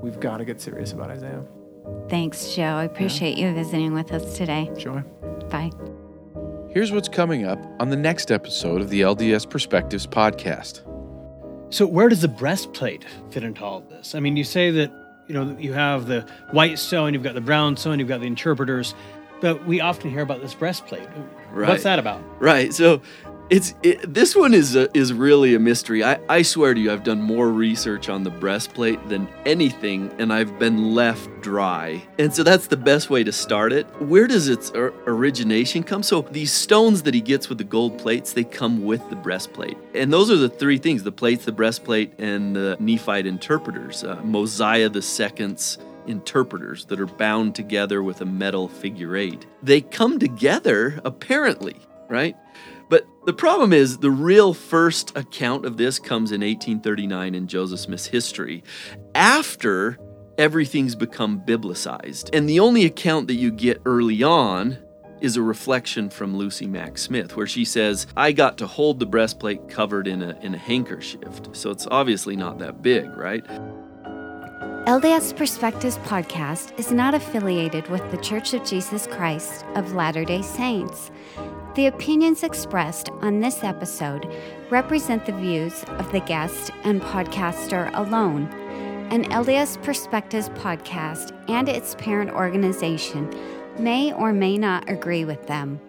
we've 0.00 0.20
got 0.20 0.36
to 0.36 0.44
get 0.44 0.60
serious 0.60 0.92
about 0.92 1.10
Isaiah. 1.10 1.44
Thanks, 2.08 2.54
Joe. 2.54 2.62
I 2.62 2.84
appreciate 2.84 3.36
you 3.36 3.52
visiting 3.52 3.94
with 3.94 4.12
us 4.12 4.36
today. 4.36 4.70
Sure. 4.78 5.00
Bye. 5.50 5.72
Here's 6.70 6.92
what's 6.92 7.08
coming 7.08 7.46
up 7.46 7.58
on 7.80 7.88
the 7.88 7.96
next 7.96 8.30
episode 8.30 8.80
of 8.80 8.88
the 8.88 9.00
LDS 9.00 9.50
Perspectives 9.50 10.06
podcast. 10.06 10.82
So 11.74 11.84
where 11.84 12.08
does 12.08 12.20
the 12.20 12.28
breastplate 12.28 13.04
fit 13.30 13.42
into 13.42 13.64
all 13.64 13.78
of 13.78 13.88
this? 13.88 14.14
I 14.14 14.20
mean, 14.20 14.36
you 14.36 14.44
say 14.44 14.70
that 14.70 14.92
you 15.26 15.34
know 15.34 15.56
you 15.58 15.72
have 15.72 16.06
the 16.06 16.24
white 16.52 16.78
stone, 16.78 17.12
you've 17.12 17.24
got 17.24 17.34
the 17.34 17.40
brown 17.40 17.76
stone, 17.76 17.98
you've 17.98 18.08
got 18.08 18.20
the 18.20 18.26
interpreters, 18.28 18.94
but 19.42 19.66
we 19.66 19.80
often 19.82 20.10
hear 20.10 20.22
about 20.22 20.40
this 20.40 20.54
breastplate. 20.54 21.06
Right. 21.50 21.68
What's 21.68 21.82
that 21.82 21.98
about? 21.98 22.22
Right. 22.40 22.72
So 22.72 23.02
it's 23.50 23.74
it, 23.82 24.14
this 24.14 24.34
one 24.34 24.54
is 24.54 24.76
a, 24.76 24.88
is 24.96 25.12
really 25.12 25.54
a 25.54 25.58
mystery. 25.58 26.02
I, 26.02 26.18
I 26.28 26.40
swear 26.42 26.72
to 26.72 26.80
you, 26.80 26.90
I've 26.90 27.04
done 27.04 27.20
more 27.20 27.50
research 27.50 28.08
on 28.08 28.22
the 28.22 28.30
breastplate 28.30 29.06
than 29.10 29.28
anything, 29.44 30.10
and 30.18 30.32
I've 30.32 30.58
been 30.58 30.94
left 30.94 31.28
dry. 31.42 32.02
And 32.18 32.32
so 32.32 32.44
that's 32.44 32.68
the 32.68 32.76
best 32.76 33.10
way 33.10 33.24
to 33.24 33.32
start 33.32 33.72
it. 33.72 33.84
Where 34.00 34.26
does 34.26 34.48
its 34.48 34.70
or- 34.70 34.94
origination 35.06 35.82
come? 35.82 36.02
So 36.02 36.22
these 36.22 36.52
stones 36.52 37.02
that 37.02 37.12
he 37.12 37.20
gets 37.20 37.50
with 37.50 37.58
the 37.58 37.64
gold 37.64 37.98
plates, 37.98 38.32
they 38.32 38.44
come 38.44 38.84
with 38.84 39.06
the 39.10 39.16
breastplate, 39.16 39.76
and 39.92 40.10
those 40.10 40.30
are 40.30 40.36
the 40.36 40.48
three 40.48 40.78
things: 40.78 41.02
the 41.02 41.12
plates, 41.12 41.44
the 41.44 41.52
breastplate, 41.52 42.14
and 42.18 42.56
the 42.56 42.76
Nephite 42.80 43.26
interpreters. 43.26 44.04
Uh, 44.04 44.20
Mosiah 44.22 44.88
the 44.88 45.02
Second's 45.02 45.78
interpreters 46.06 46.84
that 46.86 47.00
are 47.00 47.06
bound 47.06 47.54
together 47.54 48.02
with 48.02 48.20
a 48.20 48.26
metal 48.26 48.68
figure 48.68 49.16
eight. 49.16 49.46
They 49.62 49.80
come 49.80 50.18
together 50.18 51.00
apparently, 51.04 51.76
right? 52.08 52.36
But 52.88 53.06
the 53.24 53.32
problem 53.32 53.72
is, 53.72 53.98
the 53.98 54.10
real 54.10 54.52
first 54.52 55.16
account 55.16 55.64
of 55.64 55.78
this 55.78 55.98
comes 55.98 56.30
in 56.30 56.42
1839 56.42 57.34
in 57.34 57.46
Joseph 57.46 57.80
Smith's 57.80 58.06
history, 58.06 58.62
after 59.14 59.98
everything's 60.36 60.94
become 60.94 61.40
biblicized. 61.40 62.30
And 62.34 62.48
the 62.48 62.60
only 62.60 62.84
account 62.84 63.28
that 63.28 63.34
you 63.34 63.50
get 63.50 63.80
early 63.86 64.22
on 64.22 64.78
is 65.22 65.36
a 65.36 65.42
reflection 65.42 66.10
from 66.10 66.36
Lucy 66.36 66.66
Mack 66.66 66.98
Smith, 66.98 67.36
where 67.36 67.46
she 67.46 67.64
says, 67.64 68.08
I 68.16 68.32
got 68.32 68.58
to 68.58 68.66
hold 68.66 68.98
the 68.98 69.06
breastplate 69.06 69.68
covered 69.68 70.08
in 70.08 70.20
a, 70.20 70.36
in 70.42 70.54
a 70.54 70.58
handkerchief. 70.58 71.40
So 71.52 71.70
it's 71.70 71.86
obviously 71.86 72.34
not 72.34 72.58
that 72.58 72.82
big, 72.82 73.08
right? 73.16 73.46
LDS 74.86 75.36
Perspectives 75.36 75.96
podcast 75.98 76.76
is 76.76 76.90
not 76.90 77.14
affiliated 77.14 77.88
with 77.88 78.10
The 78.10 78.16
Church 78.16 78.52
of 78.52 78.64
Jesus 78.64 79.06
Christ 79.06 79.64
of 79.76 79.94
Latter 79.94 80.24
day 80.24 80.42
Saints. 80.42 81.12
The 81.76 81.86
opinions 81.86 82.42
expressed 82.42 83.08
on 83.20 83.38
this 83.38 83.62
episode 83.62 84.26
represent 84.70 85.24
the 85.24 85.34
views 85.34 85.84
of 85.84 86.10
the 86.10 86.18
guest 86.18 86.72
and 86.82 87.00
podcaster 87.00 87.94
alone. 87.94 88.48
An 89.12 89.22
LDS 89.26 89.80
Perspectives 89.84 90.48
podcast 90.48 91.30
and 91.48 91.68
its 91.68 91.94
parent 91.94 92.32
organization 92.32 93.32
may 93.78 94.12
or 94.12 94.32
may 94.32 94.58
not 94.58 94.90
agree 94.90 95.24
with 95.24 95.46
them. 95.46 95.80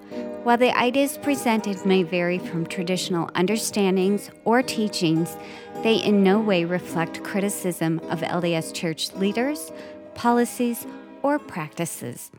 While 0.43 0.57
the 0.57 0.77
ideas 0.77 1.17
presented 1.17 1.85
may 1.85 2.03
vary 2.03 2.37
from 2.37 2.65
traditional 2.65 3.29
understandings 3.33 4.29
or 4.43 4.61
teachings, 4.61 5.37
they 5.83 5.95
in 5.95 6.21
no 6.21 6.37
way 6.37 6.65
reflect 6.65 7.23
criticism 7.23 7.99
of 8.09 8.19
LDS 8.19 8.73
Church 8.73 9.13
leaders, 9.13 9.71
policies, 10.15 10.85
or 11.21 11.39
practices. 11.39 12.29